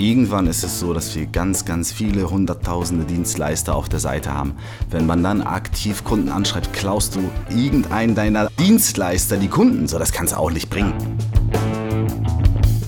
Irgendwann 0.00 0.46
ist 0.46 0.64
es 0.64 0.80
so, 0.80 0.94
dass 0.94 1.14
wir 1.14 1.26
ganz, 1.26 1.66
ganz 1.66 1.92
viele 1.92 2.30
hunderttausende 2.30 3.04
Dienstleister 3.04 3.76
auf 3.76 3.90
der 3.90 3.98
Seite 3.98 4.32
haben. 4.32 4.56
Wenn 4.88 5.04
man 5.04 5.22
dann 5.22 5.42
aktiv 5.42 6.04
Kunden 6.04 6.30
anschreibt, 6.30 6.72
klaust 6.72 7.16
du 7.16 7.30
irgendeinen 7.54 8.14
deiner 8.14 8.48
Dienstleister 8.58 9.36
die 9.36 9.48
Kunden. 9.48 9.86
So, 9.88 9.98
das 9.98 10.10
kannst 10.10 10.32
du 10.32 10.38
auch 10.38 10.50
nicht 10.50 10.70
bringen. 10.70 10.94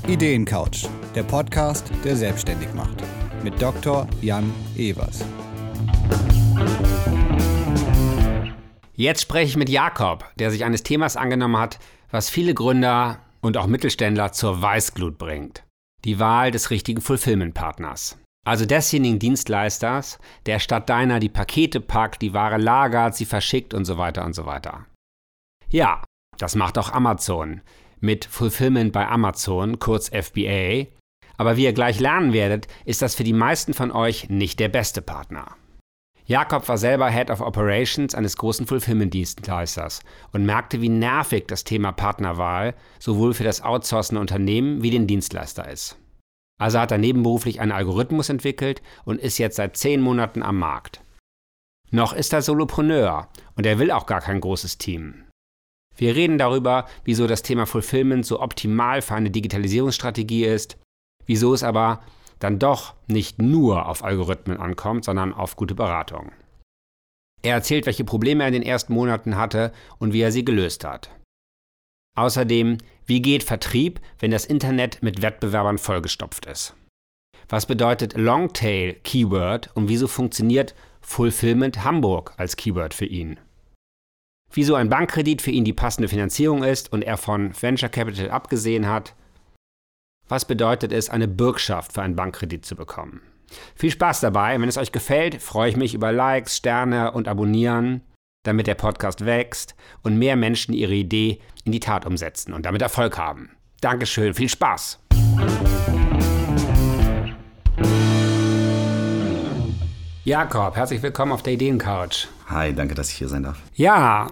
Ideencouch, 0.09 0.89
der 1.15 1.25
Podcast, 1.25 1.91
der 2.03 2.17
selbstständig 2.17 2.73
macht. 2.73 3.05
Mit 3.45 3.61
Dr. 3.61 4.07
Jan 4.23 4.51
Evers. 4.79 5.23
Jetzt 8.95 9.21
spreche 9.21 9.49
ich 9.51 9.57
mit 9.59 9.69
Jakob, 9.69 10.25
der 10.39 10.51
sich 10.51 10.65
eines 10.65 10.83
Themas 10.83 11.19
angenommen 11.19 11.59
hat, 11.59 11.79
was 12.11 12.31
viele 12.31 12.55
Gründer 12.55 13.19
und 13.43 13.59
auch 13.59 13.67
Mittelständler 13.67 14.33
zur 14.33 14.63
Weißglut 14.63 15.19
bringt 15.19 15.63
die 16.05 16.19
Wahl 16.19 16.51
des 16.51 16.71
richtigen 16.71 17.01
Fulfillment-Partners. 17.01 18.19
Also 18.45 18.67
desjenigen 18.67 19.19
Dienstleisters, 19.19 20.19
der 20.47 20.59
statt 20.59 20.89
deiner 20.89 21.21
die 21.21 21.29
Pakete 21.29 21.81
packt, 21.81 22.23
die 22.23 22.35
Ware 22.35 22.59
lagert, 22.59 23.15
sie 23.15 23.25
verschickt 23.25 23.73
und 23.73 23.85
so 23.85 23.99
weiter 23.99 24.25
und 24.25 24.35
so 24.35 24.47
weiter. 24.47 24.87
Ja, 25.69 26.03
das 26.39 26.57
macht 26.57 26.77
auch 26.77 26.93
Amazon 26.93 27.61
mit 28.03 28.25
Fulfillment 28.25 28.93
bei 28.93 29.09
Amazon, 29.09 29.79
kurz 29.79 30.09
FBA. 30.09 30.87
Aber 31.39 31.57
wie 31.57 31.65
ihr 31.65 31.73
gleich 31.73 32.01
lernen 32.01 32.33
werdet, 32.33 32.67
ist 32.85 33.01
das 33.01 33.15
für 33.15 33.25
die 33.25 33.33
meisten 33.33 33.73
von 33.73 33.91
euch 33.91 34.29
nicht 34.29 34.61
der 34.61 34.69
beste 34.69 35.01
Partner. 35.01 35.57
Jakob 36.25 36.69
war 36.69 36.79
selber 36.79 37.11
Head 37.11 37.31
of 37.31 37.41
Operations 37.41 38.15
eines 38.15 38.37
großen 38.37 38.67
Fulfillment-Dienstleisters 38.67 40.01
und 40.33 40.47
merkte, 40.47 40.81
wie 40.81 40.89
nervig 40.89 41.47
das 41.49 41.65
Thema 41.65 41.93
Partnerwahl 41.93 42.75
sowohl 43.01 43.35
für 43.35 43.45
das 43.45 43.63
outsourcende 43.63 44.21
Unternehmen 44.21 44.83
wie 44.83 44.91
den 44.91 45.07
Dienstleister 45.07 45.69
ist. 45.69 45.99
Also 46.61 46.79
hat 46.79 46.93
er 46.93 46.99
nebenberuflich 46.99 47.61
einen 47.61 47.73
Algorithmus 47.73 48.29
entwickelt 48.29 48.83
und 49.05 49.21
ist 49.21 49.39
jetzt 49.39 49.57
seit 49.57 49.77
zehn 49.77 50.01
Monaten 50.01 50.43
am 50.43 50.59
Markt. 50.59 51.03
Noch 51.91 52.13
ist 52.13 52.33
er 52.33 52.41
Solopreneur 52.41 53.29
und 53.57 53.67
er 53.67 53.79
will 53.81 53.91
auch 53.91 54.07
gar 54.07 54.21
kein 54.21 54.41
großes 54.41 54.79
Team. 54.79 55.25
Wir 55.97 56.15
reden 56.15 56.39
darüber, 56.39 56.87
wieso 57.05 57.27
das 57.27 57.43
Thema 57.43 57.67
Fulfillment 57.67 58.25
so 58.25 58.41
optimal 58.41 59.03
für 59.03 59.15
eine 59.15 59.31
Digitalisierungsstrategie 59.31 60.45
ist, 60.45 60.79
wieso 61.27 61.53
es 61.53 61.63
aber 61.63 62.01
dann 62.43 62.59
doch 62.59 62.95
nicht 63.07 63.41
nur 63.41 63.87
auf 63.87 64.03
Algorithmen 64.03 64.57
ankommt, 64.57 65.05
sondern 65.05 65.33
auf 65.33 65.55
gute 65.55 65.75
Beratung. 65.75 66.33
Er 67.43 67.55
erzählt, 67.55 67.87
welche 67.87 68.05
Probleme 68.05 68.43
er 68.43 68.49
in 68.49 68.55
den 68.55 68.63
ersten 68.63 68.93
Monaten 68.93 69.37
hatte 69.37 69.73
und 69.99 70.13
wie 70.13 70.21
er 70.21 70.33
sie 70.33 70.45
gelöst 70.45 70.85
hat. 70.85 71.11
Außerdem, 72.17 72.79
wie 73.07 73.23
geht 73.23 73.43
Vertrieb, 73.43 74.01
wenn 74.19 74.31
das 74.31 74.45
Internet 74.45 75.03
mit 75.03 75.23
Wettbewerbern 75.23 75.79
vollgestopft 75.79 76.47
ist? 76.47 76.75
Was 77.49 77.67
bedeutet 77.67 78.17
Longtail 78.17 78.95
Keyword 79.05 79.71
und 79.75 79.89
wieso 79.89 80.09
funktioniert 80.09 80.75
Fulfillment 81.01 81.85
Hamburg 81.85 82.35
als 82.37 82.57
Keyword 82.57 82.95
für 82.95 83.07
ihn? 83.07 83.39
Wieso 84.53 84.75
ein 84.75 84.89
Bankkredit 84.89 85.43
für 85.43 85.51
ihn 85.51 85.65
die 85.65 85.73
passende 85.73 86.09
Finanzierung 86.09 86.63
ist 86.63 86.93
und 86.93 87.03
er 87.03 87.17
von 87.17 87.55
Venture 87.61 87.89
Capital 87.89 88.31
abgesehen 88.31 88.89
hat 88.89 89.15
was 90.33 90.47
bedeutet 90.47 90.93
es, 90.93 91.11
eine 91.11 91.29
Bürgschaft 91.29 91.93
für 91.93 92.01
einen 92.01 92.17
Bankkredit 92.17 92.65
zu 92.65 92.75
bekommen? 92.75 93.21
Viel 93.75 93.91
Spaß 93.91 94.21
dabei. 94.21 94.59
Wenn 94.59 94.67
es 94.67 94.79
euch 94.79 94.91
gefällt, 94.91 95.43
freue 95.43 95.69
ich 95.69 95.77
mich 95.77 95.93
über 95.93 96.11
Likes, 96.11 96.57
Sterne 96.57 97.13
und 97.13 97.29
Abonnieren, 97.29 98.01
damit 98.43 98.67
der 98.67 98.75
Podcast 98.75 99.27
wächst 99.27 99.75
und 100.03 100.17
mehr 100.17 100.37
Menschen 100.37 100.73
ihre 100.73 100.95
Idee 100.95 101.39
in 101.65 101.73
die 101.73 101.81
Tat 101.81 102.07
umsetzen 102.07 102.55
und 102.55 102.65
damit 102.65 102.81
Erfolg 102.81 103.19
haben. 103.19 103.51
Dankeschön, 103.83 104.33
viel 104.33 104.49
Spaß! 104.49 105.01
Jakob, 110.25 110.77
herzlich 110.77 111.03
willkommen 111.03 111.33
auf 111.33 111.43
der 111.43 111.53
Ideencouch. 111.53 112.29
Hi, 112.47 112.73
danke, 112.73 112.95
dass 112.95 113.11
ich 113.11 113.17
hier 113.17 113.29
sein 113.29 113.43
darf. 113.43 113.61
Ja, 113.75 114.31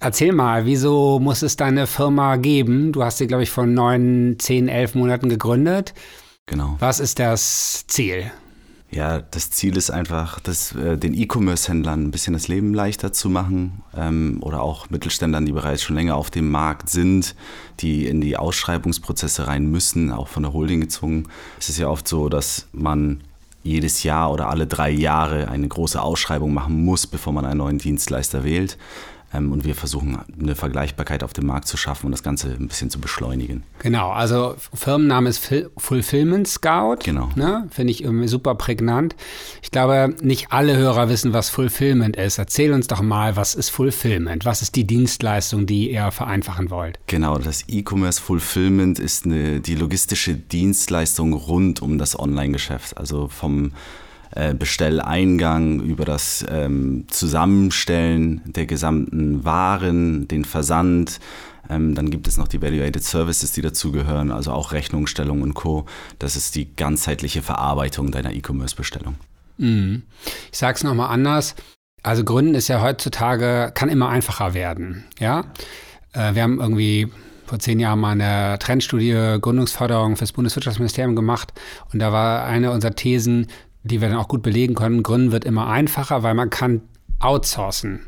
Erzähl 0.00 0.32
mal, 0.32 0.64
wieso 0.64 1.18
muss 1.18 1.42
es 1.42 1.56
deine 1.56 1.86
Firma 1.86 2.36
geben? 2.36 2.92
Du 2.92 3.02
hast 3.02 3.18
sie, 3.18 3.26
glaube 3.26 3.42
ich, 3.42 3.50
vor 3.50 3.66
neun, 3.66 4.36
zehn, 4.38 4.68
elf 4.68 4.94
Monaten 4.94 5.28
gegründet. 5.28 5.94
Genau. 6.46 6.76
Was 6.78 7.00
ist 7.00 7.18
das 7.18 7.84
Ziel? 7.86 8.30
Ja, 8.90 9.20
das 9.20 9.50
Ziel 9.50 9.76
ist 9.76 9.90
einfach, 9.90 10.40
das, 10.40 10.74
äh, 10.74 10.96
den 10.96 11.12
E-Commerce-Händlern 11.12 12.04
ein 12.04 12.10
bisschen 12.10 12.32
das 12.32 12.48
Leben 12.48 12.72
leichter 12.72 13.12
zu 13.12 13.28
machen 13.28 13.82
ähm, 13.94 14.38
oder 14.40 14.62
auch 14.62 14.88
Mittelständlern, 14.88 15.44
die 15.44 15.52
bereits 15.52 15.82
schon 15.82 15.96
länger 15.96 16.16
auf 16.16 16.30
dem 16.30 16.50
Markt 16.50 16.88
sind, 16.88 17.34
die 17.80 18.06
in 18.06 18.22
die 18.22 18.38
Ausschreibungsprozesse 18.38 19.46
rein 19.46 19.70
müssen, 19.70 20.10
auch 20.10 20.28
von 20.28 20.42
der 20.42 20.54
Holding 20.54 20.80
gezwungen. 20.80 21.28
Es 21.58 21.68
ist 21.68 21.76
ja 21.76 21.88
oft 21.88 22.08
so, 22.08 22.30
dass 22.30 22.66
man 22.72 23.20
jedes 23.62 24.04
Jahr 24.04 24.32
oder 24.32 24.48
alle 24.48 24.66
drei 24.66 24.90
Jahre 24.90 25.48
eine 25.48 25.68
große 25.68 26.00
Ausschreibung 26.00 26.54
machen 26.54 26.82
muss, 26.82 27.06
bevor 27.06 27.34
man 27.34 27.44
einen 27.44 27.58
neuen 27.58 27.76
Dienstleister 27.76 28.42
wählt. 28.42 28.78
Ähm, 29.32 29.52
und 29.52 29.64
wir 29.64 29.74
versuchen 29.74 30.18
eine 30.40 30.54
Vergleichbarkeit 30.54 31.22
auf 31.22 31.32
dem 31.32 31.46
Markt 31.46 31.68
zu 31.68 31.76
schaffen 31.76 32.06
und 32.06 32.12
das 32.12 32.22
Ganze 32.22 32.48
ein 32.48 32.68
bisschen 32.68 32.90
zu 32.90 33.00
beschleunigen. 33.00 33.62
Genau, 33.80 34.10
also 34.10 34.56
Firmenname 34.72 35.28
ist 35.28 35.52
Fulfillment 35.76 36.48
Scout. 36.48 36.98
Genau. 37.04 37.28
Ne? 37.34 37.68
Finde 37.70 37.92
ich 37.92 38.06
super 38.30 38.54
prägnant. 38.54 39.16
Ich 39.62 39.70
glaube, 39.70 40.14
nicht 40.22 40.50
alle 40.50 40.76
Hörer 40.76 41.08
wissen, 41.08 41.32
was 41.32 41.50
Fulfillment 41.50 42.16
ist. 42.16 42.38
Erzähl 42.38 42.72
uns 42.72 42.86
doch 42.86 43.02
mal, 43.02 43.36
was 43.36 43.54
ist 43.54 43.68
Fulfillment? 43.68 44.44
Was 44.44 44.62
ist 44.62 44.76
die 44.76 44.86
Dienstleistung, 44.86 45.66
die 45.66 45.92
ihr 45.92 46.10
vereinfachen 46.10 46.70
wollt? 46.70 46.98
Genau, 47.06 47.38
das 47.38 47.64
E-Commerce 47.68 48.20
Fulfillment 48.20 48.98
ist 48.98 49.26
eine, 49.26 49.60
die 49.60 49.74
logistische 49.74 50.34
Dienstleistung 50.34 51.32
rund 51.34 51.82
um 51.82 51.98
das 51.98 52.18
Online-Geschäft. 52.18 52.96
Also 52.96 53.28
vom 53.28 53.72
äh, 54.34 54.54
Bestelleingang, 54.54 55.80
über 55.80 56.04
das 56.04 56.44
ähm, 56.50 57.06
Zusammenstellen 57.08 58.42
der 58.46 58.66
gesamten 58.66 59.44
Waren, 59.44 60.28
den 60.28 60.44
Versand. 60.44 61.20
Ähm, 61.70 61.94
dann 61.94 62.10
gibt 62.10 62.28
es 62.28 62.38
noch 62.38 62.48
die 62.48 62.62
Valuated 62.62 63.02
Services, 63.02 63.52
die 63.52 63.62
dazugehören, 63.62 64.30
also 64.30 64.52
auch 64.52 64.72
Rechnungsstellung 64.72 65.42
und 65.42 65.54
Co. 65.54 65.86
Das 66.18 66.36
ist 66.36 66.54
die 66.54 66.74
ganzheitliche 66.74 67.42
Verarbeitung 67.42 68.10
deiner 68.10 68.32
E-Commerce-Bestellung. 68.32 69.16
Mhm. 69.58 70.02
Ich 70.52 70.58
sage 70.58 70.76
es 70.76 70.84
nochmal 70.84 71.10
anders. 71.10 71.54
Also 72.02 72.24
Gründen 72.24 72.54
ist 72.54 72.68
ja 72.68 72.80
heutzutage, 72.80 73.72
kann 73.74 73.88
immer 73.88 74.08
einfacher 74.08 74.54
werden. 74.54 75.04
Ja? 75.18 75.44
Äh, 76.12 76.34
wir 76.34 76.42
haben 76.42 76.60
irgendwie 76.60 77.08
vor 77.44 77.58
zehn 77.58 77.80
Jahren 77.80 77.98
mal 77.98 78.12
eine 78.12 78.58
Trendstudie 78.58 79.38
Gründungsförderung 79.40 80.16
fürs 80.16 80.32
Bundeswirtschaftsministerium 80.32 81.16
gemacht. 81.16 81.52
Und 81.92 81.98
da 81.98 82.12
war 82.12 82.44
eine 82.44 82.70
unserer 82.70 82.94
Thesen, 82.94 83.46
die 83.82 84.00
wir 84.00 84.08
dann 84.08 84.18
auch 84.18 84.28
gut 84.28 84.42
belegen 84.42 84.74
können, 84.74 85.02
Gründen 85.02 85.32
wird 85.32 85.44
immer 85.44 85.66
einfacher, 85.68 86.22
weil 86.22 86.32
man 86.34 86.48
kann 86.50 86.82
outsourcen. 87.20 88.06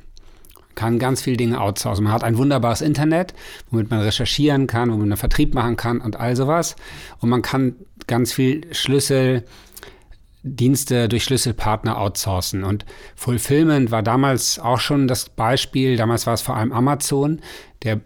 Man 0.57 0.75
kann 0.75 0.99
ganz 0.99 1.23
viele 1.23 1.37
Dinge 1.37 1.61
outsourcen. 1.61 2.05
Man 2.05 2.13
hat 2.13 2.25
ein 2.25 2.39
wunderbares 2.39 2.81
Internet, 2.81 3.35
womit 3.71 3.91
man 3.91 4.01
recherchieren 4.01 4.67
kann, 4.67 4.91
womit 4.93 5.09
man 5.09 5.19
Vertrieb 5.19 5.55
machen 5.55 5.77
kann 5.77 6.01
und 6.01 6.17
all 6.17 6.37
sowas. 6.37 6.77
Und 7.19 7.29
man 7.29 7.43
kann 7.43 7.77
ganz 8.07 8.33
viel 8.33 8.63
Schlüsseldienste 8.73 11.09
durch 11.09 11.25
Schlüsselpartner 11.25 11.99
outsourcen. 11.99 12.65
Und 12.65 12.87
Fulfillment 13.17 13.91
war 13.91 14.03
damals 14.03 14.59
auch 14.59 14.81
schon 14.81 15.09
das 15.09 15.29
Beispiel, 15.29 15.97
damals 15.97 16.27
war 16.27 16.35
es 16.35 16.43
vor 16.43 16.57
allem 16.57 16.73
Amazon, 16.73 17.41
der 17.83 18.01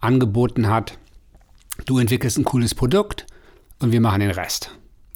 angeboten 0.00 0.68
hat, 0.68 0.98
du 1.84 1.98
entwickelst 1.98 2.38
ein 2.38 2.44
cooles 2.44 2.74
Produkt 2.74 3.26
und 3.80 3.92
wir 3.92 4.00
machen 4.00 4.20
den 4.20 4.30
Rest. 4.30 4.70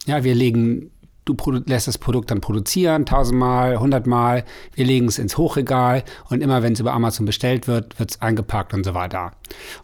Ja, 0.07 0.25
wir 0.25 0.35
legen 0.35 0.91
Du 1.35 1.63
lässt 1.67 1.89
das 1.89 1.99
Produkt 1.99 2.31
dann 2.31 2.41
produzieren, 2.41 3.07
tausendmal, 3.07 3.79
hundertmal. 3.79 4.45
Wir 4.75 4.85
legen 4.85 5.07
es 5.07 5.19
ins 5.19 5.37
Hochregal 5.37 6.05
und 6.29 6.43
immer, 6.43 6.63
wenn 6.63 6.73
es 6.73 6.81
über 6.81 6.93
Amazon 6.93 7.27
bestellt 7.27 7.69
wird, 7.69 7.99
wird 7.99 8.13
es 8.13 8.23
eingepackt 8.23 8.75
und 8.75 8.85
so 8.85 8.95
weiter. 8.95 9.33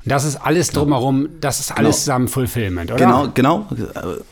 Und 0.05 0.11
das 0.11 0.25
ist 0.25 0.37
alles 0.37 0.69
genau. 0.69 0.83
drumherum, 0.83 1.29
das 1.41 1.61
ist 1.61 1.71
alles 1.73 1.79
genau. 1.79 1.91
zusammen 1.93 2.29
Fulfillment, 2.29 2.91
oder? 2.91 2.99
Genau, 2.99 3.29
genau. 3.35 3.67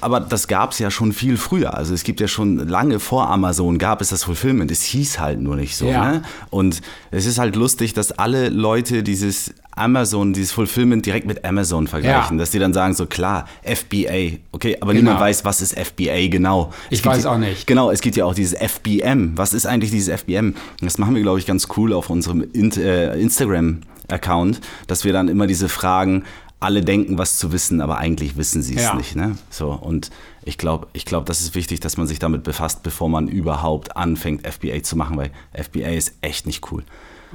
Aber 0.00 0.20
das 0.20 0.48
gab 0.48 0.72
es 0.72 0.78
ja 0.78 0.90
schon 0.90 1.12
viel 1.12 1.36
früher. 1.36 1.76
Also 1.76 1.94
es 1.94 2.04
gibt 2.04 2.20
ja 2.20 2.28
schon 2.28 2.58
lange 2.68 3.00
vor 3.00 3.28
Amazon 3.28 3.78
gab 3.78 4.00
es 4.00 4.10
das 4.10 4.24
Fulfillment. 4.24 4.70
Es 4.70 4.82
hieß 4.82 5.18
halt 5.18 5.40
nur 5.40 5.56
nicht 5.56 5.76
so. 5.76 5.86
Ja. 5.86 6.12
Ne? 6.12 6.22
Und 6.50 6.80
es 7.10 7.26
ist 7.26 7.38
halt 7.38 7.56
lustig, 7.56 7.94
dass 7.94 8.12
alle 8.12 8.48
Leute 8.48 9.02
dieses 9.02 9.54
Amazon, 9.76 10.32
dieses 10.32 10.52
Fulfillment 10.52 11.04
direkt 11.04 11.26
mit 11.26 11.44
Amazon 11.44 11.86
vergleichen, 11.86 12.36
ja. 12.36 12.42
dass 12.42 12.50
die 12.50 12.58
dann 12.58 12.72
sagen, 12.72 12.94
so 12.94 13.06
klar, 13.06 13.46
FBA, 13.62 14.38
okay, 14.52 14.76
aber 14.80 14.92
genau. 14.92 15.04
niemand 15.04 15.20
weiß, 15.20 15.44
was 15.44 15.60
ist 15.60 15.78
FBA 15.78 16.28
genau. 16.28 16.72
Ich 16.90 17.00
es 17.00 17.06
weiß 17.06 17.26
auch 17.26 17.38
nicht. 17.38 17.66
Genau, 17.66 17.90
es 17.90 18.00
gibt 18.00 18.16
ja 18.16 18.24
auch 18.24 18.34
dieses 18.34 18.54
FBM. 18.58 19.36
Was 19.36 19.52
ist 19.54 19.66
eigentlich 19.66 19.90
dieses 19.90 20.14
FBM? 20.20 20.54
Das 20.80 20.98
machen 20.98 21.14
wir, 21.14 21.22
glaube 21.22 21.38
ich, 21.38 21.46
ganz 21.46 21.68
cool 21.76 21.92
auf 21.92 22.10
unserem 22.10 22.42
äh, 22.54 23.20
Instagram-Account, 23.20 24.60
dass 24.86 25.04
wir 25.04 25.12
dann 25.12 25.28
immer 25.28 25.46
diese 25.46 25.68
Fragen, 25.68 26.24
alle 26.64 26.82
denken, 26.82 27.18
was 27.18 27.36
zu 27.36 27.52
wissen, 27.52 27.80
aber 27.80 27.98
eigentlich 27.98 28.36
wissen 28.36 28.62
sie 28.62 28.76
es 28.76 28.84
ja. 28.84 28.94
nicht. 28.94 29.16
Ne? 29.16 29.36
So, 29.50 29.70
und 29.70 30.10
ich 30.44 30.56
glaube, 30.56 30.86
ich 30.94 31.04
glaub, 31.04 31.26
das 31.26 31.40
ist 31.40 31.54
wichtig, 31.54 31.80
dass 31.80 31.96
man 31.98 32.06
sich 32.06 32.18
damit 32.18 32.42
befasst, 32.42 32.82
bevor 32.82 33.08
man 33.08 33.28
überhaupt 33.28 33.96
anfängt, 33.96 34.46
FBA 34.46 34.82
zu 34.82 34.96
machen, 34.96 35.16
weil 35.16 35.30
FBA 35.52 35.90
ist 35.90 36.14
echt 36.22 36.46
nicht 36.46 36.72
cool. 36.72 36.82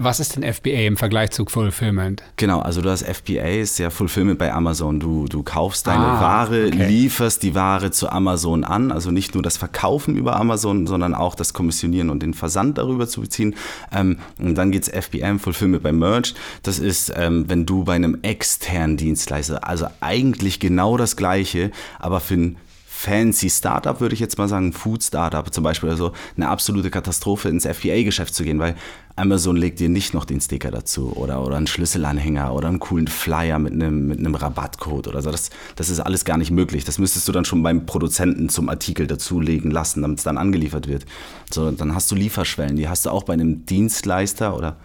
Was 0.02 0.22
ist 0.22 0.38
denn 0.38 0.54
FBA 0.54 0.88
im 0.88 0.96
Vergleich 0.96 1.32
zu 1.32 1.46
Fulfillment? 1.46 2.24
Genau, 2.38 2.62
also 2.62 2.82
du 2.82 2.90
hast 2.90 3.04
FBA, 3.04 3.60
ist 3.60 3.80
ja 3.80 3.90
Fulfillment 3.90 4.40
bei 4.40 4.54
Amazon. 4.54 5.02
Du, 5.02 5.26
du 5.28 5.44
kaufst 5.44 5.88
deine 5.88 6.06
Ah, 6.06 6.22
Ware, 6.22 6.68
okay. 6.68 6.88
lieferst 6.88 7.44
die 7.44 7.54
Ware 7.54 7.92
zu 7.92 8.10
Amazon 8.10 8.64
an. 8.64 8.94
Also 8.94 9.12
nicht 9.12 9.34
nur 9.34 9.44
das 9.44 9.58
Verkaufen 9.58 10.16
über 10.16 10.38
Amazon, 10.38 10.88
sondern 10.88 11.14
auch 11.14 11.36
das 11.36 11.54
Kommissionieren 11.54 12.10
und 12.10 12.24
den 12.24 12.34
Versand 12.34 12.78
darüber 12.78 13.10
zu 13.10 13.20
beziehen. 13.20 13.56
Ähm, 13.94 14.20
und 14.40 14.56
dann 14.56 14.72
geht's 14.72 14.88
FBM, 14.88 15.38
Fulfillment 15.38 15.84
bei 15.84 15.92
Merch. 15.92 16.34
Das 16.64 16.80
ist, 16.80 17.12
ähm, 17.18 17.50
wenn 17.50 17.66
du 17.66 17.84
bei 17.84 17.96
einem 17.96 18.20
externen 18.22 18.96
Dienstleister, 18.96 19.68
also 19.68 19.88
eigentlich 20.00 20.62
genau 20.62 20.96
das 20.96 21.18
Gleiche, 21.18 21.72
aber 22.00 22.22
für 22.22 22.36
ein 22.36 22.56
fancy 23.00 23.50
Startup, 23.50 24.02
würde 24.02 24.14
ich 24.14 24.20
jetzt 24.20 24.38
mal 24.38 24.50
sagen, 24.50 24.74
Food 24.74 25.02
Startup 25.02 25.54
zum 25.54 25.64
Beispiel, 25.64 25.90
also 25.90 26.12
eine 26.36 26.50
absolute 26.50 26.90
Katastrophe 26.90 27.48
ins 27.48 27.66
FBA-Geschäft 27.66 28.36
zu 28.36 28.44
gehen, 28.44 28.60
weil 28.60 28.76
Amazon 29.16 29.56
legt 29.56 29.80
dir 29.80 29.88
nicht 29.88 30.14
noch 30.14 30.26
den 30.26 30.42
Sticker 30.42 30.70
dazu 30.70 31.14
oder, 31.16 31.46
oder 31.46 31.56
einen 31.56 31.68
Schlüsselanhänger 31.68 32.54
oder 32.54 32.68
einen 32.68 32.80
coolen 32.80 33.08
Flyer 33.08 33.58
mit 33.58 33.72
einem, 33.72 34.08
mit 34.08 34.20
einem 34.20 34.36
Rabattcode 34.36 35.08
oder 35.08 35.22
so. 35.22 35.32
Das, 35.32 35.50
das 35.78 35.90
ist 35.90 36.02
alles 36.02 36.26
gar 36.26 36.38
nicht 36.38 36.52
möglich. 36.52 36.84
Das 36.84 36.98
müsstest 36.98 37.26
du 37.26 37.32
dann 37.32 37.46
schon 37.46 37.64
beim 37.64 37.86
Produzenten 37.86 38.50
zum 38.50 38.68
Artikel 38.68 39.08
dazulegen 39.08 39.72
lassen, 39.72 40.02
damit 40.02 40.18
es 40.18 40.26
dann 40.26 40.38
angeliefert 40.38 40.90
wird. 40.90 41.06
So, 41.54 41.72
dann 41.72 41.96
hast 41.96 42.12
du 42.12 42.16
Lieferschwellen, 42.16 42.76
die 42.76 42.90
hast 42.90 43.06
du 43.06 43.12
auch 43.12 43.24
bei 43.24 43.32
einem 43.32 43.66
Dienstleister 43.66 44.58
oder 44.58 44.76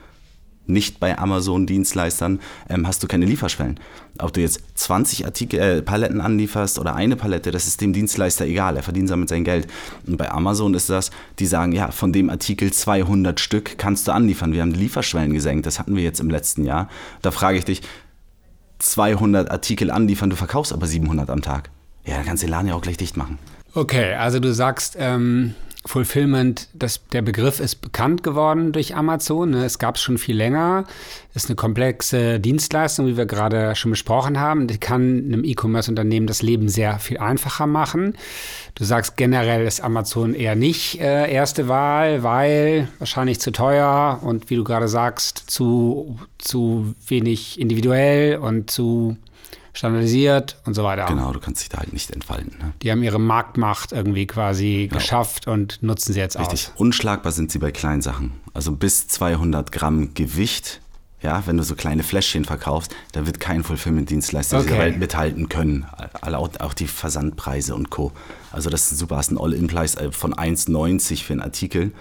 nicht 0.67 1.01
bei 1.01 1.19
Amazon-Dienstleistern 1.19 2.41
ähm, 2.69 2.87
hast 2.87 3.03
du 3.03 3.07
keine 3.07 3.27
Lieferschwellen. 3.27 3.79
Ob 4.19 4.33
du 4.33 4.41
jetzt 4.41 4.61
20 4.75 5.25
Artikel, 5.25 5.61
äh, 5.61 5.83
Paletten 5.83 6.21
anlieferst 6.21 6.79
oder 6.79 6.95
eine 6.95 7.17
Palette, 7.17 7.51
das 7.51 7.67
ist 7.67 7.81
dem 7.81 7.93
Dienstleister 7.93 8.47
egal. 8.47 8.77
Er 8.77 8.83
verdient 8.83 9.11
damit 9.11 9.29
sein 9.29 9.45
Geld. 9.45 9.67
Und 10.07 10.17
bei 10.17 10.31
Amazon 10.31 10.75
ist 10.75 10.89
das, 10.91 11.11
die 11.39 11.47
sagen, 11.47 11.73
ja, 11.73 11.91
von 11.91 12.13
dem 12.13 12.31
Artikel 12.31 12.73
200 12.73 13.41
Stück 13.41 13.77
kannst 13.79 14.09
du 14.09 14.13
anliefern. 14.13 14.53
Wir 14.53 14.63
haben 14.63 14.73
die 14.73 14.81
Lieferschwellen 14.81 15.33
gesenkt. 15.33 15.67
Das 15.67 15.79
hatten 15.79 15.97
wir 15.97 16.03
jetzt 16.03 16.21
im 16.21 16.31
letzten 16.31 16.65
Jahr. 16.65 16.89
Da 17.23 17.31
frage 17.31 17.59
ich 17.59 17.65
dich, 17.65 17.83
200 18.79 19.51
Artikel 19.51 19.91
anliefern, 19.91 20.31
du 20.31 20.37
verkaufst 20.37 20.73
aber 20.73 20.87
700 20.87 21.31
am 21.31 21.43
Tag. 21.43 21.71
Ja, 22.05 22.17
dann 22.17 22.27
kannst 22.27 22.43
du 22.43 22.47
den 22.47 22.51
Laden 22.53 22.69
ja 22.69 22.75
auch 22.75 22.83
gleich 22.83 22.97
dicht 22.97 23.17
machen. 23.17 23.39
Okay, 23.75 24.15
also 24.15 24.39
du 24.39 24.53
sagst, 24.53 24.97
ähm, 24.99 25.55
Fulfillment, 25.87 26.69
das, 26.73 27.07
der 27.13 27.21
Begriff 27.21 27.61
ist 27.61 27.77
bekannt 27.77 28.23
geworden 28.23 28.73
durch 28.73 28.97
Amazon. 28.97 29.51
Ne? 29.51 29.65
Es 29.67 29.79
gab 29.79 29.97
es 29.97 30.03
schon 30.03 30.17
viel 30.17 30.35
länger. 30.37 30.85
Ist 31.35 31.51
eine 31.51 31.57
komplexe 31.57 32.41
Dienstleistung, 32.41 33.07
wie 33.07 33.19
wir 33.19 33.27
gerade 33.27 33.77
schon 33.77 33.91
besprochen 33.91 34.41
haben. 34.41 34.67
Die 34.67 34.79
kann 34.79 35.25
einem 35.27 35.45
E-Commerce-Unternehmen 35.45 36.27
das 36.27 36.41
Leben 36.41 36.71
sehr 36.71 36.99
viel 37.01 37.19
einfacher 37.19 37.67
machen. 37.67 38.17
Du 38.75 38.85
sagst 38.85 39.19
generell 39.19 39.67
ist 39.67 39.83
Amazon 39.83 40.35
eher 40.35 40.55
nicht 40.55 41.01
äh, 41.01 41.31
erste 41.31 41.69
Wahl, 41.69 42.23
weil 42.23 42.89
wahrscheinlich 42.99 43.41
zu 43.41 43.53
teuer 43.53 44.21
und 44.23 44.49
wie 44.49 44.57
du 44.57 44.65
gerade 44.65 44.89
sagst, 44.89 45.51
zu, 45.51 46.19
zu 46.39 46.95
wenig 47.07 47.61
individuell 47.61 48.39
und 48.39 48.71
zu 48.71 49.19
standardisiert 49.75 50.57
und 50.65 50.75
so 50.75 50.85
weiter. 50.85 51.05
Genau, 51.07 51.33
du 51.33 51.41
kannst 51.41 51.61
dich 51.61 51.69
da 51.69 51.79
halt 51.79 51.93
nicht 51.93 52.11
entfalten. 52.11 52.57
Ne? 52.59 52.73
Die 52.83 52.91
haben 52.91 53.03
ihre 53.03 53.19
Marktmacht 53.21 53.93
irgendwie 53.93 54.27
quasi 54.27 54.89
geschafft 54.91 55.47
und 55.49 55.83
nutzen 55.83 56.13
sie 56.15 56.21
jetzt 56.21 56.39
Richtig. 56.39 56.69
aus. 56.69 56.73
Unschlagbar 56.77 57.33
sind 57.33 57.51
sie 57.51 57.59
bei 57.59 57.73
kleinen 57.73 58.01
Sachen. 58.01 58.33
Also 58.55 58.73
bis 58.73 59.09
200 59.09 59.73
Gramm 59.73 60.15
Gewicht. 60.15 60.81
Ja, 61.23 61.43
wenn 61.47 61.57
du 61.57 61.63
so 61.63 61.75
kleine 61.75 62.03
Fläschchen 62.03 62.45
verkaufst, 62.45 62.95
da 63.13 63.27
wird 63.27 63.41
kein 63.41 63.65
Fulfillment-Dienstleister 63.65 64.59
dieser 64.61 64.73
Okay. 64.73 64.79
Welt 64.79 64.99
mithalten 64.99 65.49
können. 65.49 65.87
Auch, 66.21 66.75
die 66.75 66.87
Versandpreise 66.87 67.75
und 67.75 67.89
Co. 67.89 68.13
Also 68.53 68.69
das 68.69 68.93
ist 68.93 68.99
super, 68.99 69.17
hast 69.17 69.31
einen 69.31 69.39
All-In-Preis 69.39 69.95
äh, 69.95 70.13
von 70.13 70.35
1,90 70.35 71.25
für 71.25 71.33
einen 71.33 71.41
Artikel. 71.41 71.93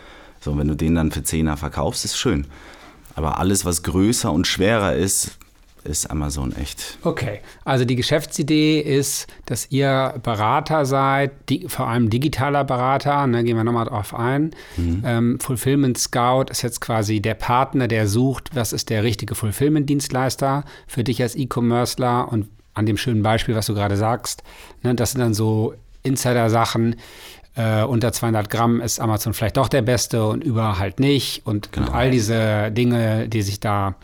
So, 0.41 0.57
wenn 0.57 0.67
du 0.67 0.75
den 0.75 0.95
dann 0.95 1.11
für 1.11 1.21
10er 1.21 1.55
verkaufst, 1.55 2.03
ist 2.03 2.17
schön. 2.17 2.47
Aber 3.15 3.37
alles, 3.37 3.63
was 3.63 3.81
größer 3.83 4.29
und 4.29 4.45
schwerer 4.45 4.93
ist, 4.93 5.37
ist 5.85 6.09
Amazon 6.09 6.55
echt. 6.55 6.97
Okay, 7.03 7.41
also 7.65 7.85
die 7.85 7.95
Geschäftsidee 7.95 8.79
ist, 8.79 9.27
dass 9.45 9.71
ihr 9.71 10.15
Berater 10.23 10.85
seid, 10.85 11.31
die, 11.49 11.67
vor 11.67 11.87
allem 11.87 12.09
digitaler 12.09 12.63
Berater, 12.63 13.25
ne, 13.27 13.43
gehen 13.43 13.57
wir 13.57 13.63
nochmal 13.63 13.85
drauf 13.85 14.13
ein. 14.13 14.51
Ähm, 15.05 15.39
Fulfillment 15.39 15.97
Scout 15.97 16.45
ist 16.49 16.61
jetzt 16.61 16.81
quasi 16.81 17.21
der 17.21 17.35
Partner, 17.35 17.87
der 17.87 18.07
sucht, 18.07 18.55
was 18.55 18.73
ist 18.73 18.89
der 18.89 19.03
richtige 19.03 19.35
Fulfillment-Dienstleister 19.35 20.63
für 20.87 21.03
dich 21.03 21.21
als 21.21 21.35
E-Commercer 21.35 22.31
und 22.31 22.49
an 22.73 22.85
dem 22.85 22.97
schönen 22.97 23.21
Beispiel, 23.21 23.55
was 23.55 23.67
du 23.67 23.73
gerade 23.73 23.97
sagst, 23.97 24.43
ne, 24.81 24.95
das 24.95 25.11
sind 25.11 25.21
dann 25.21 25.33
so 25.33 25.73
Insider-Sachen. 26.03 26.95
Äh, 27.55 27.83
unter 27.83 28.11
200 28.11 28.49
Gramm 28.49 28.81
ist 28.81 28.99
Amazon 28.99 29.33
vielleicht 29.33 29.57
doch 29.57 29.67
der 29.67 29.83
beste 29.83 30.25
und 30.25 30.43
über 30.43 30.79
halt 30.79 30.99
nicht 30.99 31.45
und, 31.45 31.75
und 31.77 31.89
all 31.93 32.09
diese 32.09 32.71
Dinge, 32.71 33.29
die 33.29 33.43
sich 33.43 33.59
da 33.59 33.95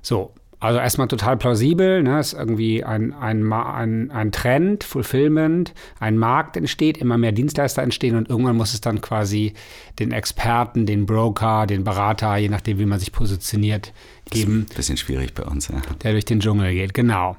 so, 0.00 0.32
also 0.60 0.80
erstmal 0.80 1.06
total 1.06 1.36
plausibel, 1.36 2.02
ne? 2.02 2.18
ist 2.18 2.32
irgendwie 2.32 2.82
ein, 2.82 3.12
ein, 3.14 3.52
ein, 3.52 4.10
ein 4.10 4.32
Trend, 4.32 4.82
Fulfillment, 4.82 5.72
ein 6.00 6.18
Markt 6.18 6.56
entsteht, 6.56 6.98
immer 6.98 7.16
mehr 7.16 7.30
Dienstleister 7.32 7.82
entstehen 7.82 8.16
und 8.16 8.28
irgendwann 8.28 8.56
muss 8.56 8.74
es 8.74 8.80
dann 8.80 9.00
quasi 9.00 9.54
den 10.00 10.10
Experten, 10.10 10.84
den 10.84 11.06
Broker, 11.06 11.66
den 11.66 11.84
Berater, 11.84 12.36
je 12.38 12.48
nachdem, 12.48 12.78
wie 12.80 12.86
man 12.86 12.98
sich 12.98 13.12
positioniert, 13.12 13.92
geben, 14.30 14.66
Bisschen 14.74 14.96
schwierig 14.96 15.32
bei 15.34 15.44
uns, 15.44 15.68
ja. 15.68 15.80
der 16.02 16.12
durch 16.12 16.24
den 16.24 16.40
Dschungel 16.40 16.72
geht. 16.72 16.92
Genau. 16.92 17.36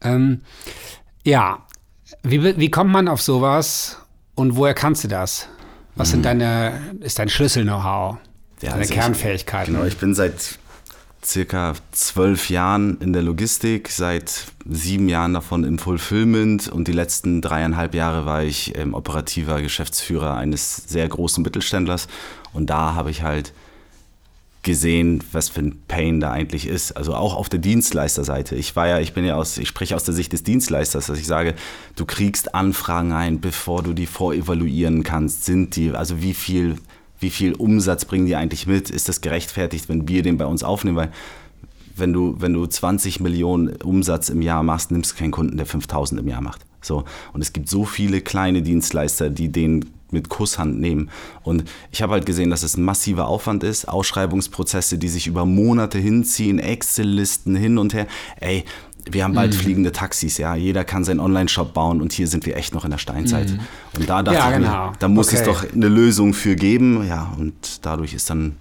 Ähm, 0.00 0.42
ja, 1.24 1.66
wie, 2.22 2.56
wie 2.56 2.70
kommt 2.70 2.90
man 2.92 3.08
auf 3.08 3.20
sowas 3.20 3.98
und 4.36 4.54
woher 4.56 4.74
kannst 4.74 5.02
du 5.02 5.08
das? 5.08 5.48
Was 5.96 6.10
sind 6.10 6.24
deine, 6.24 6.80
ist 7.00 7.18
dein 7.18 7.28
Schlüssel-Know-how? 7.28 8.16
deine 8.60 8.74
also 8.74 8.94
ich- 8.94 8.98
Kernfähigkeiten? 8.98 9.74
Genau, 9.74 9.86
ich 9.86 9.98
bin 9.98 10.14
seit 10.14 10.58
circa 11.24 11.74
zwölf 11.92 12.50
Jahren 12.50 12.98
in 13.00 13.12
der 13.12 13.22
Logistik, 13.22 13.88
seit 13.88 14.46
sieben 14.64 15.08
Jahren 15.08 15.34
davon 15.34 15.64
im 15.64 15.78
Fulfillment 15.78 16.68
und 16.68 16.88
die 16.88 16.92
letzten 16.92 17.40
dreieinhalb 17.40 17.94
Jahre 17.94 18.26
war 18.26 18.42
ich 18.42 18.76
ähm, 18.76 18.94
operativer 18.94 19.62
Geschäftsführer 19.62 20.34
eines 20.34 20.76
sehr 20.76 21.08
großen 21.08 21.42
Mittelständlers 21.42 22.08
und 22.52 22.70
da 22.70 22.94
habe 22.94 23.10
ich 23.10 23.22
halt 23.22 23.52
gesehen, 24.62 25.22
was 25.32 25.48
für 25.48 25.60
ein 25.60 25.82
Pain 25.88 26.20
da 26.20 26.30
eigentlich 26.30 26.66
ist. 26.66 26.92
Also 26.92 27.14
auch 27.14 27.34
auf 27.34 27.48
der 27.48 27.58
Dienstleisterseite. 27.58 28.54
Ich 28.54 28.76
war 28.76 28.86
ja, 28.86 29.00
ich 29.00 29.12
bin 29.12 29.24
ja 29.24 29.34
aus, 29.34 29.58
ich 29.58 29.68
spreche 29.68 29.96
aus 29.96 30.04
der 30.04 30.14
Sicht 30.14 30.32
des 30.32 30.44
Dienstleisters, 30.44 31.06
dass 31.06 31.18
ich 31.18 31.26
sage, 31.26 31.54
du 31.96 32.04
kriegst 32.04 32.54
Anfragen 32.54 33.12
ein, 33.12 33.40
bevor 33.40 33.82
du 33.82 33.92
die 33.92 34.06
vorevaluieren 34.06 35.02
kannst. 35.02 35.44
Sind 35.44 35.74
die, 35.74 35.90
also 35.90 36.22
wie 36.22 36.34
viel, 36.34 36.76
wie 37.22 37.30
viel 37.30 37.54
Umsatz 37.54 38.04
bringen 38.04 38.26
die 38.26 38.36
eigentlich 38.36 38.66
mit? 38.66 38.90
Ist 38.90 39.08
das 39.08 39.20
gerechtfertigt, 39.20 39.88
wenn 39.88 40.08
wir 40.08 40.22
den 40.22 40.36
bei 40.36 40.46
uns 40.46 40.62
aufnehmen? 40.62 40.96
Weil 40.96 41.12
wenn 41.96 42.12
du, 42.12 42.36
wenn 42.38 42.52
du 42.52 42.66
20 42.66 43.20
Millionen 43.20 43.76
Umsatz 43.76 44.28
im 44.28 44.42
Jahr 44.42 44.62
machst, 44.62 44.90
nimmst 44.90 45.12
du 45.12 45.16
keinen 45.16 45.30
Kunden, 45.30 45.56
der 45.56 45.66
5000 45.66 46.20
im 46.20 46.28
Jahr 46.28 46.40
macht. 46.40 46.62
So. 46.80 47.04
Und 47.32 47.42
es 47.42 47.52
gibt 47.52 47.68
so 47.68 47.84
viele 47.84 48.20
kleine 48.20 48.62
Dienstleister, 48.62 49.30
die 49.30 49.50
den 49.50 49.84
mit 50.10 50.28
Kusshand 50.28 50.78
nehmen. 50.78 51.10
Und 51.42 51.64
ich 51.90 52.02
habe 52.02 52.12
halt 52.12 52.26
gesehen, 52.26 52.50
dass 52.50 52.62
es 52.62 52.76
ein 52.76 52.84
massiver 52.84 53.28
Aufwand 53.28 53.64
ist, 53.64 53.88
Ausschreibungsprozesse, 53.88 54.98
die 54.98 55.08
sich 55.08 55.26
über 55.26 55.46
Monate 55.46 55.98
hinziehen, 55.98 56.58
Excel-Listen 56.58 57.56
hin 57.56 57.78
und 57.78 57.94
her. 57.94 58.06
Ey, 58.38 58.64
wir 59.10 59.24
haben 59.24 59.32
Mhm. 59.32 59.36
bald 59.36 59.54
fliegende 59.54 59.92
Taxis, 59.92 60.38
ja. 60.38 60.54
Jeder 60.54 60.84
kann 60.84 61.04
seinen 61.04 61.20
Online-Shop 61.20 61.72
bauen 61.74 62.00
und 62.00 62.12
hier 62.12 62.28
sind 62.28 62.46
wir 62.46 62.56
echt 62.56 62.74
noch 62.74 62.84
in 62.84 62.90
der 62.90 62.98
Steinzeit. 62.98 63.50
Und 63.98 64.08
da 64.08 64.22
dachte 64.22 64.38
Mhm. 64.38 64.42
Ja, 64.44 64.50
ich 64.50 64.56
genau. 64.56 64.86
mir, 64.90 64.92
da 64.98 65.08
muss 65.08 65.32
es 65.32 65.40
Okay. 65.42 65.50
doch 65.50 65.72
eine 65.72 65.88
Lösung 65.88 66.34
für 66.34 66.54
geben. 66.56 67.06
Ja, 67.06 67.32
und 67.38 67.84
dadurch 67.84 68.14
ist 68.14 68.30
dann 68.30 68.56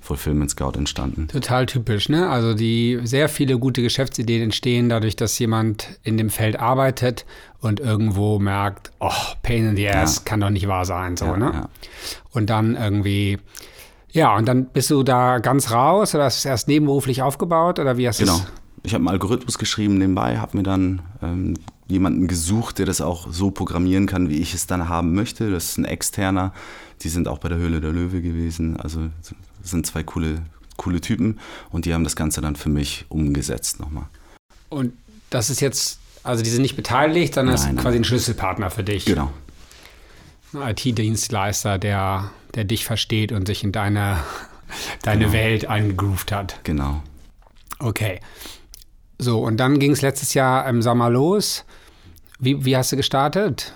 Fulfillment 0.00 0.50
Scout 0.50 0.72
entstanden. 0.76 1.28
Total 1.28 1.64
typisch, 1.64 2.10
ne? 2.10 2.28
Also 2.28 2.52
die 2.52 3.00
sehr 3.04 3.30
viele 3.30 3.58
gute 3.58 3.80
Geschäftsideen 3.80 4.42
entstehen 4.42 4.90
dadurch, 4.90 5.16
dass 5.16 5.38
jemand 5.38 5.98
in 6.02 6.18
dem 6.18 6.28
Feld 6.28 6.58
arbeitet 6.60 7.24
und 7.60 7.80
irgendwo 7.80 8.38
merkt, 8.38 8.90
oh, 9.00 9.10
Pain 9.42 9.70
in 9.70 9.76
the 9.76 9.88
Ass, 9.88 10.16
Ja. 10.16 10.22
kann 10.26 10.40
doch 10.40 10.50
nicht 10.50 10.68
wahr 10.68 10.84
sein, 10.84 11.16
so, 11.16 11.24
Ja, 11.24 11.36
ne? 11.38 11.68
Und 12.32 12.50
dann 12.50 12.76
irgendwie, 12.76 13.38
ja, 14.12 14.36
und 14.36 14.46
dann 14.46 14.66
bist 14.66 14.90
du 14.90 15.02
da 15.04 15.38
ganz 15.38 15.70
raus 15.70 16.14
oder 16.14 16.24
hast 16.24 16.36
du 16.44 16.48
es 16.48 16.50
erst 16.50 16.68
nebenberuflich 16.68 17.22
aufgebaut 17.22 17.78
oder 17.78 17.96
wie 17.96 18.06
hast 18.06 18.20
du 18.20 18.24
Genau. 18.24 18.36
es? 18.36 18.44
Ich 18.84 18.92
habe 18.92 19.00
einen 19.00 19.08
Algorithmus 19.08 19.58
geschrieben 19.58 19.98
nebenbei, 19.98 20.38
habe 20.38 20.58
mir 20.58 20.62
dann 20.62 21.00
ähm, 21.22 21.54
jemanden 21.88 22.28
gesucht, 22.28 22.78
der 22.78 22.86
das 22.86 23.00
auch 23.00 23.26
so 23.30 23.50
programmieren 23.50 24.06
kann, 24.06 24.28
wie 24.28 24.40
ich 24.40 24.54
es 24.54 24.66
dann 24.66 24.88
haben 24.88 25.14
möchte. 25.14 25.50
Das 25.50 25.70
ist 25.70 25.78
ein 25.78 25.86
externer. 25.86 26.52
Die 27.00 27.08
sind 27.08 27.26
auch 27.26 27.38
bei 27.38 27.48
der 27.48 27.58
Höhle 27.58 27.80
der 27.80 27.92
Löwe 27.92 28.20
gewesen. 28.20 28.78
Also 28.78 29.08
das 29.22 29.70
sind 29.70 29.86
zwei 29.86 30.02
coole, 30.02 30.42
coole 30.76 31.00
Typen 31.00 31.40
und 31.70 31.86
die 31.86 31.94
haben 31.94 32.04
das 32.04 32.14
Ganze 32.14 32.42
dann 32.42 32.56
für 32.56 32.68
mich 32.68 33.06
umgesetzt 33.08 33.80
nochmal. 33.80 34.04
Und 34.68 34.92
das 35.30 35.48
ist 35.48 35.60
jetzt, 35.60 35.98
also 36.22 36.42
die 36.42 36.50
sind 36.50 36.62
nicht 36.62 36.76
beteiligt, 36.76 37.34
sondern 37.34 37.54
es 37.54 37.64
ist 37.64 37.76
quasi 37.78 37.96
ein 37.96 38.04
Schlüsselpartner 38.04 38.70
für 38.70 38.84
dich. 38.84 39.06
Genau. 39.06 39.32
Ein 40.52 40.74
IT-Dienstleister, 40.76 41.78
der, 41.78 42.30
der 42.54 42.64
dich 42.64 42.84
versteht 42.84 43.32
und 43.32 43.46
sich 43.46 43.64
in 43.64 43.72
deine, 43.72 44.18
deine 45.02 45.24
Genau. 45.24 45.32
Welt 45.32 45.66
eingegroovt 45.66 46.32
hat. 46.32 46.60
Genau. 46.64 47.02
Okay. 47.78 48.20
So, 49.24 49.40
und 49.40 49.56
dann 49.56 49.78
ging 49.78 49.92
es 49.92 50.02
letztes 50.02 50.34
Jahr 50.34 50.68
im 50.68 50.82
Sommer 50.82 51.08
los. 51.08 51.64
Wie, 52.38 52.64
wie 52.64 52.76
hast 52.76 52.92
du 52.92 52.96
gestartet? 52.96 53.72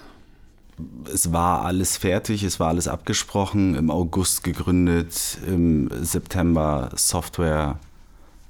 es 1.13 1.33
war 1.33 1.65
alles 1.65 1.97
fertig, 1.97 2.45
es 2.45 2.61
war 2.61 2.69
alles 2.69 2.89
abgesprochen, 2.89 3.75
im 3.75 3.91
August 3.91 4.45
gegründet, 4.45 5.39
im 5.45 5.91
September 6.03 6.91
Software 6.95 7.79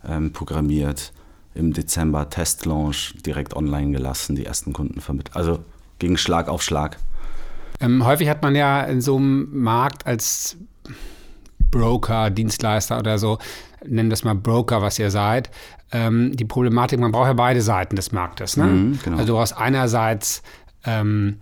ähm, 0.07 0.33
programmiert, 0.33 1.13
im 1.55 1.73
Dezember 1.73 2.29
Testlaunch 2.29 3.15
direkt 3.25 3.57
online 3.57 3.93
gelassen, 3.93 4.37
die 4.37 4.45
ersten 4.45 4.73
Kunden 4.73 5.01
vermittelt. 5.01 5.37
Also 5.37 5.61
ging 5.99 6.17
Schlag 6.17 6.49
auf 6.49 6.63
Schlag. 6.63 6.99
Ähm, 7.81 8.05
häufig 8.05 8.29
hat 8.29 8.43
man 8.43 8.55
ja 8.55 8.83
in 8.83 9.01
so 9.01 9.17
einem 9.17 9.63
Markt 9.63 10.07
als 10.07 10.57
Broker, 11.71 12.31
Dienstleister 12.31 12.99
oder 12.99 13.19
so, 13.19 13.39
nennen 13.87 14.11
das 14.11 14.25
mal 14.25 14.35
Broker, 14.35 14.83
was 14.83 14.99
ihr 14.99 15.11
seid, 15.11 15.51
ähm, 15.93 16.37
die 16.37 16.45
Problematik, 16.45 17.01
man 17.01 17.13
braucht 17.13 17.29
ja 17.29 17.33
beide 17.33 17.63
Seiten 17.63 17.97
des 17.97 18.13
Marktes. 18.13 18.57
Ne? 18.57 18.65
Mhm, 18.65 18.99
genau. 19.03 19.17
Also 19.17 19.33
du 19.33 19.39
brauchst 19.39 19.57
einerseits 19.57 20.43
ähm, 20.85 21.39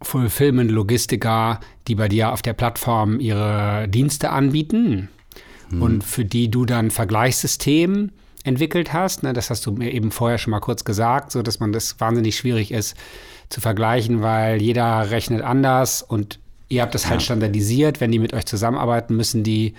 Fulfillment-Logistiker, 0.00 1.60
die 1.88 1.94
bei 1.94 2.08
dir 2.08 2.32
auf 2.32 2.42
der 2.42 2.54
Plattform 2.54 3.20
ihre 3.20 3.86
Dienste 3.88 4.30
anbieten 4.30 5.08
mhm. 5.70 5.82
und 5.82 6.04
für 6.04 6.24
die 6.24 6.50
du 6.50 6.64
dann 6.64 6.90
Vergleichssystem 6.90 8.10
entwickelt 8.44 8.92
hast. 8.92 9.22
Ne? 9.22 9.32
Das 9.32 9.50
hast 9.50 9.66
du 9.66 9.72
mir 9.72 9.92
eben 9.92 10.10
vorher 10.10 10.38
schon 10.38 10.50
mal 10.50 10.60
kurz 10.60 10.84
gesagt, 10.84 11.30
so 11.32 11.42
dass 11.42 11.60
man 11.60 11.72
das 11.72 12.00
wahnsinnig 12.00 12.36
schwierig 12.36 12.72
ist 12.72 12.96
zu 13.48 13.60
vergleichen, 13.60 14.22
weil 14.22 14.60
jeder 14.60 15.10
rechnet 15.10 15.42
anders 15.42 16.02
und 16.02 16.40
ihr 16.68 16.82
habt 16.82 16.94
das 16.94 17.08
halt 17.08 17.22
standardisiert. 17.22 18.00
Wenn 18.00 18.10
die 18.10 18.18
mit 18.18 18.32
euch 18.32 18.46
zusammenarbeiten, 18.46 19.14
müssen 19.16 19.42
die 19.44 19.74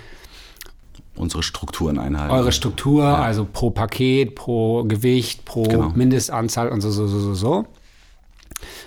unsere 1.16 1.44
Strukturen 1.44 2.00
einhalten. 2.00 2.34
Eure 2.34 2.52
Struktur, 2.52 3.04
ja. 3.04 3.16
also 3.16 3.46
pro 3.52 3.70
Paket, 3.70 4.36
pro 4.36 4.84
Gewicht, 4.84 5.46
pro 5.46 5.64
genau. 5.64 5.90
Mindestanzahl 5.90 6.70
und 6.70 6.82
so, 6.82 6.92
so, 6.92 7.08
so, 7.08 7.20
so, 7.20 7.34
so. 7.36 7.66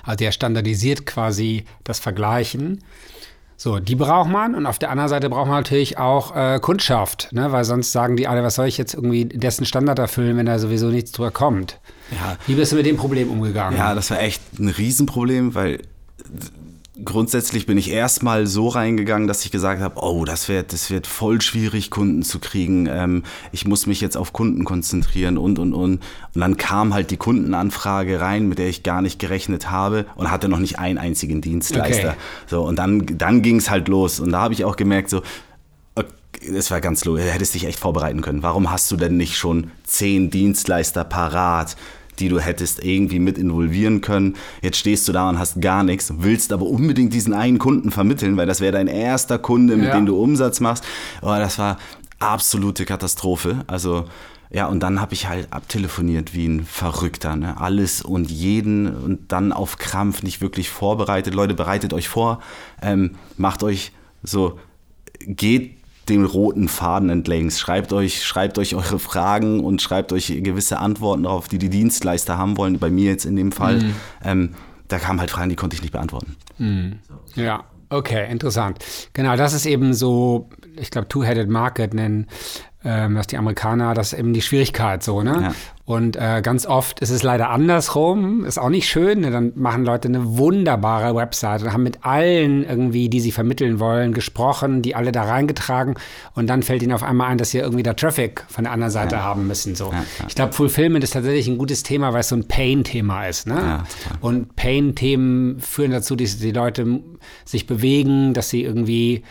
Also 0.02 0.16
der 0.16 0.32
standardisiert 0.32 1.06
quasi 1.06 1.64
das 1.84 1.98
Vergleichen. 1.98 2.82
So, 3.58 3.78
die 3.78 3.94
braucht 3.94 4.28
man 4.28 4.54
und 4.54 4.66
auf 4.66 4.78
der 4.78 4.90
anderen 4.90 5.08
Seite 5.08 5.30
braucht 5.30 5.48
man 5.48 5.56
natürlich 5.56 5.96
auch 5.96 6.36
äh, 6.36 6.58
Kundschaft, 6.60 7.32
ne? 7.32 7.52
weil 7.52 7.64
sonst 7.64 7.90
sagen 7.90 8.16
die 8.16 8.28
alle, 8.28 8.42
was 8.42 8.56
soll 8.56 8.66
ich 8.66 8.76
jetzt 8.76 8.92
irgendwie 8.92 9.24
dessen 9.24 9.64
Standard 9.64 9.98
erfüllen, 9.98 10.36
wenn 10.36 10.44
da 10.44 10.58
sowieso 10.58 10.88
nichts 10.88 11.12
drüber 11.12 11.30
kommt. 11.30 11.80
Ja. 12.10 12.36
Wie 12.46 12.54
bist 12.54 12.72
du 12.72 12.76
mit 12.76 12.84
dem 12.84 12.98
Problem 12.98 13.30
umgegangen? 13.30 13.78
Ja, 13.78 13.94
das 13.94 14.10
war 14.10 14.20
echt 14.20 14.42
ein 14.58 14.68
Riesenproblem, 14.68 15.54
weil 15.54 15.80
grundsätzlich 17.04 17.66
bin 17.66 17.76
ich 17.78 17.90
erstmal 17.90 18.46
so 18.46 18.68
reingegangen, 18.68 19.28
dass 19.28 19.44
ich 19.44 19.50
gesagt 19.50 19.80
habe, 19.80 20.00
oh, 20.02 20.24
das 20.24 20.48
wird, 20.48 20.72
das 20.72 20.90
wird 20.90 21.06
voll 21.06 21.40
schwierig, 21.40 21.90
Kunden 21.90 22.22
zu 22.22 22.38
kriegen. 22.38 22.86
Ähm, 22.86 23.22
ich 23.52 23.66
muss 23.66 23.86
mich 23.86 24.00
jetzt 24.00 24.16
auf 24.16 24.32
Kunden 24.32 24.64
konzentrieren 24.64 25.38
und, 25.38 25.58
und, 25.58 25.74
und. 25.74 26.00
Und 26.34 26.40
dann 26.40 26.56
kam 26.56 26.94
halt 26.94 27.10
die 27.10 27.16
Kundenanfrage 27.16 28.20
rein, 28.20 28.48
mit 28.48 28.58
der 28.58 28.68
ich 28.68 28.82
gar 28.82 29.02
nicht 29.02 29.18
gerechnet 29.18 29.70
habe 29.70 30.06
und 30.16 30.30
hatte 30.30 30.48
noch 30.48 30.58
nicht 30.58 30.78
einen 30.78 30.98
einzigen 30.98 31.40
Dienstleister. 31.40 32.10
Okay. 32.10 32.18
So, 32.46 32.62
und 32.62 32.76
dann, 32.76 33.06
dann 33.18 33.42
ging 33.42 33.56
es 33.56 33.70
halt 33.70 33.88
los. 33.88 34.20
Und 34.20 34.32
da 34.32 34.40
habe 34.40 34.54
ich 34.54 34.64
auch 34.64 34.76
gemerkt, 34.76 35.10
so, 35.10 35.22
es 36.40 36.70
war 36.70 36.80
ganz 36.80 37.04
logisch, 37.04 37.24
hättest 37.24 37.54
dich 37.54 37.64
echt 37.64 37.78
vorbereiten 37.78 38.20
können. 38.20 38.42
Warum 38.42 38.70
hast 38.70 38.90
du 38.90 38.96
denn 38.96 39.16
nicht 39.16 39.36
schon 39.36 39.70
zehn 39.84 40.30
Dienstleister 40.30 41.04
parat? 41.04 41.76
Die 42.20 42.28
du 42.28 42.40
hättest 42.40 42.84
irgendwie 42.84 43.18
mit 43.18 43.38
involvieren 43.38 44.00
können. 44.00 44.34
Jetzt 44.62 44.78
stehst 44.78 45.06
du 45.08 45.12
da 45.12 45.28
und 45.28 45.38
hast 45.38 45.60
gar 45.60 45.82
nichts, 45.82 46.12
willst 46.18 46.52
aber 46.52 46.66
unbedingt 46.66 47.12
diesen 47.12 47.34
einen 47.34 47.58
Kunden 47.58 47.90
vermitteln, 47.90 48.36
weil 48.36 48.46
das 48.46 48.60
wäre 48.60 48.72
dein 48.72 48.88
erster 48.88 49.38
Kunde, 49.38 49.76
mit 49.76 49.88
ja. 49.88 49.94
dem 49.94 50.06
du 50.06 50.20
Umsatz 50.20 50.60
machst. 50.60 50.84
Oh, 51.22 51.26
das 51.26 51.58
war 51.58 51.78
absolute 52.18 52.84
Katastrophe. 52.84 53.64
Also 53.66 54.06
ja, 54.50 54.66
und 54.66 54.80
dann 54.80 55.00
habe 55.00 55.14
ich 55.14 55.28
halt 55.28 55.52
abtelefoniert 55.52 56.32
wie 56.34 56.46
ein 56.46 56.64
Verrückter. 56.64 57.36
Ne? 57.36 57.60
Alles 57.60 58.02
und 58.02 58.30
jeden 58.30 58.86
und 58.86 59.32
dann 59.32 59.52
auf 59.52 59.78
Krampf 59.78 60.22
nicht 60.22 60.40
wirklich 60.40 60.70
vorbereitet. 60.70 61.34
Leute, 61.34 61.54
bereitet 61.54 61.92
euch 61.92 62.08
vor, 62.08 62.40
ähm, 62.80 63.16
macht 63.36 63.62
euch 63.62 63.92
so, 64.22 64.58
geht 65.20 65.75
den 66.08 66.24
roten 66.24 66.68
Faden 66.68 67.10
entlängs. 67.10 67.58
Schreibt 67.58 67.92
euch, 67.92 68.24
schreibt 68.24 68.58
euch 68.58 68.74
eure 68.74 68.98
Fragen 68.98 69.60
und 69.60 69.82
schreibt 69.82 70.12
euch 70.12 70.28
gewisse 70.42 70.78
Antworten 70.78 71.24
darauf, 71.24 71.48
die 71.48 71.58
die 71.58 71.70
Dienstleister 71.70 72.38
haben 72.38 72.56
wollen. 72.56 72.78
Bei 72.78 72.90
mir 72.90 73.10
jetzt 73.10 73.24
in 73.24 73.36
dem 73.36 73.52
Fall. 73.52 73.78
Mhm. 73.78 73.94
Ähm, 74.24 74.54
da 74.88 74.98
kamen 74.98 75.18
halt 75.20 75.30
Fragen, 75.30 75.50
die 75.50 75.56
konnte 75.56 75.74
ich 75.74 75.82
nicht 75.82 75.92
beantworten. 75.92 76.36
Mhm. 76.58 77.00
Ja, 77.34 77.64
okay, 77.88 78.30
interessant. 78.30 78.78
Genau, 79.12 79.36
das 79.36 79.52
ist 79.52 79.66
eben 79.66 79.94
so, 79.94 80.48
ich 80.76 80.90
glaube, 80.90 81.08
Two-Headed 81.08 81.48
Market 81.48 81.92
nennen 81.92 82.26
dass 82.86 83.26
die 83.26 83.36
Amerikaner, 83.36 83.94
das 83.94 84.12
eben 84.12 84.32
die 84.32 84.42
Schwierigkeit 84.42 85.02
so, 85.02 85.22
ne? 85.22 85.38
Ja. 85.42 85.54
Und 85.86 86.16
äh, 86.16 86.42
ganz 86.42 86.66
oft 86.66 86.98
ist 86.98 87.10
es 87.10 87.22
leider 87.22 87.50
andersrum, 87.50 88.44
ist 88.44 88.58
auch 88.58 88.70
nicht 88.70 88.88
schön. 88.88 89.20
Ne? 89.20 89.30
Dann 89.30 89.52
machen 89.54 89.84
Leute 89.84 90.08
eine 90.08 90.36
wunderbare 90.36 91.14
Website 91.14 91.62
und 91.62 91.72
haben 91.72 91.84
mit 91.84 92.04
allen 92.04 92.64
irgendwie, 92.64 93.08
die 93.08 93.20
sie 93.20 93.30
vermitteln 93.30 93.78
wollen, 93.78 94.12
gesprochen, 94.12 94.82
die 94.82 94.96
alle 94.96 95.12
da 95.12 95.22
reingetragen 95.22 95.94
und 96.34 96.48
dann 96.48 96.64
fällt 96.64 96.82
ihnen 96.82 96.90
auf 96.90 97.04
einmal 97.04 97.28
ein, 97.28 97.38
dass 97.38 97.50
sie 97.50 97.58
irgendwie 97.58 97.84
da 97.84 97.94
Traffic 97.94 98.44
von 98.48 98.64
der 98.64 98.72
anderen 98.72 98.90
Seite 98.90 99.14
ja. 99.14 99.22
haben 99.22 99.46
müssen. 99.46 99.76
So. 99.76 99.92
Ja, 99.92 100.04
ich 100.26 100.34
glaube, 100.34 100.54
Fulfillment 100.54 101.04
ist 101.04 101.12
tatsächlich 101.12 101.46
ein 101.46 101.56
gutes 101.56 101.84
Thema, 101.84 102.12
weil 102.12 102.20
es 102.20 102.30
so 102.30 102.36
ein 102.36 102.48
Pain-Thema 102.48 103.28
ist. 103.28 103.46
Ne? 103.46 103.84
und 104.20 104.56
Pain-Themen 104.56 105.60
führen 105.60 105.92
dazu, 105.92 106.16
dass 106.16 106.38
die 106.38 106.50
Leute 106.50 107.00
sich 107.44 107.68
bewegen, 107.68 108.34
dass 108.34 108.50
sie 108.50 108.64
irgendwie 108.64 109.22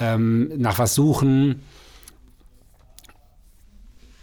ähm, 0.00 0.50
nach 0.56 0.80
was 0.80 0.96
suchen 0.96 1.62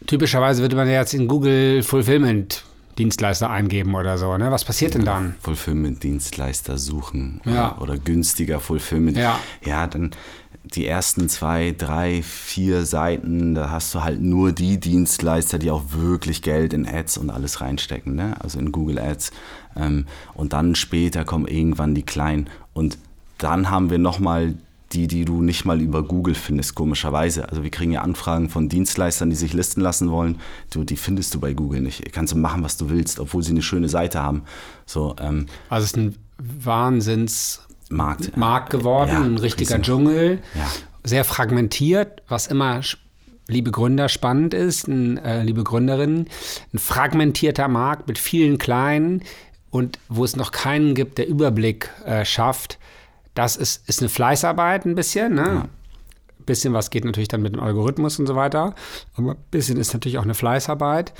typischerweise 0.07 0.61
würde 0.61 0.75
man 0.75 0.87
ja 0.87 0.95
jetzt 0.95 1.13
in 1.13 1.27
Google 1.27 1.83
Fulfillment 1.83 2.63
Dienstleister 2.97 3.49
eingeben 3.49 3.95
oder 3.95 4.17
so. 4.17 4.35
Ne? 4.37 4.49
Was 4.51 4.65
passiert 4.65 4.95
denn 4.95 5.05
dann? 5.05 5.35
Fulfillment-Dienstleister 5.41 6.77
suchen 6.77 7.41
ja. 7.45 7.75
oder, 7.75 7.81
oder, 7.81 7.97
günstiger 7.97 8.59
Fulfillment. 8.59 9.17
Ja. 9.17 9.39
ja, 9.63 9.85
dann 9.85 10.11
die 10.63 10.87
ersten 10.87 11.29
zwei, 11.29 11.73
drei, 11.77 12.21
vier 12.23 12.85
Seiten, 12.85 13.55
da 13.55 13.69
hast 13.69 13.93
du 13.95 14.03
halt 14.03 14.21
nur 14.21 14.51
die 14.51 14.79
Dienstleister, 14.79 15.59
die 15.59 15.71
auch 15.71 15.83
wirklich 15.91 16.41
Geld 16.41 16.73
in 16.73 16.87
Ads 16.87 17.17
und 17.17 17.29
alles 17.29 17.61
reinstecken, 17.61 18.15
ne? 18.15 18.35
also 18.39 18.59
in 18.59 18.71
Google 18.71 18.99
Ads. 18.99 19.31
Ähm, 19.75 20.07
und 20.33 20.53
dann 20.53 20.75
später 20.75 21.23
kommen 21.23 21.47
irgendwann 21.47 21.95
die 21.95 22.03
kleinen. 22.03 22.49
Und 22.73 22.97
dann 23.37 23.69
haben 23.69 23.89
wir 23.89 23.99
nochmal 23.99 24.55
die, 24.93 25.07
die 25.07 25.25
du 25.25 25.41
nicht 25.41 25.65
mal 25.65 25.81
über 25.81 26.03
Google 26.03 26.35
findest, 26.35 26.75
komischerweise. 26.75 27.49
Also 27.49 27.63
wir 27.63 27.71
kriegen 27.71 27.91
ja 27.91 28.01
Anfragen 28.01 28.49
von 28.49 28.69
Dienstleistern, 28.69 29.29
die 29.29 29.35
sich 29.35 29.53
listen 29.53 29.81
lassen 29.81 30.11
wollen. 30.11 30.39
Du, 30.69 30.83
die 30.83 30.95
findest 30.95 31.33
du 31.33 31.39
bei 31.39 31.53
Google 31.53 31.81
nicht. 31.81 32.11
Kannst 32.13 32.33
du 32.33 32.37
machen, 32.37 32.63
was 32.63 32.77
du 32.77 32.89
willst, 32.89 33.19
obwohl 33.19 33.43
sie 33.43 33.51
eine 33.51 33.61
schöne 33.61 33.89
Seite 33.89 34.21
haben. 34.21 34.43
So, 34.85 35.15
ähm, 35.19 35.47
also 35.69 35.83
es 35.83 35.91
ist 35.91 35.97
ein 35.97 36.15
Wahnsinns 36.37 37.61
Markt, 37.89 38.35
Markt 38.37 38.69
geworden, 38.69 39.11
ja, 39.11 39.21
ein 39.21 39.37
richtiger 39.37 39.75
riesen. 39.75 39.83
Dschungel. 39.83 40.39
Ja. 40.55 40.67
Sehr 41.03 41.23
fragmentiert, 41.23 42.21
was 42.27 42.47
immer 42.47 42.81
liebe 43.47 43.71
Gründer 43.71 44.09
spannend 44.09 44.53
ist, 44.53 44.87
ein, 44.87 45.17
äh, 45.17 45.43
liebe 45.43 45.63
Gründerinnen, 45.63 46.27
ein 46.73 46.77
fragmentierter 46.77 47.67
Markt 47.67 48.07
mit 48.07 48.17
vielen 48.17 48.57
kleinen 48.57 49.23
und 49.69 49.99
wo 50.09 50.25
es 50.25 50.35
noch 50.35 50.51
keinen 50.51 50.95
gibt, 50.95 51.17
der 51.17 51.27
Überblick 51.27 51.89
äh, 52.05 52.25
schafft 52.25 52.77
das 53.37 53.55
ist, 53.55 53.87
ist 53.87 54.01
eine 54.01 54.09
Fleißarbeit 54.09 54.85
ein 54.85 54.95
bisschen, 54.95 55.35
ne? 55.35 55.43
Ja. 55.43 55.61
Ein 56.39 56.45
bisschen 56.45 56.73
was 56.73 56.89
geht 56.89 57.05
natürlich 57.05 57.27
dann 57.27 57.41
mit 57.41 57.53
dem 57.53 57.61
Algorithmus 57.61 58.17
und 58.19 58.25
so 58.25 58.35
weiter. 58.35 58.73
Aber 59.15 59.31
ein 59.31 59.37
bisschen 59.51 59.77
ist 59.77 59.93
natürlich 59.93 60.17
auch 60.17 60.23
eine 60.23 60.33
Fleißarbeit. 60.33 61.13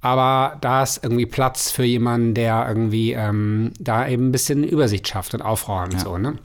Aber 0.00 0.58
da 0.60 0.82
ist 0.82 1.02
irgendwie 1.02 1.26
Platz 1.26 1.70
für 1.70 1.84
jemanden, 1.84 2.34
der 2.34 2.66
irgendwie 2.68 3.12
ähm, 3.12 3.72
da 3.80 4.06
eben 4.06 4.28
ein 4.28 4.32
bisschen 4.32 4.62
Übersicht 4.62 5.08
schafft 5.08 5.34
und 5.34 5.42
aufräumt. 5.42 5.94
Ja. 5.94 6.00
So, 6.00 6.18
ne? 6.18 6.38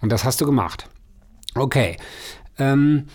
Und 0.00 0.10
das 0.10 0.24
hast 0.24 0.40
du 0.40 0.46
gemacht. 0.46 0.88
Okay. 1.54 1.96
Ähm, 2.58 3.06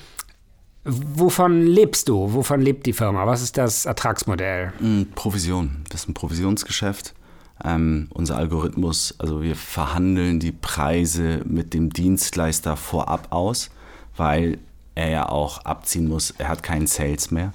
wovon 0.83 1.65
lebst 1.65 2.09
du? 2.09 2.33
Wovon 2.33 2.61
lebt 2.61 2.85
die 2.85 2.93
Firma? 2.93 3.25
Was 3.25 3.41
ist 3.41 3.57
das 3.57 3.85
Ertragsmodell? 3.85 4.73
Provision. 5.15 5.85
Das 5.89 6.01
ist 6.01 6.09
ein 6.09 6.13
Provisionsgeschäft 6.13 7.15
ähm, 7.63 8.07
unser 8.13 8.37
Algorithmus, 8.37 9.15
also 9.17 9.41
wir 9.41 9.55
verhandeln 9.55 10.39
die 10.39 10.51
Preise 10.51 11.41
mit 11.45 11.73
dem 11.73 11.91
Dienstleister 11.91 12.77
vorab 12.77 13.27
aus, 13.31 13.69
weil 14.17 14.57
er 14.95 15.09
ja 15.09 15.29
auch 15.29 15.65
abziehen 15.65 16.07
muss, 16.07 16.33
er 16.37 16.49
hat 16.49 16.63
keinen 16.63 16.87
Sales 16.87 17.31
mehr 17.31 17.53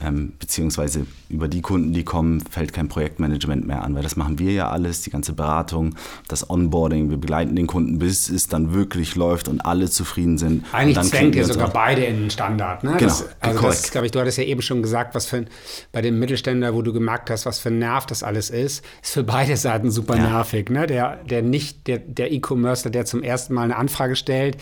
ähm, 0.00 0.34
beziehungsweise 0.38 1.06
über 1.28 1.48
die 1.48 1.60
Kunden, 1.60 1.92
die 1.92 2.04
kommen, 2.04 2.40
fällt 2.40 2.72
kein 2.72 2.88
Projektmanagement 2.88 3.66
mehr 3.66 3.82
an, 3.82 3.94
weil 3.94 4.02
das 4.02 4.16
machen 4.16 4.38
wir 4.38 4.52
ja 4.52 4.70
alles, 4.70 5.02
die 5.02 5.10
ganze 5.10 5.32
Beratung, 5.32 5.94
das 6.28 6.48
Onboarding, 6.48 7.10
wir 7.10 7.16
begleiten 7.16 7.56
den 7.56 7.66
Kunden, 7.66 7.98
bis 7.98 8.28
es 8.28 8.46
dann 8.46 8.72
wirklich 8.72 9.16
läuft 9.16 9.48
und 9.48 9.60
alle 9.60 9.90
zufrieden 9.90 10.38
sind. 10.38 10.64
Eigentlich 10.72 11.00
zwängt 11.08 11.34
ihr 11.34 11.44
sogar 11.44 11.70
beide 11.70 12.04
in 12.04 12.20
den 12.20 12.30
Standard. 12.30 12.84
Ne? 12.84 12.90
Genau, 12.90 13.02
das, 13.02 13.26
also 13.40 13.58
korrekt. 13.58 13.78
das, 13.84 13.90
glaube 13.90 14.06
ich, 14.06 14.12
du 14.12 14.20
hattest 14.20 14.38
ja 14.38 14.44
eben 14.44 14.62
schon 14.62 14.82
gesagt, 14.82 15.14
was 15.14 15.26
für 15.26 15.38
ein, 15.38 15.48
bei 15.92 16.00
dem 16.00 16.18
Mittelständler, 16.18 16.74
wo 16.74 16.82
du 16.82 16.92
gemerkt 16.92 17.30
hast, 17.30 17.44
was 17.46 17.58
für 17.58 17.70
ein 17.70 17.78
Nerv 17.78 18.06
das 18.06 18.22
alles 18.22 18.50
ist, 18.50 18.84
ist 19.02 19.12
für 19.12 19.24
beide 19.24 19.56
Seiten 19.56 19.90
super 19.90 20.16
ja. 20.16 20.28
nervig. 20.28 20.70
Ne? 20.70 20.86
Der, 20.86 21.16
der 21.24 21.42
nicht, 21.42 21.86
der, 21.86 21.98
der 21.98 22.30
E-Commercer, 22.32 22.90
der 22.90 23.04
zum 23.04 23.22
ersten 23.22 23.54
Mal 23.54 23.62
eine 23.62 23.76
Anfrage 23.76 24.16
stellt, 24.16 24.58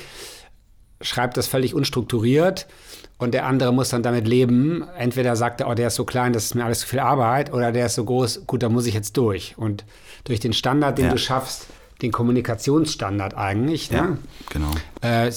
schreibt 1.02 1.36
das 1.36 1.46
völlig 1.46 1.74
unstrukturiert 1.74 2.66
und 3.18 3.32
der 3.32 3.46
andere 3.46 3.72
muss 3.72 3.88
dann 3.88 4.02
damit 4.02 4.28
leben. 4.28 4.84
Entweder 4.98 5.36
sagt 5.36 5.60
er, 5.60 5.68
oh, 5.68 5.74
der 5.74 5.88
ist 5.88 5.94
so 5.94 6.04
klein, 6.04 6.32
das 6.32 6.44
ist 6.44 6.54
mir 6.54 6.64
alles 6.64 6.80
zu 6.80 6.86
viel 6.86 7.00
Arbeit, 7.00 7.52
oder 7.52 7.72
der 7.72 7.86
ist 7.86 7.94
so 7.94 8.04
groß, 8.04 8.46
gut, 8.46 8.62
da 8.62 8.68
muss 8.68 8.86
ich 8.86 8.94
jetzt 8.94 9.16
durch. 9.16 9.54
Und 9.56 9.84
durch 10.24 10.40
den 10.40 10.52
Standard, 10.52 10.98
den 10.98 11.06
ja. 11.06 11.12
du 11.12 11.18
schaffst, 11.18 11.66
den 12.02 12.12
Kommunikationsstandard 12.12 13.34
eigentlich. 13.34 13.90
Ne? 13.90 13.96
Ja, 13.96 14.18
genau. 14.50 14.70
Äh, 15.00 15.30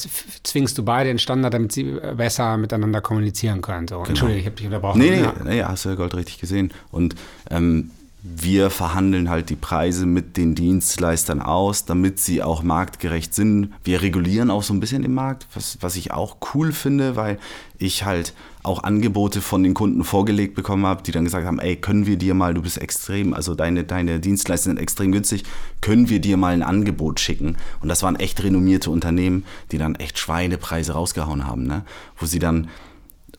zwingst 0.44 0.78
du 0.78 0.84
beide 0.84 1.10
den 1.10 1.20
Standard, 1.20 1.54
damit 1.54 1.72
sie 1.72 1.98
besser 2.18 2.58
miteinander 2.58 3.00
kommunizieren 3.00 3.62
können. 3.62 3.88
So. 3.88 3.96
Genau. 3.96 4.10
Entschuldige, 4.10 4.40
ich 4.42 4.46
habe 4.46 4.56
dich 4.58 4.66
unterbrochen. 4.66 5.00
Nee, 5.00 5.12
nee, 5.12 5.22
ja. 5.22 5.34
nee, 5.46 5.64
hast 5.64 5.86
du 5.86 5.90
ja 5.90 5.96
Gold 5.96 6.16
richtig 6.16 6.40
gesehen. 6.40 6.74
Und 6.92 7.16
ähm, 7.50 7.92
wir 8.22 8.70
verhandeln 8.70 9.30
halt 9.30 9.50
die 9.50 9.56
Preise 9.56 10.06
mit 10.06 10.36
den 10.36 10.54
Dienstleistern 10.54 11.42
aus, 11.42 11.86
damit 11.86 12.20
sie 12.20 12.44
auch 12.44 12.64
marktgerecht 12.64 13.34
sind. 13.34 13.74
Wir 13.84 14.02
regulieren 14.02 14.52
auch 14.52 14.64
so 14.64 14.74
ein 14.74 14.82
bisschen 14.82 15.04
den 15.04 15.14
Markt, 15.14 15.48
was, 15.54 15.78
was 15.80 15.96
ich 15.96 16.12
auch 16.12 16.38
cool 16.54 16.74
finde, 16.74 17.16
weil 17.16 17.40
ich 17.78 18.04
halt 18.04 18.34
auch 18.62 18.84
Angebote 18.84 19.40
von 19.40 19.64
den 19.64 19.74
Kunden 19.74 20.04
vorgelegt 20.04 20.54
bekommen 20.54 20.86
habe, 20.86 21.02
die 21.02 21.14
dann 21.14 21.24
gesagt 21.24 21.46
haben, 21.46 21.60
ey, 21.60 21.78
können 21.78 22.06
wir 22.06 22.18
dir 22.18 22.34
mal, 22.34 22.54
du 22.54 22.62
bist 22.62 22.78
extrem, 22.78 23.34
also 23.34 23.56
deine, 23.56 23.86
deine 23.86 24.20
Dienstleister 24.20 24.70
sind 24.70 24.80
extrem 24.80 25.14
günstig, 25.14 25.44
können 25.80 26.10
wir 26.10 26.20
dir 26.20 26.36
mal 26.36 26.54
ein 26.54 26.64
Angebot 26.64 27.22
schicken? 27.22 27.56
Und 27.80 27.88
das 27.88 28.04
waren 28.04 28.18
echt 28.18 28.44
renommierte 28.44 28.90
Unternehmen, 28.90 29.46
die 29.72 29.78
dann 29.78 29.96
echt 29.96 30.20
Schweinepreise 30.20 30.92
rausgehauen 30.92 31.48
haben, 31.48 31.68
ne? 31.68 31.86
wo 32.18 32.26
sie 32.26 32.40
dann 32.40 32.68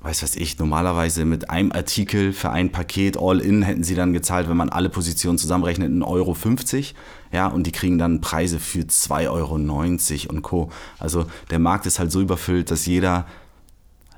weiß 0.02 0.22
was 0.22 0.36
ich, 0.36 0.58
normalerweise 0.58 1.24
mit 1.24 1.50
einem 1.50 1.72
Artikel 1.72 2.32
für 2.32 2.50
ein 2.50 2.72
Paket 2.72 3.18
All-In 3.18 3.62
hätten 3.62 3.84
sie 3.84 3.94
dann 3.94 4.12
gezahlt, 4.12 4.48
wenn 4.48 4.56
man 4.56 4.70
alle 4.70 4.88
Positionen 4.88 5.36
zusammenrechnet, 5.36 5.90
1,50 5.90 6.04
Euro. 6.04 6.36
Ja, 7.32 7.46
und 7.48 7.66
die 7.66 7.72
kriegen 7.72 7.98
dann 7.98 8.20
Preise 8.20 8.58
für 8.58 8.80
2,90 8.80 9.28
Euro 9.28 9.54
und 10.32 10.42
Co. 10.42 10.70
Also 10.98 11.26
der 11.50 11.58
Markt 11.58 11.86
ist 11.86 11.98
halt 11.98 12.10
so 12.10 12.20
überfüllt, 12.20 12.70
dass 12.70 12.86
jeder 12.86 13.26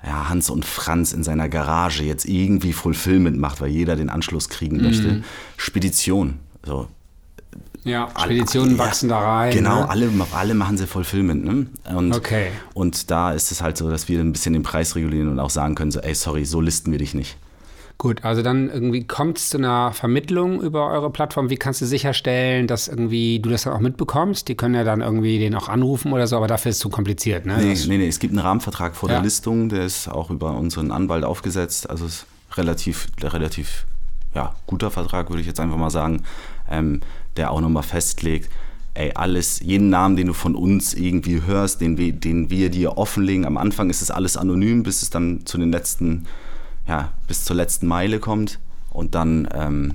ja, 0.04 0.28
Hans 0.28 0.50
und 0.50 0.64
Franz 0.64 1.12
in 1.12 1.22
seiner 1.22 1.48
Garage 1.48 2.04
jetzt 2.04 2.24
irgendwie 2.24 2.72
Fulfillment 2.72 3.38
macht, 3.38 3.60
weil 3.60 3.70
jeder 3.70 3.96
den 3.96 4.10
Anschluss 4.10 4.48
kriegen 4.48 4.82
möchte. 4.82 5.22
Spedition. 5.56 6.38
So, 6.64 6.88
Ja, 7.84 8.08
Speditionen 8.16 8.72
Ja, 8.76 8.78
wachsen 8.78 9.08
da 9.08 9.18
rein. 9.18 9.52
Genau, 9.52 9.80
ne? 9.80 9.90
alle, 9.90 10.08
alle 10.34 10.54
machen 10.54 10.76
sie 10.78 10.86
Fulfillment. 10.86 11.44
Ne? 11.44 11.66
Und, 11.94 12.14
Okay. 12.14 12.48
und 12.74 13.10
da 13.10 13.32
ist 13.32 13.50
es 13.50 13.60
halt 13.60 13.76
so, 13.76 13.90
dass 13.90 14.08
wir 14.08 14.20
ein 14.20 14.32
bisschen 14.32 14.52
den 14.52 14.62
Preis 14.62 14.94
regulieren 14.94 15.28
und 15.28 15.40
auch 15.40 15.50
sagen 15.50 15.74
können, 15.74 15.90
so, 15.90 16.00
ey, 16.00 16.14
sorry, 16.14 16.44
so 16.44 16.60
listen 16.60 16.92
wir 16.92 16.98
dich 16.98 17.14
nicht. 17.14 17.36
Gut, 17.98 18.24
also 18.24 18.42
dann 18.42 18.68
irgendwie 18.68 19.04
kommt 19.06 19.38
es 19.38 19.50
zu 19.50 19.58
einer 19.58 19.92
Vermittlung 19.92 20.60
über 20.60 20.90
eure 20.90 21.10
Plattform. 21.10 21.50
Wie 21.50 21.56
kannst 21.56 21.80
du 21.82 21.86
sicherstellen, 21.86 22.66
dass 22.66 22.88
irgendwie 22.88 23.38
du 23.38 23.48
das 23.50 23.62
dann 23.62 23.74
auch 23.74 23.80
mitbekommst? 23.80 24.48
Die 24.48 24.56
können 24.56 24.74
ja 24.74 24.82
dann 24.82 25.02
irgendwie 25.02 25.38
den 25.38 25.54
auch 25.54 25.68
anrufen 25.68 26.12
oder 26.12 26.26
so, 26.26 26.36
aber 26.36 26.48
dafür 26.48 26.70
ist 26.70 26.76
es 26.76 26.80
zu 26.82 26.88
kompliziert, 26.88 27.46
ne? 27.46 27.58
Nee, 27.58 27.76
nee, 27.86 27.98
nee, 27.98 28.08
es 28.08 28.18
gibt 28.18 28.32
einen 28.32 28.40
Rahmenvertrag 28.44 28.96
vor 28.96 29.08
Ja. 29.08 29.16
der 29.16 29.22
Listung, 29.24 29.68
der 29.68 29.84
ist 29.84 30.08
auch 30.08 30.30
über 30.30 30.56
unseren 30.56 30.90
Anwalt 30.90 31.22
aufgesetzt. 31.24 31.88
Also 31.90 32.06
es 32.06 32.12
ist 32.14 32.26
relativ, 32.56 33.06
relativ 33.22 33.84
ja, 34.34 34.54
guter 34.66 34.90
Vertrag, 34.90 35.28
würde 35.28 35.42
ich 35.42 35.46
jetzt 35.46 35.60
einfach 35.60 35.76
mal 35.76 35.90
sagen, 35.90 36.22
ähm, 36.70 37.00
der 37.36 37.50
auch 37.50 37.60
nochmal 37.60 37.82
festlegt, 37.82 38.50
ey, 38.94 39.12
alles, 39.14 39.60
jeden 39.60 39.90
Namen, 39.90 40.16
den 40.16 40.26
du 40.26 40.32
von 40.32 40.54
uns 40.54 40.94
irgendwie 40.94 41.42
hörst, 41.42 41.80
den 41.80 41.96
wir, 41.96 42.12
den 42.12 42.50
wir 42.50 42.70
dir 42.70 42.98
offenlegen. 42.98 43.46
Am 43.46 43.56
Anfang 43.56 43.90
ist 43.90 44.02
es 44.02 44.10
alles 44.10 44.36
anonym, 44.36 44.82
bis 44.82 45.02
es 45.02 45.10
dann 45.10 45.46
zu 45.46 45.58
den 45.58 45.70
letzten, 45.70 46.26
ja, 46.86 47.12
bis 47.26 47.44
zur 47.44 47.56
letzten 47.56 47.86
Meile 47.86 48.18
kommt. 48.18 48.58
Und 48.90 49.14
dann 49.14 49.48
ähm, 49.54 49.94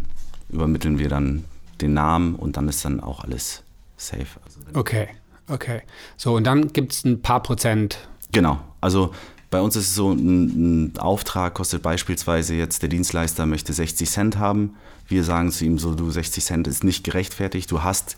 übermitteln 0.49 0.97
wir 0.97 1.09
dann 1.09 1.43
den 1.81 1.93
Namen 1.93 2.35
und 2.35 2.57
dann 2.57 2.67
ist 2.67 2.83
dann 2.83 2.99
auch 2.99 3.23
alles 3.23 3.63
safe. 3.97 4.25
Also, 4.43 4.59
Okay, 4.73 5.07
okay. 5.47 5.81
So, 6.15 6.35
und 6.35 6.45
dann 6.45 6.73
gibt 6.73 6.93
es 6.93 7.05
ein 7.05 7.21
paar 7.21 7.43
Prozent. 7.43 8.07
Genau. 8.31 8.59
Also 8.81 9.13
bei 9.49 9.61
uns 9.61 9.75
ist 9.75 9.87
es 9.87 9.95
so, 9.95 10.11
ein, 10.11 10.89
ein 10.91 10.97
Auftrag 10.97 11.53
kostet 11.53 11.81
beispielsweise 11.81 12.55
jetzt, 12.55 12.81
der 12.81 12.89
Dienstleister 12.89 13.45
möchte 13.45 13.71
60 13.73 14.09
Cent 14.09 14.37
haben. 14.37 14.75
Wir 15.07 15.23
sagen 15.23 15.51
zu 15.51 15.65
ihm 15.65 15.79
so, 15.79 15.95
du 15.95 16.11
60 16.11 16.43
Cent 16.43 16.67
ist 16.67 16.83
nicht 16.83 17.03
gerechtfertigt, 17.03 17.71
du 17.71 17.83
hast 17.83 18.17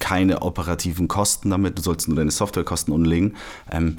keine 0.00 0.42
operativen 0.42 1.08
Kosten 1.08 1.50
damit, 1.50 1.78
du 1.78 1.82
sollst 1.82 2.08
nur 2.08 2.16
deine 2.16 2.30
Softwarekosten 2.30 2.92
umlegen. 2.92 3.36
Ähm, 3.70 3.98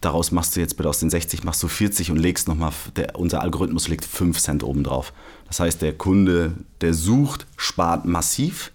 daraus 0.00 0.30
machst 0.30 0.54
du 0.54 0.60
jetzt 0.60 0.76
bitte 0.76 0.88
aus 0.88 1.00
den 1.00 1.10
60, 1.10 1.44
machst 1.44 1.62
du 1.62 1.68
40 1.68 2.10
und 2.10 2.18
legst 2.18 2.46
nochmal, 2.46 2.72
unser 3.14 3.40
Algorithmus 3.40 3.88
legt 3.88 4.04
5 4.04 4.38
Cent 4.38 4.62
oben 4.62 4.84
drauf. 4.84 5.12
Das 5.48 5.60
heißt, 5.60 5.82
der 5.82 5.94
Kunde, 5.94 6.52
der 6.82 6.94
sucht, 6.94 7.46
spart 7.56 8.04
massiv, 8.04 8.70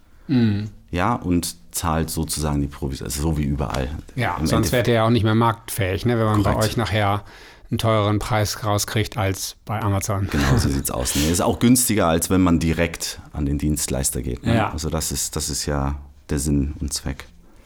ja, 0.91 1.13
und 1.15 1.55
zahlt 1.71 2.09
sozusagen 2.09 2.61
die 2.61 2.67
Provision, 2.67 3.05
also 3.07 3.21
so 3.21 3.37
wie 3.37 3.43
überall. 3.43 3.89
Ja, 4.15 4.37
Im 4.39 4.47
sonst 4.47 4.71
wärt 4.71 4.87
ihr 4.87 4.95
ja 4.95 5.05
auch 5.05 5.09
nicht 5.09 5.23
mehr 5.23 5.35
marktfähig, 5.35 6.05
ne? 6.05 6.17
wenn 6.17 6.25
man 6.25 6.43
bei 6.43 6.53
Korrekt. 6.53 6.71
euch 6.71 6.77
nachher 6.77 7.23
einen 7.69 7.77
teureren 7.77 8.19
Preis 8.19 8.63
rauskriegt 8.63 9.17
als 9.17 9.55
bei 9.65 9.79
Amazon. 9.79 10.27
Genau, 10.31 10.57
so 10.57 10.69
sieht's 10.69 10.89
aus. 10.89 11.15
Nee, 11.15 11.29
ist 11.29 11.41
auch 11.41 11.59
günstiger, 11.59 12.07
als 12.07 12.29
wenn 12.29 12.41
man 12.41 12.59
direkt 12.59 13.19
an 13.31 13.45
den 13.45 13.57
Dienstleister 13.57 14.21
geht. 14.21 14.43
Ne? 14.45 14.55
Ja. 14.55 14.71
Also 14.71 14.89
das 14.89 15.11
ist, 15.11 15.35
das 15.35 15.49
ist 15.49 15.65
ja 15.65 15.95
der 16.29 16.39
Sinn 16.39 16.73
und 16.79 16.93
Zweck. 16.93 17.25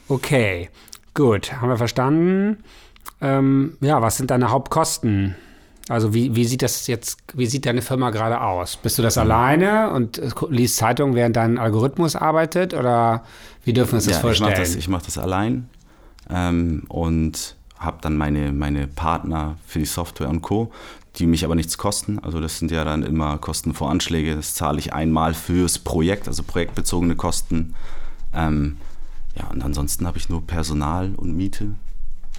Okay, 0.10 0.70
gut, 1.14 1.54
haben 1.54 1.70
wir 1.70 1.78
verstanden. 1.78 2.64
Ähm, 3.22 3.78
ja, 3.80 4.02
was 4.02 4.18
sind 4.18 4.32
deine 4.32 4.52
Hauptkosten? 4.52 5.36
Also 5.90 6.14
wie, 6.14 6.34
wie 6.36 6.46
sieht 6.46 6.62
das 6.62 6.88
jetzt, 6.88 7.18
wie 7.34 7.46
sieht 7.46 7.66
deine 7.66 7.82
Firma 7.82 8.10
gerade 8.10 8.40
aus? 8.40 8.78
Bist 8.78 8.98
du 8.98 9.02
das 9.02 9.18
alleine 9.18 9.92
und 9.92 10.22
liest 10.50 10.78
Zeitung, 10.78 11.14
während 11.14 11.36
dein 11.36 11.58
Algorithmus 11.58 12.16
arbeitet? 12.16 12.74
Oder 12.74 13.24
wie 13.66 13.74
dürfen 13.74 13.92
wir 13.92 13.96
uns 13.96 14.06
das 14.06 14.14
ja, 14.14 14.18
ich 14.20 14.22
vorstellen? 14.22 14.52
mache 14.52 14.62
das, 14.62 14.76
ich 14.76 14.88
mach 14.88 15.02
das 15.02 15.18
allein 15.18 15.68
ähm, 16.30 16.84
und 16.88 17.58
habe 17.78 17.98
dann 18.02 18.16
meine, 18.16 18.54
meine 18.54 18.88
Partner 18.88 19.58
für 19.68 19.80
die 19.80 19.86
Software 19.86 20.30
und 20.30 20.42
Co., 20.42 20.72
die 21.18 21.28
mich 21.28 21.46
aber 21.46 21.56
nichts 21.56 21.78
kosten. 21.78 22.18
Also 22.20 22.40
das 22.40 22.58
sind 22.58 22.72
ja 22.72 22.86
dann 22.86 23.04
immer 23.04 23.38
Kostenvoranschläge. 23.38 24.36
Das 24.36 24.56
zahle 24.56 24.80
ich 24.80 24.94
einmal 24.94 25.34
fürs 25.34 25.78
Projekt, 25.78 26.28
also 26.28 26.44
projektbezogene 26.44 27.16
Kosten. 27.16 27.76
Ähm, 28.34 28.78
ja, 29.36 29.48
und 29.48 29.64
ansonsten 29.64 30.08
habe 30.08 30.18
ich 30.18 30.30
nur 30.30 30.48
Personal 30.48 31.12
und 31.18 31.36
Miete. 31.36 31.76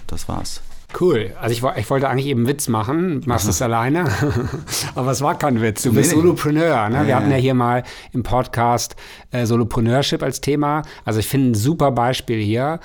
Das 0.07 0.27
war's. 0.27 0.61
Cool. 0.99 1.33
Also 1.39 1.51
ich, 1.53 1.77
ich 1.77 1.89
wollte 1.89 2.09
eigentlich 2.09 2.27
eben 2.27 2.41
einen 2.41 2.47
Witz 2.47 2.67
machen, 2.67 3.21
machst 3.25 3.47
es 3.47 3.61
alleine, 3.61 4.05
aber 4.95 5.11
es 5.11 5.21
war 5.21 5.37
kein 5.37 5.61
Witz. 5.61 5.83
Du 5.83 5.93
bist 5.93 6.11
Nee. 6.11 6.21
Solopreneur. 6.21 6.89
Ne? 6.89 7.01
Wir 7.01 7.09
Ja, 7.09 7.17
hatten 7.17 7.31
ja 7.31 7.37
hier 7.37 7.53
mal 7.53 7.83
im 8.13 8.23
Podcast 8.23 8.95
äh, 9.31 9.45
Solopreneurship 9.45 10.23
als 10.23 10.41
Thema. 10.41 10.83
Also 11.03 11.19
ich 11.19 11.27
finde 11.27 11.51
ein 11.51 11.55
super 11.55 11.91
Beispiel 11.91 12.39
hier, 12.41 12.79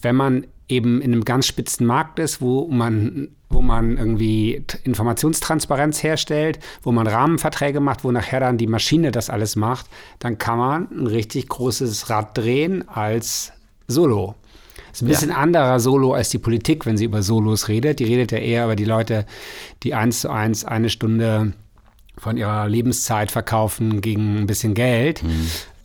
wenn 0.00 0.16
man 0.16 0.46
eben 0.68 1.02
in 1.02 1.12
einem 1.12 1.24
ganz 1.24 1.46
spitzen 1.46 1.86
Markt 1.86 2.18
ist, 2.18 2.40
wo 2.40 2.66
man 2.68 3.28
wo 3.52 3.60
man 3.62 3.98
irgendwie 3.98 4.64
Informationstransparenz 4.84 6.04
herstellt, 6.04 6.60
wo 6.82 6.92
man 6.92 7.08
Rahmenverträge 7.08 7.80
macht, 7.80 8.04
wo 8.04 8.12
nachher 8.12 8.38
dann 8.38 8.58
die 8.58 8.68
Maschine 8.68 9.10
das 9.10 9.28
alles 9.28 9.56
macht, 9.56 9.86
dann 10.20 10.38
kann 10.38 10.56
man 10.58 10.88
ein 10.92 11.08
richtig 11.08 11.48
großes 11.48 12.10
Rad 12.10 12.38
drehen 12.38 12.86
als 12.88 13.52
Solo. 13.88 14.36
Ist 14.92 15.02
ein 15.02 15.06
Ja. 15.06 15.12
bisschen 15.12 15.30
anderer 15.32 15.78
Solo 15.80 16.12
als 16.14 16.30
die 16.30 16.38
Politik, 16.38 16.86
wenn 16.86 16.96
sie 16.96 17.04
über 17.04 17.22
Solos 17.22 17.68
redet. 17.68 18.00
Die 18.00 18.04
redet 18.04 18.32
ja 18.32 18.38
eher 18.38 18.64
über 18.64 18.76
die 18.76 18.84
Leute, 18.84 19.26
die 19.82 19.94
eins 19.94 20.20
zu 20.20 20.30
eins 20.30 20.64
eine 20.64 20.88
Stunde 20.90 21.52
von 22.18 22.36
ihrer 22.36 22.68
Lebenszeit 22.68 23.30
verkaufen 23.30 24.00
gegen 24.00 24.36
ein 24.38 24.46
bisschen 24.46 24.74
Geld. 24.74 25.22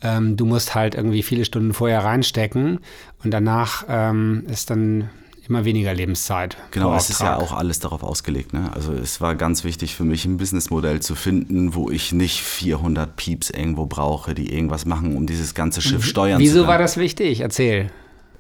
Ähm, 0.02 0.36
du 0.36 0.46
musst 0.46 0.76
halt 0.76 0.94
irgendwie 0.96 1.24
viele 1.24 1.46
Stunden 1.46 1.74
vorher 1.74 2.04
reinstecken 2.04 2.80
und 3.24 3.32
danach 3.32 3.86
ähm, 3.88 4.44
ist 4.50 4.70
dann 4.70 5.10
immer 5.48 5.64
weniger 5.64 5.94
Lebenszeit. 5.94 6.58
Genau, 6.72 6.94
es 6.96 7.10
ist 7.12 7.22
ja 7.22 7.38
auch 7.38 7.54
alles 7.54 7.80
darauf 7.80 8.02
ausgelegt. 8.04 8.52
Ne? 8.52 8.70
Also 8.74 8.92
es 8.94 9.22
war 9.22 9.36
ganz 9.36 9.64
wichtig 9.64 9.96
für 9.96 10.04
mich, 10.04 10.26
ein 10.26 10.38
Businessmodell 10.38 11.00
zu 11.02 11.14
finden, 11.16 11.76
wo 11.76 11.90
ich 11.92 12.12
nicht 12.12 12.42
400 12.42 13.16
Pieps 13.16 13.52
irgendwo 13.52 13.86
brauche, 13.86 14.34
die 14.34 14.52
irgendwas 14.52 14.86
machen, 14.86 15.16
um 15.16 15.28
dieses 15.28 15.54
ganze 15.54 15.82
Schiff 15.82 16.04
steuern 16.04 16.40
zu 16.40 16.44
Wieso 16.44 16.56
können. 16.62 16.68
war 16.68 16.78
das 16.80 16.98
wichtig? 16.98 17.42
Erzähl. 17.42 17.92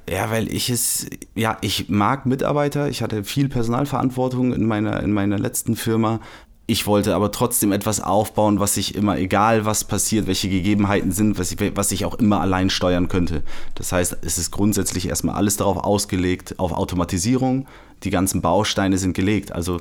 Ja, 0.09 0.29
weil 0.29 0.53
ich 0.53 0.69
es, 0.69 1.07
ja, 1.33 1.57
ich 1.61 1.89
mag 1.89 2.25
Mitarbeiter. 2.25 2.89
Ich 2.89 3.01
hatte 3.01 3.23
viel 3.23 3.49
Personalverantwortung 3.49 4.53
in 4.53 4.65
meiner, 4.65 5.01
in 5.01 5.11
meiner 5.11 5.39
letzten 5.39 5.75
Firma. 5.75 6.19
Ich 6.67 6.87
wollte 6.87 7.15
aber 7.15 7.31
trotzdem 7.31 7.71
etwas 7.71 7.99
aufbauen, 8.01 8.59
was 8.59 8.77
ich 8.77 8.95
immer, 8.95 9.17
egal 9.17 9.65
was 9.65 9.83
passiert, 9.83 10.25
welche 10.25 10.49
Gegebenheiten 10.49 11.11
sind, 11.11 11.37
was 11.37 11.51
ich, 11.51 11.75
was 11.75 11.91
ich 11.91 12.05
auch 12.05 12.15
immer 12.15 12.41
allein 12.41 12.71
steuern 12.71 13.07
könnte. 13.07 13.43
Das 13.75 13.91
heißt, 13.91 14.17
es 14.21 14.37
ist 14.37 14.51
grundsätzlich 14.51 15.07
erstmal 15.07 15.35
alles 15.35 15.57
darauf 15.57 15.77
ausgelegt, 15.77 16.57
auf 16.59 16.71
Automatisierung. 16.71 17.67
Die 18.03 18.09
ganzen 18.09 18.41
Bausteine 18.41 18.97
sind 18.97 19.13
gelegt. 19.13 19.51
Also 19.51 19.79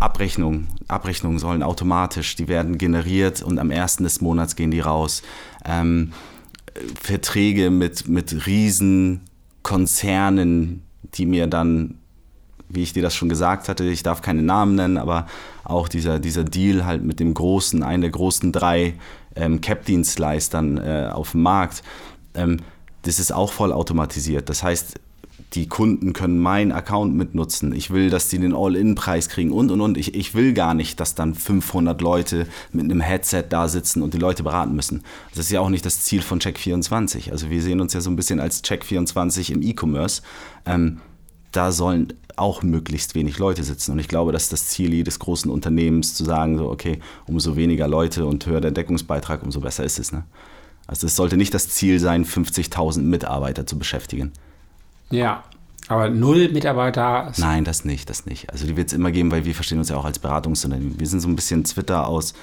Abrechnungen. 0.00 0.68
Abrechnungen 0.86 1.38
sollen 1.38 1.62
automatisch, 1.62 2.36
die 2.36 2.48
werden 2.48 2.78
generiert 2.78 3.42
und 3.42 3.58
am 3.58 3.70
ersten 3.70 4.04
des 4.04 4.20
Monats 4.20 4.54
gehen 4.56 4.70
die 4.70 4.80
raus. 4.80 5.22
Ähm, 5.64 6.12
Verträge 7.00 7.70
mit, 7.70 8.08
mit 8.08 8.46
riesen 8.46 9.22
Konzernen, 9.62 10.82
die 11.14 11.26
mir 11.26 11.46
dann, 11.46 11.98
wie 12.68 12.82
ich 12.82 12.92
dir 12.92 13.02
das 13.02 13.14
schon 13.14 13.28
gesagt 13.28 13.68
hatte, 13.68 13.84
ich 13.84 14.02
darf 14.02 14.22
keine 14.22 14.42
Namen 14.42 14.74
nennen, 14.74 14.98
aber 14.98 15.26
auch 15.64 15.88
dieser, 15.88 16.18
dieser 16.18 16.44
Deal 16.44 16.84
halt 16.84 17.02
mit 17.02 17.20
dem 17.20 17.34
großen, 17.34 17.82
einen 17.82 18.02
der 18.02 18.10
großen 18.10 18.52
drei 18.52 18.94
ähm, 19.34 19.60
Cap-Dienstleistern 19.60 20.78
äh, 20.78 21.10
auf 21.12 21.32
dem 21.32 21.42
Markt, 21.42 21.82
ähm, 22.34 22.58
das 23.02 23.18
ist 23.18 23.32
auch 23.32 23.52
voll 23.52 23.72
automatisiert. 23.72 24.48
Das 24.48 24.62
heißt, 24.62 25.00
die 25.54 25.66
Kunden 25.66 26.12
können 26.12 26.38
meinen 26.38 26.72
Account 26.72 27.14
mitnutzen. 27.14 27.72
Ich 27.72 27.90
will, 27.90 28.10
dass 28.10 28.28
die 28.28 28.38
den 28.38 28.54
All-In-Preis 28.54 29.30
kriegen 29.30 29.50
und, 29.50 29.70
und, 29.70 29.80
und. 29.80 29.96
Ich, 29.96 30.14
ich 30.14 30.34
will 30.34 30.52
gar 30.52 30.74
nicht, 30.74 31.00
dass 31.00 31.14
dann 31.14 31.34
500 31.34 32.00
Leute 32.02 32.46
mit 32.72 32.84
einem 32.84 33.00
Headset 33.00 33.44
da 33.48 33.66
sitzen 33.68 34.02
und 34.02 34.12
die 34.12 34.18
Leute 34.18 34.42
beraten 34.42 34.74
müssen. 34.74 35.04
Das 35.30 35.46
ist 35.46 35.50
ja 35.50 35.60
auch 35.60 35.70
nicht 35.70 35.86
das 35.86 36.02
Ziel 36.02 36.20
von 36.20 36.38
Check24. 36.38 37.30
Also 37.30 37.48
wir 37.48 37.62
sehen 37.62 37.80
uns 37.80 37.94
ja 37.94 38.00
so 38.00 38.10
ein 38.10 38.16
bisschen 38.16 38.40
als 38.40 38.62
Check24 38.62 39.52
im 39.52 39.62
E-Commerce. 39.62 40.20
Ähm, 40.66 41.00
da 41.52 41.72
sollen 41.72 42.12
auch 42.36 42.62
möglichst 42.62 43.14
wenig 43.14 43.38
Leute 43.38 43.64
sitzen. 43.64 43.92
Und 43.92 43.98
ich 43.98 44.08
glaube, 44.08 44.32
das 44.32 44.44
ist 44.44 44.52
das 44.52 44.66
Ziel 44.66 44.92
jedes 44.92 45.18
großen 45.18 45.50
Unternehmens, 45.50 46.14
zu 46.14 46.24
sagen, 46.24 46.58
so, 46.58 46.70
okay, 46.70 47.00
umso 47.26 47.56
weniger 47.56 47.88
Leute 47.88 48.26
und 48.26 48.44
höher 48.46 48.60
der 48.60 48.70
Deckungsbeitrag, 48.70 49.42
umso 49.42 49.60
besser 49.60 49.84
ist 49.84 49.98
es. 49.98 50.12
Ne? 50.12 50.24
Also 50.86 51.06
es 51.06 51.16
sollte 51.16 51.38
nicht 51.38 51.54
das 51.54 51.70
Ziel 51.70 51.98
sein, 51.98 52.26
50.000 52.26 53.00
Mitarbeiter 53.00 53.66
zu 53.66 53.78
beschäftigen. 53.78 54.32
Ja, 55.10 55.44
aber 55.88 56.10
null 56.10 56.50
Mitarbeiter? 56.50 57.32
Nein, 57.38 57.64
das 57.64 57.84
nicht, 57.84 58.10
das 58.10 58.26
nicht. 58.26 58.50
Also 58.50 58.66
die 58.66 58.76
wird 58.76 58.88
es 58.88 58.92
immer 58.92 59.10
geben, 59.10 59.30
weil 59.30 59.44
wir 59.44 59.54
verstehen 59.54 59.78
uns 59.78 59.88
ja 59.88 59.96
auch 59.96 60.04
als 60.04 60.18
Beratungsunternehmen. 60.18 61.00
Wir 61.00 61.06
sind 61.06 61.20
so 61.20 61.28
ein 61.28 61.36
bisschen 61.36 61.64
Twitter 61.64 62.06
aus 62.06 62.34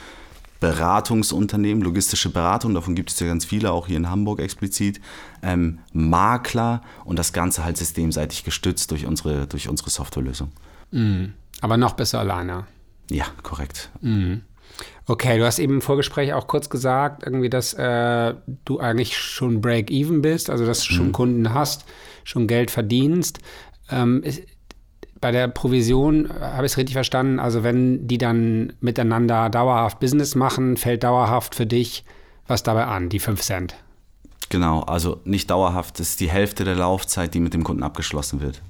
Beratungsunternehmen, 0.60 1.84
logistische 1.84 2.30
Beratung, 2.30 2.74
davon 2.74 2.96
gibt 2.96 3.12
es 3.12 3.20
ja 3.20 3.28
ganz 3.28 3.46
viele, 3.46 3.72
auch 3.72 3.88
hier 3.88 3.98
in 3.98 4.10
Hamburg 4.10 4.40
explizit, 4.40 5.00
ähm, 5.44 5.80
Makler 5.94 6.82
und 7.04 7.20
das 7.20 7.34
Ganze 7.34 7.64
halt 7.64 7.78
systemseitig 7.78 8.44
gestützt 8.44 8.90
durch 8.92 9.06
unsere, 9.06 9.48
durch 9.48 9.70
unsere 9.70 9.90
Softwarelösung. 9.90 10.52
Mhm. 10.92 11.34
Aber 11.62 11.78
noch 11.78 11.94
besser 11.94 12.20
alleine. 12.20 12.66
Ja, 13.12 13.26
korrekt. 13.44 13.90
Mhm. 14.02 14.42
Okay, 15.08 15.38
du 15.38 15.46
hast 15.46 15.60
eben 15.60 15.76
im 15.76 15.82
Vorgespräch 15.82 16.34
auch 16.34 16.48
kurz 16.48 16.70
gesagt, 16.70 17.24
irgendwie, 17.24 17.50
dass 17.50 17.74
äh, 17.74 18.34
du 18.66 18.80
eigentlich 18.80 19.18
schon 19.18 19.62
Break-Even 19.62 20.22
bist, 20.22 20.50
also 20.50 20.66
dass 20.66 20.80
du 20.84 20.94
schon 20.94 21.08
mhm. 21.08 21.12
Kunden 21.12 21.54
hast, 21.54 21.86
schon 22.26 22.48
Geld 22.48 22.72
verdienst. 22.72 23.40
Ähm, 23.90 24.22
ist, 24.24 24.42
bei 25.22 25.32
der 25.32 25.48
Provision 25.48 26.26
äh, 26.26 26.34
habe 26.34 26.66
ich 26.66 26.74
es 26.74 26.78
richtig 26.78 26.94
verstanden. 26.94 27.40
Also 27.40 27.64
wenn 27.64 28.08
die 28.08 28.18
dann 28.18 28.74
miteinander 28.82 29.50
dauerhaft 29.50 30.00
Business 30.00 30.36
machen, 30.36 30.76
fällt 30.76 31.04
dauerhaft 31.04 31.56
für 31.56 31.66
dich 31.66 32.04
was 32.48 32.64
dabei 32.64 32.86
an, 32.86 33.10
die 33.10 33.20
5 33.20 33.42
Cent. 33.42 33.76
Genau, 34.50 34.82
also 34.82 35.22
nicht 35.26 35.50
dauerhaft, 35.50 36.00
das 36.00 36.10
ist 36.10 36.20
die 36.20 36.30
Hälfte 36.30 36.64
der 36.64 36.76
Laufzeit, 36.76 37.34
die 37.34 37.40
mit 37.40 37.56
dem 37.56 37.64
Kunden 37.64 37.82
abgeschlossen 37.82 38.42
wird. 38.42 38.62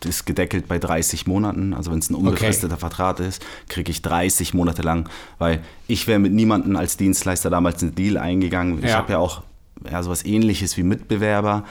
Das 0.00 0.16
ist 0.16 0.26
gedeckelt 0.26 0.68
bei 0.68 0.78
30 0.78 1.26
Monaten. 1.26 1.72
Also 1.72 1.90
wenn 1.90 1.98
es 2.00 2.10
ein 2.10 2.14
unbefristeter 2.14 2.74
okay. 2.74 2.80
Vertrag 2.80 3.20
ist, 3.20 3.42
kriege 3.68 3.90
ich 3.90 4.02
30 4.02 4.52
Monate 4.52 4.82
lang, 4.82 5.08
weil 5.38 5.62
ich 5.86 6.06
wäre 6.06 6.18
mit 6.18 6.32
niemandem 6.32 6.76
als 6.76 6.98
Dienstleister 6.98 7.48
damals 7.48 7.82
einen 7.82 7.94
Deal 7.94 8.18
eingegangen. 8.18 8.84
Ich 8.84 8.92
habe 8.92 9.12
ja 9.12 9.18
auch 9.18 9.42
ja, 9.90 10.02
sowas 10.02 10.24
ähnliches 10.24 10.76
wie 10.76 10.82
Mitbewerber, 10.82 11.64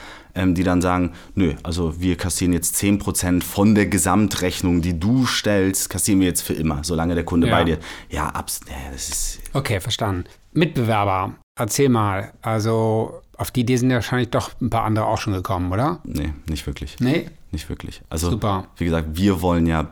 die 0.54 0.62
dann 0.62 0.82
sagen, 0.82 1.12
nö, 1.34 1.54
also 1.62 2.00
wir 2.00 2.16
kassieren 2.16 2.52
jetzt 2.52 2.76
10% 2.76 3.42
von 3.42 3.74
der 3.74 3.86
Gesamtrechnung, 3.86 4.82
die 4.82 4.98
du 4.98 5.26
stellst, 5.26 5.90
kassieren 5.90 6.20
wir 6.20 6.26
jetzt 6.26 6.42
für 6.42 6.54
immer, 6.54 6.84
solange 6.84 7.14
der 7.14 7.24
Kunde 7.24 7.48
ja. 7.48 7.54
bei 7.54 7.64
dir. 7.64 7.78
Ja, 8.10 8.28
abs 8.28 8.60
das 8.92 9.08
ist. 9.08 9.40
Okay, 9.52 9.80
verstanden. 9.80 10.24
Mitbewerber, 10.52 11.34
erzähl 11.58 11.88
mal. 11.88 12.32
Also 12.42 13.20
auf 13.36 13.50
die 13.50 13.60
Idee 13.60 13.76
sind 13.76 13.90
ja 13.90 13.96
wahrscheinlich 13.96 14.30
doch 14.30 14.50
ein 14.60 14.70
paar 14.70 14.84
andere 14.84 15.06
auch 15.06 15.18
schon 15.18 15.32
gekommen, 15.32 15.72
oder? 15.72 16.00
Nee, 16.04 16.32
nicht 16.48 16.66
wirklich. 16.66 16.96
Nee? 17.00 17.28
Nicht 17.52 17.68
wirklich. 17.68 18.02
Also, 18.08 18.30
Super. 18.30 18.66
wie 18.76 18.84
gesagt, 18.84 19.08
wir 19.12 19.42
wollen 19.42 19.66
ja 19.66 19.90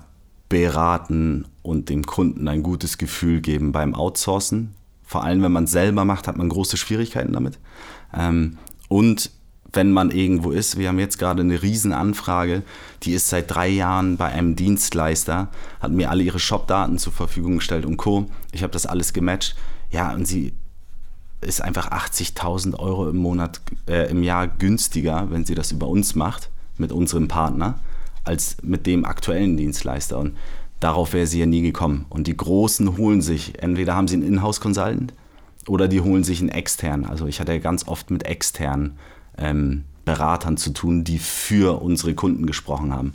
beraten 0.49 1.47
und 1.63 1.89
dem 1.89 2.05
Kunden 2.05 2.49
ein 2.49 2.63
gutes 2.63 2.99
Gefühl 2.99 3.41
geben 3.41 3.73
beim 3.73 3.95
Outsourcen. 3.95 4.75
Vor 5.03 5.25
allem, 5.25 5.43
wenn 5.43 5.53
man 5.53 5.65
es 5.65 5.73
selber 5.73 6.05
macht, 6.05 6.29
hat 6.29 6.37
man 6.37 6.49
große 6.49 6.77
Schwierigkeiten 6.77 7.33
damit. 7.33 7.59
Ähm, 8.15 8.59
und 8.89 9.31
wenn 9.75 9.93
man 9.93 10.11
irgendwo 10.11 10.51
ist, 10.51 10.79
wir 10.79 10.89
haben 10.89 10.99
jetzt 10.99 11.19
gerade 11.19 11.43
eine 11.43 11.63
Riesenanfrage, 11.63 12.63
die 13.03 13.13
ist 13.13 13.29
seit 13.29 13.51
drei 13.51 13.69
Jahren 13.69 14.17
bei 14.17 14.27
einem 14.27 14.57
Dienstleister, 14.57 15.49
hat 15.81 15.93
mir 15.93 16.11
alle 16.11 16.23
ihre 16.23 16.39
Shop-Daten 16.39 16.99
zur 16.99 17.13
Verfügung 17.13 17.57
gestellt 17.57 17.85
und 17.85 17.97
Co. 17.97 18.27
Ich 18.53 18.63
habe 18.63 18.73
das 18.73 18.87
alles 18.87 19.13
gematcht. 19.13 19.57
Ja, 19.91 20.13
und 20.13 20.27
sie 20.27 20.53
ist 21.41 21.61
einfach 21.61 21.91
80.000 21.91 22.79
Euro 22.79 23.09
im 23.09 23.17
Monat, 23.17 23.61
äh, 23.89 24.11
im 24.11 24.23
Jahr 24.23 24.49
günstiger, 24.49 25.31
wenn 25.31 25.45
sie 25.45 25.55
das 25.55 25.73
über 25.73 25.89
uns 25.89 26.15
macht, 26.15 26.51
mit 26.79 26.91
unserem 26.91 27.29
Partner, 27.29 27.79
als 28.25 28.57
mit 28.63 28.87
dem 28.87 29.05
aktuellen 29.05 29.57
Dienstleister. 29.57 30.19
Und 30.19 30.37
darauf 30.81 31.13
wäre 31.13 31.27
sie 31.27 31.41
ja 31.41 31.47
nie 31.47 31.63
gekommen. 31.63 32.07
Und 32.09 32.27
die 32.27 32.37
Großen 32.37 32.97
holen 32.97 33.21
sich, 33.21 33.63
entweder 33.63 33.95
haben 33.95 34.09
sie 34.09 34.17
einen 34.17 34.27
Inhouse-Consultant 34.27 35.13
oder 35.69 35.89
die 35.89 36.01
holen 36.01 36.25
sich 36.25 36.41
einen 36.41 36.49
externen. 36.49 37.07
Also 37.07 37.27
ich 37.27 37.41
hatte 37.41 37.53
ja 37.53 37.59
ganz 37.59 37.87
oft 37.87 38.11
mit 38.11 38.25
externen 38.25 38.99
ähm, 39.39 39.85
Beratern 40.05 40.57
zu 40.57 40.71
tun, 40.71 41.05
die 41.05 41.19
für 41.19 41.81
unsere 41.83 42.15
Kunden 42.15 42.47
gesprochen 42.47 42.93
haben. 42.93 43.13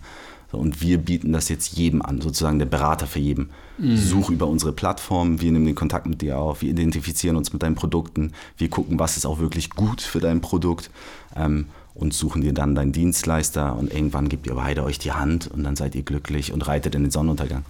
So, 0.52 0.58
und 0.58 0.82
wir 0.82 0.98
bieten 0.98 1.32
das 1.32 1.48
jetzt 1.50 1.78
jedem 1.78 2.02
an, 2.02 2.22
sozusagen 2.22 2.58
der 2.58 2.66
Berater 2.66 3.06
für 3.06 3.20
jeden. 3.20 3.50
Mhm. 3.78 3.98
Such 3.98 4.30
über 4.32 4.48
unsere 4.48 4.74
Plattform, 4.74 5.42
wir 5.42 5.52
nehmen 5.52 5.66
den 5.66 5.76
Kontakt 5.76 6.08
mit 6.08 6.22
dir 6.22 6.40
auf, 6.40 6.62
wir 6.62 6.70
identifizieren 6.70 7.36
uns 7.36 7.54
mit 7.54 7.62
deinen 7.62 7.76
Produkten, 7.76 8.34
wir 8.58 8.70
gucken, 8.70 8.98
was 8.98 9.16
ist 9.16 9.26
auch 9.26 9.40
wirklich 9.40 9.70
gut 9.70 10.02
für 10.02 10.20
dein 10.20 10.42
Produkt 10.42 10.90
ähm, 11.36 11.68
und 11.94 12.14
suchen 12.14 12.42
dir 12.42 12.54
dann 12.54 12.74
deinen 12.74 12.92
Dienstleister 12.92 13.76
und 13.76 13.94
irgendwann 13.94 14.28
gebt 14.28 14.48
ihr 14.48 14.56
beide 14.56 14.84
euch 14.84 14.98
die 14.98 15.12
Hand 15.12 15.48
und 15.48 15.64
dann 15.64 15.76
seid 15.76 15.94
ihr 15.96 16.04
glücklich 16.04 16.52
und 16.52 16.68
reitet 16.68 16.96
in 16.96 17.04
den 17.04 17.12
Sonnenuntergang. 17.12 17.64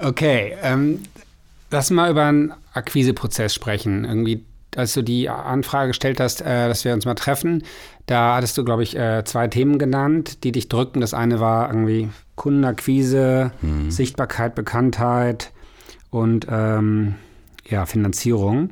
Okay, 0.00 0.56
ähm, 0.62 1.00
lass 1.70 1.90
mal 1.90 2.10
über 2.10 2.24
einen 2.24 2.52
Akquiseprozess 2.72 3.52
sprechen. 3.52 4.04
Irgendwie, 4.04 4.44
als 4.76 4.94
du 4.94 5.02
die 5.02 5.28
Anfrage 5.28 5.88
gestellt 5.88 6.20
hast, 6.20 6.42
äh, 6.42 6.68
dass 6.68 6.84
wir 6.84 6.94
uns 6.94 7.04
mal 7.04 7.14
treffen, 7.14 7.64
da 8.06 8.36
hattest 8.36 8.58
du, 8.58 8.64
glaube 8.64 8.82
ich, 8.82 8.96
äh, 8.96 9.24
zwei 9.24 9.48
Themen 9.48 9.78
genannt, 9.78 10.44
die 10.44 10.52
dich 10.52 10.68
drückten. 10.68 11.00
Das 11.00 11.14
eine 11.14 11.40
war 11.40 11.68
irgendwie 11.68 12.08
Kundenakquise, 12.36 13.52
mhm. 13.62 13.90
Sichtbarkeit, 13.90 14.54
Bekanntheit 14.54 15.52
und 16.10 16.46
ähm, 16.50 17.14
ja, 17.68 17.86
Finanzierung. 17.86 18.70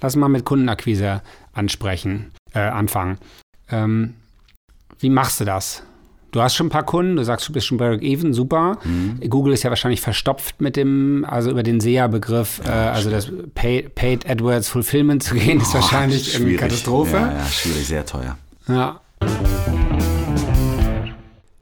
Lass 0.00 0.16
mal 0.16 0.28
mit 0.28 0.44
Kundenakquise 0.44 1.22
ansprechen, 1.52 2.32
äh, 2.54 2.60
anfangen. 2.60 3.18
Ähm, 3.70 4.14
wie 4.98 5.10
machst 5.10 5.40
du 5.40 5.44
das? 5.44 5.82
Du 6.32 6.40
hast 6.40 6.54
schon 6.54 6.68
ein 6.68 6.70
paar 6.70 6.84
Kunden, 6.84 7.16
du 7.16 7.24
sagst, 7.24 7.48
du 7.48 7.52
bist 7.52 7.66
schon 7.66 7.76
Break-Even, 7.76 8.32
super. 8.32 8.78
Mhm. 8.84 9.18
Google 9.28 9.52
ist 9.52 9.64
ja 9.64 9.70
wahrscheinlich 9.70 10.00
verstopft 10.00 10.60
mit 10.60 10.76
dem, 10.76 11.26
also 11.28 11.50
über 11.50 11.64
den 11.64 11.80
SEA-Begriff, 11.80 12.60
ja, 12.64 12.86
äh, 12.86 12.88
also 12.90 13.10
das 13.10 13.32
Paid, 13.54 13.96
Paid, 13.96 14.30
AdWords 14.30 14.68
Fulfillment 14.68 15.24
zu 15.24 15.34
gehen, 15.34 15.60
ist 15.60 15.74
wahrscheinlich 15.74 16.36
eine 16.36 16.54
Katastrophe. 16.54 17.16
Ja, 17.16 17.32
ja, 17.32 17.44
schwierig, 17.46 17.86
sehr 17.86 18.06
teuer. 18.06 18.38
Ja. 18.68 19.00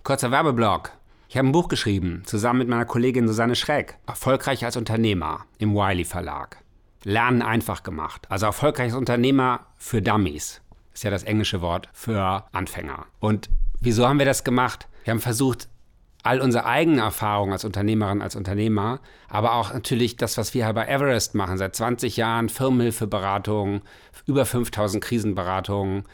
Kurzer 0.03 0.31
Werbeblock. 0.31 0.93
Ich 1.31 1.37
habe 1.39 1.49
ein 1.49 1.53
Buch 1.53 1.69
geschrieben, 1.69 2.23
zusammen 2.27 2.59
mit 2.61 2.69
meiner 2.69 2.85
Kollegin 2.85 3.27
Susanne 3.27 3.55
Schreck. 3.55 3.97
Erfolgreich 4.07 4.65
als 4.65 4.77
Unternehmer 4.77 5.47
im 5.59 5.75
Wiley 5.75 6.05
Verlag. 6.05 6.59
Lernen 7.05 7.41
einfach 7.41 7.83
gemacht. 7.83 8.27
Also 8.29 8.47
erfolgreich 8.47 8.87
als 8.87 8.95
Unternehmer 8.95 9.61
für 9.77 10.03
Dummies. 10.03 10.61
Ist 10.93 11.05
ja 11.05 11.11
das 11.11 11.23
englische 11.23 11.61
Wort 11.61 11.89
für 11.93 12.45
Anfänger. 12.53 13.07
Und 13.21 13.49
Wieso 13.81 14.09
haben 14.09 14.19
wir 14.19 14.27
das 14.27 14.45
gemacht? 14.45 14.89
Wir 15.05 15.13
haben 15.13 15.21
versucht, 15.21 15.69
all 16.25 16.41
unsere 16.41 16.67
eigenen 16.67 16.99
Erfahrungen 16.99 17.53
als 17.53 17.65
Unternehmerin, 17.65 18.23
als 18.23 18.35
Unternehmer, 18.35 19.01
aber 19.29 19.55
auch 19.55 19.73
natürlich 19.73 20.17
das, 20.17 20.37
was 20.37 20.53
wir 20.53 20.65
hier 20.65 20.75
bei 20.75 20.87
Everest 20.87 21.35
machen, 21.35 21.59
seit 21.59 21.77
20 21.77 22.17
Jahren 22.17 22.49
Firmenhilfeberatung, 22.49 23.83
über 24.27 24.45
5000 24.45 25.03
Krisenberatungen, 25.03 26.05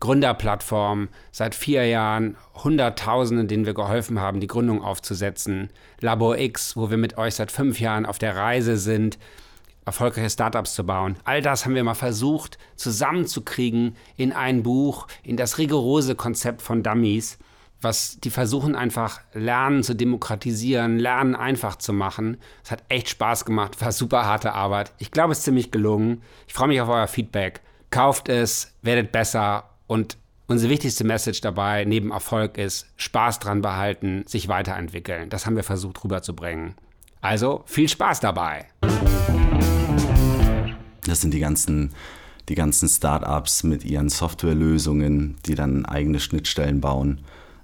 Gründerplattform, 0.00 1.08
seit 1.30 1.54
vier 1.54 1.86
Jahren 1.86 2.36
Hunderttausenden, 2.64 3.48
denen 3.48 3.66
wir 3.66 3.74
geholfen 3.74 4.18
haben, 4.18 4.40
die 4.40 4.46
Gründung 4.46 4.82
aufzusetzen, 4.82 5.68
Labor 6.00 6.38
X, 6.38 6.74
wo 6.74 6.88
wir 6.88 6.96
mit 6.96 7.18
euch 7.18 7.34
seit 7.34 7.52
fünf 7.52 7.80
Jahren 7.80 8.06
auf 8.06 8.18
der 8.18 8.34
Reise 8.34 8.78
sind, 8.78 9.18
erfolgreiche 9.90 10.30
Startups 10.30 10.74
zu 10.74 10.84
bauen. 10.84 11.16
All 11.24 11.42
das 11.42 11.64
haben 11.64 11.74
wir 11.74 11.82
mal 11.82 11.94
versucht 11.94 12.58
zusammenzukriegen 12.76 13.96
in 14.16 14.32
ein 14.32 14.62
Buch, 14.62 15.08
in 15.24 15.36
das 15.36 15.58
rigorose 15.58 16.14
Konzept 16.14 16.62
von 16.62 16.84
Dummies, 16.84 17.38
was 17.80 18.20
die 18.20 18.30
versuchen 18.30 18.76
einfach 18.76 19.20
Lernen 19.32 19.82
zu 19.82 19.94
demokratisieren, 19.94 20.98
Lernen 20.98 21.34
einfach 21.34 21.76
zu 21.76 21.92
machen. 21.92 22.36
Es 22.62 22.70
hat 22.70 22.84
echt 22.88 23.08
Spaß 23.08 23.44
gemacht, 23.44 23.80
war 23.80 23.90
super 23.90 24.26
harte 24.26 24.52
Arbeit. 24.52 24.92
Ich 24.98 25.10
glaube, 25.10 25.32
es 25.32 25.38
ist 25.38 25.44
ziemlich 25.44 25.72
gelungen. 25.72 26.22
Ich 26.46 26.54
freue 26.54 26.68
mich 26.68 26.80
auf 26.80 26.88
euer 26.88 27.08
Feedback. 27.08 27.60
Kauft 27.90 28.28
es, 28.28 28.74
werdet 28.82 29.10
besser 29.10 29.70
und 29.88 30.16
unsere 30.46 30.70
wichtigste 30.70 31.04
Message 31.04 31.40
dabei 31.40 31.84
neben 31.84 32.12
Erfolg 32.12 32.58
ist 32.58 32.86
Spaß 32.96 33.40
dran 33.40 33.60
behalten, 33.60 34.24
sich 34.26 34.46
weiterentwickeln. 34.46 35.30
Das 35.30 35.46
haben 35.46 35.56
wir 35.56 35.64
versucht 35.64 36.04
rüberzubringen. 36.04 36.76
Also 37.20 37.62
viel 37.66 37.88
Spaß 37.88 38.20
dabei. 38.20 38.66
Das 41.10 41.20
sind 41.20 41.34
die 41.34 41.40
ganzen, 41.40 41.90
die 42.48 42.54
ganzen 42.54 42.88
Startups 42.88 43.64
mit 43.64 43.84
ihren 43.84 44.08
Softwarelösungen, 44.08 45.36
die 45.44 45.56
dann 45.56 45.84
eigene 45.84 46.20
Schnittstellen 46.20 46.80
bauen, 46.80 47.20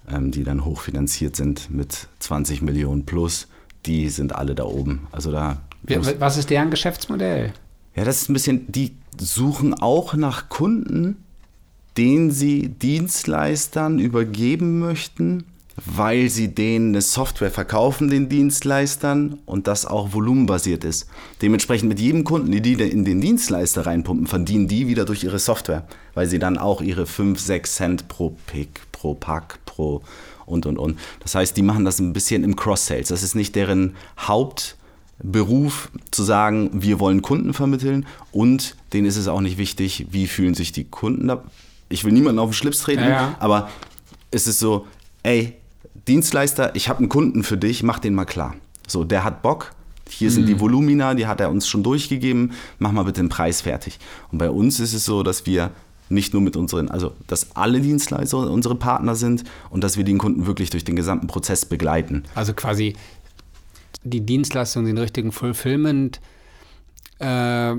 ähm, 0.08 0.32
die 0.32 0.42
dann 0.42 0.64
hochfinanziert 0.64 1.36
sind 1.36 1.70
mit 1.70 2.08
20 2.18 2.62
Millionen 2.62 3.06
plus. 3.06 3.46
Die 3.86 4.08
sind 4.08 4.34
alle 4.34 4.56
da 4.56 4.64
oben. 4.64 5.06
Also 5.12 5.30
da. 5.30 5.62
Was 6.18 6.36
ist 6.36 6.50
deren 6.50 6.70
Geschäftsmodell? 6.70 7.52
Ja, 7.94 8.04
das 8.04 8.22
ist 8.22 8.28
ein 8.28 8.32
bisschen, 8.32 8.70
die 8.70 8.96
suchen 9.18 9.74
auch 9.74 10.14
nach 10.14 10.48
Kunden, 10.48 11.24
den 11.96 12.32
sie 12.32 12.68
Dienstleistern 12.68 14.00
übergeben 14.00 14.80
möchten, 14.80 15.44
weil 15.84 16.30
sie 16.30 16.54
denen 16.54 16.90
eine 16.90 17.02
Software 17.02 17.50
verkaufen, 17.50 18.08
den 18.08 18.28
Dienstleistern, 18.28 19.38
und 19.44 19.66
das 19.66 19.84
auch 19.84 20.12
volumenbasiert 20.14 20.84
ist. 20.84 21.06
Dementsprechend 21.42 21.88
mit 21.88 22.00
jedem 22.00 22.24
Kunden, 22.24 22.50
die 22.50 22.62
die 22.62 22.74
in 22.74 23.04
den 23.04 23.20
Dienstleister 23.20 23.84
reinpumpen, 23.86 24.26
verdienen 24.26 24.68
die 24.68 24.88
wieder 24.88 25.04
durch 25.04 25.24
ihre 25.24 25.38
Software, 25.38 25.86
weil 26.14 26.26
sie 26.26 26.38
dann 26.38 26.56
auch 26.56 26.80
ihre 26.80 27.06
5, 27.06 27.38
6 27.38 27.74
Cent 27.74 28.08
pro 28.08 28.36
Pick, 28.46 28.80
pro 28.92 29.14
Pack, 29.14 29.58
pro 29.66 30.02
und, 30.46 30.64
und, 30.64 30.78
und. 30.78 30.98
Das 31.20 31.34
heißt, 31.34 31.56
die 31.56 31.62
machen 31.62 31.84
das 31.84 31.98
ein 31.98 32.12
bisschen 32.12 32.42
im 32.44 32.56
Cross-Sales. 32.56 33.08
Das 33.08 33.22
ist 33.22 33.34
nicht 33.34 33.54
deren 33.54 33.96
Hauptberuf 34.18 35.90
zu 36.10 36.22
sagen, 36.22 36.70
wir 36.72 37.00
wollen 37.00 37.20
Kunden 37.22 37.52
vermitteln 37.52 38.06
und 38.32 38.76
denen 38.92 39.06
ist 39.06 39.16
es 39.16 39.28
auch 39.28 39.40
nicht 39.40 39.58
wichtig, 39.58 40.06
wie 40.10 40.26
fühlen 40.26 40.54
sich 40.54 40.72
die 40.72 40.84
Kunden 40.84 41.28
da. 41.28 41.44
Ich 41.88 42.04
will 42.04 42.12
niemanden 42.12 42.38
auf 42.38 42.50
den 42.50 42.54
Schlips 42.54 42.80
treten, 42.80 43.02
Ja, 43.02 43.08
ja. 43.08 43.36
aber 43.38 43.70
es 44.30 44.46
ist 44.46 44.58
so, 44.58 44.86
ey, 45.22 45.54
Dienstleister, 46.08 46.74
ich 46.74 46.88
habe 46.88 47.00
einen 47.00 47.08
Kunden 47.08 47.42
für 47.42 47.56
dich, 47.56 47.82
mach 47.82 47.98
den 47.98 48.14
mal 48.14 48.24
klar. 48.24 48.54
So, 48.86 49.04
der 49.04 49.24
hat 49.24 49.42
Bock, 49.42 49.72
hier 50.08 50.30
sind 50.30 50.46
die 50.46 50.60
Volumina, 50.60 51.14
die 51.14 51.26
hat 51.26 51.40
er 51.40 51.50
uns 51.50 51.66
schon 51.66 51.82
durchgegeben, 51.82 52.52
mach 52.78 52.92
mal 52.92 53.02
bitte 53.02 53.20
den 53.20 53.28
Preis 53.28 53.62
fertig. 53.62 53.98
Und 54.30 54.38
bei 54.38 54.50
uns 54.50 54.78
ist 54.78 54.94
es 54.94 55.04
so, 55.04 55.22
dass 55.22 55.46
wir 55.46 55.70
nicht 56.08 56.32
nur 56.32 56.42
mit 56.42 56.56
unseren, 56.56 56.88
also 56.88 57.12
dass 57.26 57.56
alle 57.56 57.80
Dienstleister 57.80 58.38
unsere 58.38 58.76
Partner 58.76 59.16
sind 59.16 59.42
und 59.70 59.82
dass 59.82 59.96
wir 59.96 60.04
den 60.04 60.18
Kunden 60.18 60.46
wirklich 60.46 60.70
durch 60.70 60.84
den 60.84 60.94
gesamten 60.94 61.26
Prozess 61.26 61.64
begleiten. 61.64 62.22
Also 62.36 62.54
quasi 62.54 62.94
die 64.04 64.20
Dienstleistung, 64.20 64.84
den 64.84 64.98
richtigen 64.98 65.32
Fulfillment 65.32 66.20
äh, 67.18 67.74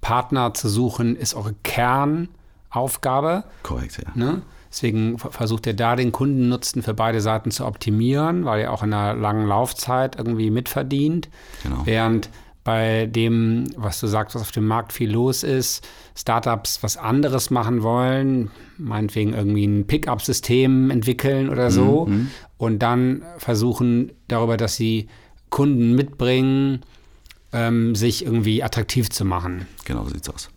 Partner 0.00 0.54
zu 0.54 0.70
suchen, 0.70 1.16
ist 1.16 1.34
eure 1.34 1.54
Kernaufgabe. 1.62 3.44
Korrekt, 3.62 3.98
ja. 3.98 4.10
Ne? 4.14 4.42
Deswegen 4.70 5.18
ver- 5.18 5.30
versucht 5.30 5.66
ihr 5.66 5.74
da 5.74 5.96
den 5.96 6.12
Kundennutzen 6.12 6.82
für 6.82 6.94
beide 6.94 7.20
Seiten 7.20 7.50
zu 7.50 7.64
optimieren, 7.66 8.44
weil 8.44 8.60
ihr 8.62 8.72
auch 8.72 8.82
in 8.82 8.92
einer 8.92 9.14
langen 9.18 9.46
Laufzeit 9.46 10.16
irgendwie 10.16 10.50
mitverdient. 10.50 11.28
Genau. 11.62 11.82
Während 11.84 12.28
bei 12.64 13.06
dem, 13.06 13.64
was 13.76 13.98
du 13.98 14.06
sagst, 14.06 14.34
was 14.34 14.42
auf 14.42 14.50
dem 14.50 14.66
Markt 14.66 14.92
viel 14.92 15.10
los 15.10 15.42
ist, 15.42 15.86
Startups 16.14 16.82
was 16.82 16.98
anderes 16.98 17.48
machen 17.48 17.82
wollen, 17.82 18.50
meinetwegen 18.76 19.32
irgendwie 19.32 19.64
ein 19.66 19.86
Pickup-System 19.86 20.90
entwickeln 20.90 21.48
oder 21.48 21.70
so 21.70 22.10
und 22.58 22.80
dann 22.80 23.22
versuchen 23.38 24.12
darüber, 24.26 24.58
dass 24.58 24.76
sie 24.76 25.08
Kunden 25.48 25.94
mitbringen, 25.94 26.80
ähm, 27.54 27.94
sich 27.94 28.26
irgendwie 28.26 28.62
attraktiv 28.62 29.08
zu 29.08 29.24
machen. 29.24 29.66
Genau 29.86 30.04
so 30.04 30.10
sieht's 30.10 30.28
aus. 30.28 30.50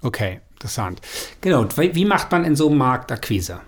Okay, 0.00 0.40
interessant. 0.58 1.00
Genau, 1.40 1.60
und 1.60 1.76
wie 1.78 2.04
macht 2.04 2.32
man 2.32 2.44
in 2.44 2.56
so 2.56 2.68
einem 2.68 2.78
Markt 2.78 3.12
Akquise? 3.12 3.60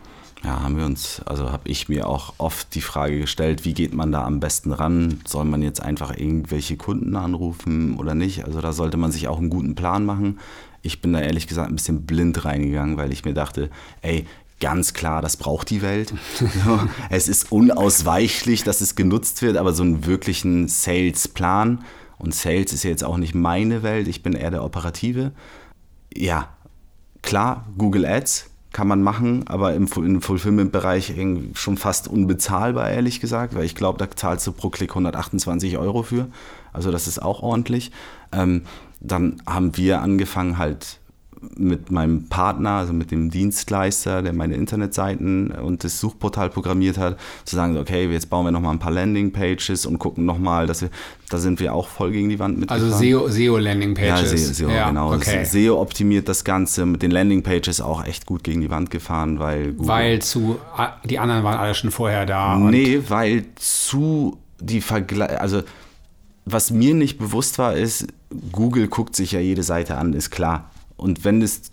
Ja, 0.42 0.62
haben 0.62 0.76
wir 0.76 0.86
uns, 0.86 1.20
also 1.26 1.52
habe 1.52 1.68
ich 1.68 1.88
mir 1.88 2.08
auch 2.08 2.34
oft 2.38 2.74
die 2.74 2.80
Frage 2.80 3.20
gestellt, 3.20 3.64
wie 3.64 3.74
geht 3.74 3.92
man 3.92 4.10
da 4.10 4.24
am 4.24 4.40
besten 4.40 4.72
ran? 4.72 5.20
Soll 5.26 5.44
man 5.44 5.62
jetzt 5.62 5.82
einfach 5.82 6.16
irgendwelche 6.16 6.76
Kunden 6.76 7.14
anrufen 7.14 7.96
oder 7.96 8.14
nicht? 8.14 8.44
Also 8.44 8.60
da 8.60 8.72
sollte 8.72 8.96
man 8.96 9.12
sich 9.12 9.28
auch 9.28 9.38
einen 9.38 9.50
guten 9.50 9.74
Plan 9.74 10.04
machen. 10.04 10.40
Ich 10.82 11.02
bin 11.02 11.12
da 11.12 11.20
ehrlich 11.20 11.46
gesagt 11.46 11.68
ein 11.68 11.76
bisschen 11.76 12.06
blind 12.06 12.44
reingegangen, 12.44 12.96
weil 12.96 13.12
ich 13.12 13.24
mir 13.24 13.34
dachte, 13.34 13.68
ey, 14.00 14.24
ganz 14.60 14.94
klar, 14.94 15.20
das 15.20 15.36
braucht 15.36 15.68
die 15.70 15.82
Welt. 15.82 16.14
Es 17.10 17.28
ist 17.28 17.52
unausweichlich, 17.52 18.64
dass 18.64 18.80
es 18.80 18.96
genutzt 18.96 19.42
wird, 19.42 19.58
aber 19.58 19.74
so 19.74 19.82
einen 19.82 20.06
wirklichen 20.06 20.68
Sales-Plan 20.68 21.84
und 22.18 22.34
Sales 22.34 22.72
ist 22.72 22.84
ja 22.84 22.90
jetzt 22.90 23.04
auch 23.04 23.18
nicht 23.18 23.34
meine 23.34 23.82
Welt, 23.82 24.08
ich 24.08 24.22
bin 24.22 24.32
eher 24.32 24.50
der 24.50 24.64
Operative. 24.64 25.32
Ja, 26.14 26.48
klar, 27.22 27.66
Google 27.76 28.06
Ads 28.06 28.50
kann 28.72 28.86
man 28.86 29.02
machen, 29.02 29.46
aber 29.48 29.74
im, 29.74 29.88
im 29.96 30.22
Fulfillment-Bereich 30.22 31.14
schon 31.54 31.76
fast 31.76 32.06
unbezahlbar, 32.06 32.90
ehrlich 32.90 33.20
gesagt, 33.20 33.54
weil 33.54 33.64
ich 33.64 33.74
glaube, 33.74 33.98
da 33.98 34.08
zahlst 34.10 34.46
du 34.46 34.52
pro 34.52 34.70
Klick 34.70 34.90
128 34.90 35.76
Euro 35.76 36.02
für. 36.02 36.28
Also 36.72 36.92
das 36.92 37.08
ist 37.08 37.20
auch 37.20 37.42
ordentlich. 37.42 37.90
Ähm, 38.32 38.62
dann 39.00 39.42
haben 39.46 39.76
wir 39.76 40.02
angefangen 40.02 40.58
halt 40.58 40.99
mit 41.56 41.90
meinem 41.90 42.28
Partner, 42.28 42.70
also 42.72 42.92
mit 42.92 43.10
dem 43.10 43.30
Dienstleister, 43.30 44.22
der 44.22 44.32
meine 44.32 44.54
Internetseiten 44.54 45.50
und 45.50 45.84
das 45.84 45.98
Suchportal 45.98 46.50
programmiert 46.50 46.98
hat, 46.98 47.18
zu 47.44 47.56
sagen, 47.56 47.76
okay, 47.78 48.06
jetzt 48.10 48.28
bauen 48.28 48.44
wir 48.44 48.50
nochmal 48.52 48.74
ein 48.74 48.78
paar 48.78 48.92
Landing-Pages 48.92 49.86
und 49.86 49.98
gucken 49.98 50.26
nochmal, 50.26 50.66
dass 50.66 50.82
wir, 50.82 50.90
da 51.30 51.38
sind 51.38 51.58
wir 51.60 51.72
auch 51.74 51.88
voll 51.88 52.10
gegen 52.12 52.28
die 52.28 52.38
Wand 52.38 52.58
mitgefahren. 52.58 52.92
Also 52.92 52.98
SEO, 52.98 53.28
SEO 53.28 53.58
Ja. 53.58 54.16
SEO, 54.18 54.52
SEO 54.52 54.68
genau. 54.88 55.14
Okay. 55.14 55.44
SEO 55.44 55.80
optimiert 55.80 56.28
das 56.28 56.44
Ganze, 56.44 56.84
mit 56.84 57.02
den 57.02 57.10
Landingpages 57.10 57.80
auch 57.80 58.04
echt 58.04 58.26
gut 58.26 58.44
gegen 58.44 58.60
die 58.60 58.70
Wand 58.70 58.90
gefahren, 58.90 59.38
weil 59.38 59.72
Google- 59.72 59.88
Weil 59.88 60.18
zu 60.22 60.58
die 61.04 61.18
anderen 61.18 61.42
waren 61.44 61.58
alle 61.58 61.74
schon 61.74 61.90
vorher 61.90 62.26
da. 62.26 62.56
Nee, 62.58 63.00
weil 63.08 63.44
zu 63.56 64.38
die 64.60 64.82
Vergleich, 64.82 65.40
also 65.40 65.62
was 66.44 66.70
mir 66.70 66.94
nicht 66.94 67.18
bewusst 67.18 67.58
war, 67.58 67.74
ist, 67.74 68.06
Google 68.52 68.88
guckt 68.88 69.16
sich 69.16 69.32
ja 69.32 69.40
jede 69.40 69.62
Seite 69.62 69.96
an, 69.96 70.12
ist 70.12 70.30
klar. 70.30 70.69
Und 71.00 71.24
wenn 71.24 71.42
es 71.42 71.72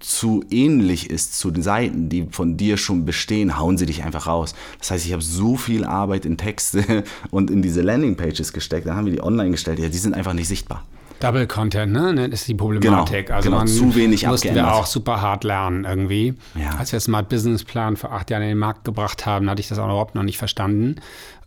zu 0.00 0.44
ähnlich 0.50 1.10
ist 1.10 1.38
zu 1.38 1.50
den 1.50 1.62
Seiten, 1.62 2.08
die 2.08 2.28
von 2.30 2.56
dir 2.56 2.76
schon 2.76 3.04
bestehen, 3.04 3.58
hauen 3.58 3.78
sie 3.78 3.86
dich 3.86 4.04
einfach 4.04 4.26
raus. 4.26 4.54
Das 4.78 4.90
heißt, 4.90 5.06
ich 5.06 5.12
habe 5.12 5.22
so 5.22 5.56
viel 5.56 5.84
Arbeit 5.84 6.24
in 6.24 6.36
Texte 6.36 7.04
und 7.30 7.50
in 7.50 7.62
diese 7.62 7.82
Landingpages 7.82 8.52
gesteckt, 8.52 8.86
dann 8.86 8.96
haben 8.96 9.06
wir 9.06 9.12
die 9.12 9.22
online 9.22 9.50
gestellt, 9.50 9.78
ja, 9.78 9.88
die 9.88 9.98
sind 9.98 10.14
einfach 10.14 10.34
nicht 10.34 10.48
sichtbar. 10.48 10.84
Double 11.20 11.48
Content, 11.48 11.92
ne? 11.92 12.28
Das 12.30 12.42
ist 12.42 12.48
die 12.48 12.54
Problematik. 12.54 13.26
Genau, 13.26 13.36
also 13.36 13.48
genau, 13.48 13.58
man 13.58 13.66
zu 13.66 13.92
wenig 13.96 14.24
mussten 14.24 14.54
wir 14.54 14.72
auch 14.72 14.86
super 14.86 15.20
hart 15.20 15.42
lernen 15.42 15.84
irgendwie. 15.84 16.34
Ja. 16.54 16.76
Als 16.76 16.92
wir 16.92 17.00
Smart 17.00 17.28
Business 17.28 17.64
Plan 17.64 17.96
vor 17.96 18.12
acht 18.12 18.30
Jahren 18.30 18.42
in 18.42 18.50
den 18.50 18.58
Markt 18.58 18.84
gebracht 18.84 19.26
haben, 19.26 19.50
hatte 19.50 19.60
ich 19.60 19.66
das 19.66 19.80
auch 19.80 19.86
überhaupt 19.86 20.14
noch 20.14 20.22
nicht 20.22 20.38
verstanden. 20.38 20.96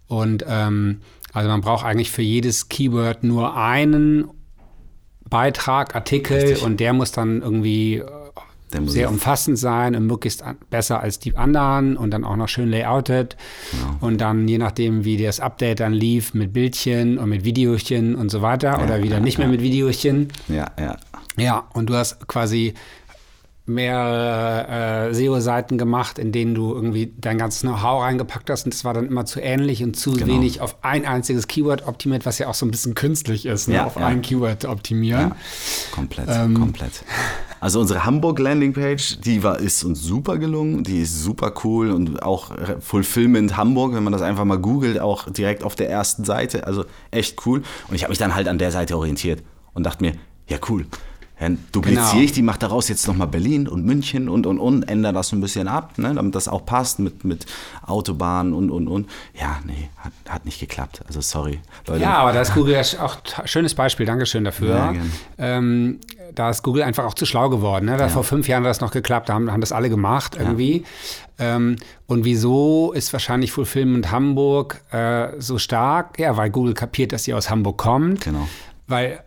Und 0.07 0.43
ähm, 0.45 0.99
also 1.31 1.47
man 1.47 1.61
braucht 1.61 1.85
eigentlich 1.85 2.11
für 2.11 2.21
jedes 2.21 2.67
Keyword 2.67 3.23
nur 3.23 3.55
einen 3.55 4.27
Beitrag, 5.31 5.95
Artikel 5.95 6.37
Richtig. 6.37 6.63
und 6.63 6.79
der 6.79 6.93
muss 6.93 7.11
dann 7.11 7.41
irgendwie 7.41 8.03
sehr 8.85 9.09
umfassend 9.09 9.57
sein 9.57 9.95
und 9.95 10.05
möglichst 10.07 10.43
besser 10.69 11.01
als 11.01 11.19
die 11.19 11.35
anderen 11.35 11.97
und 11.97 12.11
dann 12.11 12.23
auch 12.23 12.35
noch 12.35 12.47
schön 12.47 12.69
layoutet. 12.69 13.35
Genau. 13.71 13.97
Und 14.07 14.21
dann, 14.21 14.47
je 14.47 14.57
nachdem, 14.57 15.03
wie 15.03 15.17
das 15.17 15.39
Update 15.39 15.79
dann 15.79 15.93
lief, 15.93 16.33
mit 16.33 16.53
Bildchen 16.53 17.17
und 17.17 17.29
mit 17.29 17.43
Videochen 17.43 18.15
und 18.15 18.29
so 18.29 18.41
weiter 18.41 18.81
oder 18.83 19.03
wieder 19.03 19.19
nicht 19.19 19.37
mehr 19.37 19.47
mit 19.47 19.61
Videochen. 19.61 20.29
Ja, 20.47 20.71
ja. 20.79 20.95
Ja, 21.37 21.63
und 21.73 21.89
du 21.89 21.95
hast 21.95 22.27
quasi 22.27 22.73
mehrere 23.65 25.09
äh, 25.09 25.13
SEO-Seiten 25.13 25.77
gemacht, 25.77 26.19
in 26.19 26.31
denen 26.31 26.55
du 26.55 26.73
irgendwie 26.73 27.13
dein 27.17 27.37
ganzes 27.37 27.61
Know-how 27.61 28.01
reingepackt 28.03 28.49
hast 28.49 28.65
und 28.65 28.73
das 28.73 28.83
war 28.83 28.93
dann 28.93 29.05
immer 29.07 29.25
zu 29.25 29.39
ähnlich 29.39 29.83
und 29.83 29.95
zu 29.95 30.11
Genau. 30.13 30.27
wenig 30.27 30.61
auf 30.61 30.77
ein 30.83 31.05
einziges 31.05 31.47
Keyword 31.47 31.87
optimiert, 31.87 32.25
was 32.25 32.39
ja 32.39 32.47
auch 32.47 32.53
so 32.53 32.65
ein 32.65 32.71
bisschen 32.71 32.95
künstlich 32.95 33.45
ist, 33.45 33.67
ne? 33.67 33.75
Ja, 33.75 33.85
auf 33.85 33.95
ja. 33.97 34.07
ein 34.07 34.21
Keyword 34.21 34.65
optimieren. 34.65 35.29
Ja, 35.29 35.35
komplett, 35.91 36.27
Ähm, 36.29 36.55
komplett. 36.55 37.03
Also 37.59 37.79
unsere 37.79 38.03
Hamburg 38.05 38.39
Landingpage, 38.39 39.19
die 39.21 39.43
war, 39.43 39.59
ist 39.59 39.83
uns 39.83 40.01
super 40.01 40.39
gelungen, 40.39 40.83
die 40.83 41.01
ist 41.01 41.21
super 41.21 41.53
cool 41.63 41.91
und 41.91 42.23
auch 42.23 42.51
Fulfillment 42.79 43.55
Hamburg, 43.55 43.93
wenn 43.93 44.03
man 44.03 44.11
das 44.13 44.23
einfach 44.23 44.45
mal 44.45 44.57
googelt, 44.57 44.99
auch 44.99 45.29
direkt 45.29 45.63
auf 45.63 45.75
der 45.75 45.89
ersten 45.89 46.25
Seite, 46.25 46.65
also 46.65 46.85
echt 47.11 47.45
cool. 47.45 47.61
Und 47.87 47.95
ich 47.95 48.03
habe 48.03 48.09
mich 48.11 48.17
dann 48.17 48.33
halt 48.33 48.47
an 48.47 48.57
der 48.57 48.71
Seite 48.71 48.97
orientiert 48.97 49.43
und 49.73 49.85
dachte 49.85 50.03
mir, 50.03 50.13
ja 50.47 50.57
cool, 50.69 50.87
dann 51.41 51.57
dupliziere 51.71 52.11
Genau. 52.11 52.21
ich 52.23 52.31
die, 52.33 52.41
mache 52.43 52.59
daraus 52.59 52.87
jetzt 52.87 53.07
nochmal 53.07 53.27
Berlin 53.27 53.67
und 53.67 53.83
München 53.83 54.29
und 54.29 54.45
und 54.45 54.59
und, 54.59 54.83
ändere 54.83 55.13
das 55.13 55.29
so 55.29 55.35
ein 55.35 55.41
bisschen 55.41 55.67
ab, 55.67 55.97
ne, 55.97 56.13
damit 56.13 56.35
das 56.35 56.47
auch 56.47 56.65
passt 56.65 56.99
mit, 56.99 57.23
mit 57.23 57.47
Autobahnen 57.85 58.53
und 58.53 58.69
und 58.69 58.87
und. 58.87 59.09
Ja, 59.39 59.59
nee, 59.65 59.89
hat, 59.97 60.13
hat 60.29 60.45
nicht 60.45 60.59
geklappt. 60.59 61.01
Also 61.07 61.19
sorry, 61.21 61.59
Leute. 61.87 62.01
Ja, 62.01 62.17
aber 62.17 62.31
da 62.31 62.41
ist 62.41 62.53
Google 62.53 62.75
ja 62.75 62.81
auch 63.03 63.17
ein 63.39 63.47
schönes 63.47 63.73
Beispiel, 63.73 64.05
Dankeschön 64.05 64.43
dafür. 64.43 64.75
Ja, 64.75 64.93
ähm, 65.39 65.99
da 66.35 66.51
ist 66.51 66.61
Google 66.61 66.83
einfach 66.83 67.05
auch 67.05 67.15
zu 67.15 67.25
schlau 67.25 67.49
geworden. 67.49 67.85
Ne? 67.87 67.97
Da 67.97 68.07
Vor 68.07 68.23
fünf 68.23 68.47
Jahren 68.47 68.63
hat 68.63 68.69
das 68.69 68.81
noch 68.81 68.91
geklappt, 68.91 69.29
da 69.29 69.33
haben, 69.33 69.51
haben 69.51 69.61
das 69.61 69.71
alle 69.71 69.89
gemacht 69.89 70.37
irgendwie. 70.39 70.83
Ähm, 71.39 71.75
und 72.05 72.23
wieso 72.23 72.93
ist 72.93 73.11
wahrscheinlich 73.13 73.51
Fulfillment 73.51 74.11
Hamburg 74.11 74.81
äh, 74.91 75.29
so 75.39 75.57
stark? 75.57 76.19
Ja, 76.19 76.37
weil 76.37 76.51
Google 76.51 76.75
kapiert, 76.75 77.13
dass 77.13 77.23
sie 77.23 77.33
aus 77.33 77.49
Hamburg 77.49 77.77
kommt. 77.77 78.21
Genau. 78.21 78.47
Weil 78.87 79.23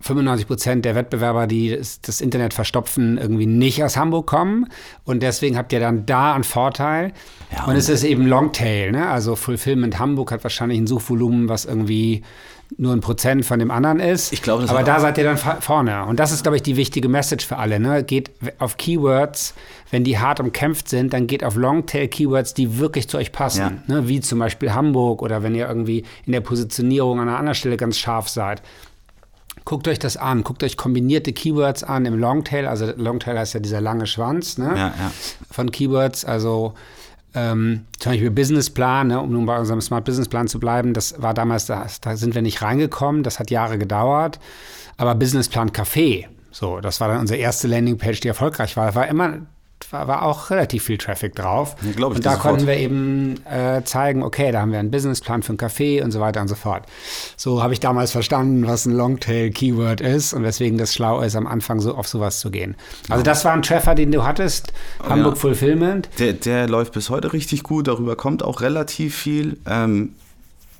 95 0.00 0.46
Prozent 0.46 0.84
der 0.84 0.94
Wettbewerber, 0.94 1.46
die 1.46 1.76
das, 2.02 2.20
Internet 2.20 2.52
verstopfen, 2.54 3.18
irgendwie 3.18 3.46
nicht 3.46 3.82
aus 3.82 3.96
Hamburg 3.96 4.26
kommen. 4.26 4.66
Und 5.04 5.22
deswegen 5.22 5.56
habt 5.56 5.72
ihr 5.72 5.80
dann 5.80 6.04
da 6.06 6.34
einen 6.34 6.44
Vorteil. 6.44 7.12
Ja, 7.54 7.64
und, 7.64 7.70
und- 7.70 7.76
es 7.76 7.88
ist 7.88 8.04
eben 8.04 8.26
Longtail. 8.26 8.92
Ne? 8.92 9.08
Also 9.08 9.36
Fulfillment 9.36 9.98
Hamburg 9.98 10.32
hat 10.32 10.44
wahrscheinlich 10.44 10.78
ein 10.78 10.86
Suchvolumen, 10.86 11.48
was 11.48 11.64
irgendwie 11.64 12.22
nur 12.78 12.92
ein 12.92 13.00
Prozent 13.00 13.44
von 13.46 13.58
dem 13.60 13.70
anderen 13.70 14.00
ist. 14.00 14.32
Ich 14.32 14.42
glaube, 14.42 14.68
Aber 14.68 14.82
da 14.82 14.98
seid 14.98 15.18
ihr 15.18 15.24
dann 15.24 15.36
vorne. 15.36 16.04
Und 16.06 16.18
das 16.18 16.32
ist, 16.32 16.42
glaube 16.42 16.56
ich, 16.56 16.62
die 16.62 16.76
wichtige 16.76 17.08
Message 17.08 17.46
für 17.46 17.58
alle. 17.58 17.78
Ne? 17.78 18.02
Geht 18.02 18.32
auf 18.58 18.76
Keywords, 18.76 19.54
wenn 19.92 20.02
die 20.02 20.18
hart 20.18 20.40
umkämpft 20.40 20.88
sind, 20.88 21.12
dann 21.12 21.28
geht 21.28 21.44
auf 21.44 21.54
Longtail-Keywords, 21.54 22.54
die 22.54 22.78
wirklich 22.78 23.08
zu 23.08 23.18
euch 23.18 23.30
passen. 23.30 23.82
Ja. 23.88 23.94
Ne? 23.94 24.08
Wie 24.08 24.20
zum 24.20 24.40
Beispiel 24.40 24.74
Hamburg 24.74 25.22
oder 25.22 25.44
wenn 25.44 25.54
ihr 25.54 25.68
irgendwie 25.68 26.04
in 26.26 26.32
der 26.32 26.40
Positionierung 26.40 27.20
an 27.20 27.28
einer 27.28 27.38
anderen 27.38 27.54
Stelle 27.54 27.76
ganz 27.76 27.98
scharf 27.98 28.28
seid 28.28 28.62
guckt 29.66 29.88
euch 29.88 29.98
das 29.98 30.16
an, 30.16 30.44
guckt 30.44 30.62
euch 30.62 30.78
kombinierte 30.78 31.34
Keywords 31.34 31.84
an 31.84 32.06
im 32.06 32.18
Longtail, 32.18 32.66
also 32.66 32.86
Longtail 32.96 33.38
heißt 33.38 33.52
ja 33.52 33.60
dieser 33.60 33.82
lange 33.82 34.06
Schwanz 34.06 34.56
ne? 34.56 34.68
Ja, 34.68 34.86
ja. 34.86 35.12
von 35.50 35.70
Keywords, 35.70 36.24
also 36.24 36.72
ähm, 37.34 37.84
zum 37.98 38.12
Beispiel 38.12 38.30
Businessplan, 38.30 39.08
ne, 39.08 39.20
um 39.20 39.32
nun 39.32 39.44
bei 39.44 39.58
unserem 39.58 39.82
Smart 39.82 40.04
Business 40.06 40.28
Plan 40.28 40.48
zu 40.48 40.58
bleiben, 40.58 40.94
das 40.94 41.20
war 41.20 41.34
damals, 41.34 41.66
da, 41.66 41.84
da 42.00 42.16
sind 42.16 42.34
wir 42.34 42.42
nicht 42.42 42.62
reingekommen, 42.62 43.24
das 43.24 43.38
hat 43.38 43.50
Jahre 43.50 43.76
gedauert, 43.76 44.38
aber 44.96 45.14
Businessplan 45.16 45.70
Café, 45.72 46.26
so, 46.52 46.80
das 46.80 47.00
war 47.00 47.08
dann 47.08 47.20
unsere 47.20 47.38
erste 47.38 47.66
Landingpage, 47.66 48.20
die 48.20 48.28
erfolgreich 48.28 48.76
war, 48.76 48.94
war 48.94 49.08
immer 49.08 49.40
war, 49.92 50.08
war 50.08 50.22
auch 50.22 50.50
relativ 50.50 50.84
viel 50.84 50.98
Traffic 50.98 51.34
drauf. 51.34 51.76
Ja, 51.82 51.92
glaub 51.92 52.12
ich 52.12 52.16
und 52.18 52.26
da 52.26 52.30
dir 52.30 52.36
sofort. 52.36 52.52
konnten 52.52 52.66
wir 52.66 52.76
eben 52.76 53.34
äh, 53.46 53.82
zeigen, 53.84 54.22
okay, 54.22 54.52
da 54.52 54.60
haben 54.60 54.72
wir 54.72 54.78
einen 54.78 54.90
Businessplan 54.90 55.42
für 55.42 55.52
ein 55.52 55.58
Café 55.58 56.02
und 56.02 56.12
so 56.12 56.20
weiter 56.20 56.40
und 56.40 56.48
so 56.48 56.54
fort. 56.54 56.84
So 57.36 57.62
habe 57.62 57.72
ich 57.72 57.80
damals 57.80 58.12
verstanden, 58.12 58.66
was 58.66 58.86
ein 58.86 58.92
Longtail-Keyword 58.92 60.00
ist 60.00 60.32
und 60.32 60.42
weswegen 60.42 60.78
das 60.78 60.94
schlau 60.94 61.20
ist, 61.20 61.36
am 61.36 61.46
Anfang 61.46 61.80
so 61.80 61.94
auf 61.94 62.08
sowas 62.08 62.40
zu 62.40 62.50
gehen. 62.50 62.76
Also 63.08 63.22
das 63.22 63.44
war 63.44 63.52
ein 63.52 63.62
Treffer, 63.62 63.94
den 63.94 64.12
du 64.12 64.24
hattest, 64.24 64.72
Hamburg 65.02 65.34
ja. 65.34 65.40
Fulfillment. 65.40 66.08
Der, 66.18 66.32
der 66.32 66.68
läuft 66.68 66.92
bis 66.92 67.10
heute 67.10 67.32
richtig 67.32 67.62
gut, 67.62 67.88
darüber 67.88 68.16
kommt 68.16 68.42
auch 68.42 68.60
relativ 68.60 69.16
viel. 69.16 69.58
Ähm, 69.66 70.14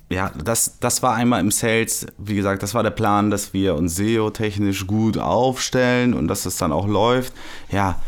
ja, 0.08 0.30
das, 0.42 0.78
das 0.78 1.02
war 1.02 1.14
einmal 1.14 1.40
im 1.40 1.50
Sales, 1.50 2.06
wie 2.18 2.36
gesagt, 2.36 2.62
das 2.62 2.74
war 2.74 2.82
der 2.82 2.90
Plan, 2.90 3.30
dass 3.30 3.52
wir 3.52 3.74
uns 3.74 3.96
SEO-technisch 3.96 4.86
gut 4.86 5.18
aufstellen 5.18 6.14
und 6.14 6.28
dass 6.28 6.46
es 6.46 6.56
dann 6.58 6.72
auch 6.72 6.86
läuft. 6.86 7.32
Ja, 7.70 8.00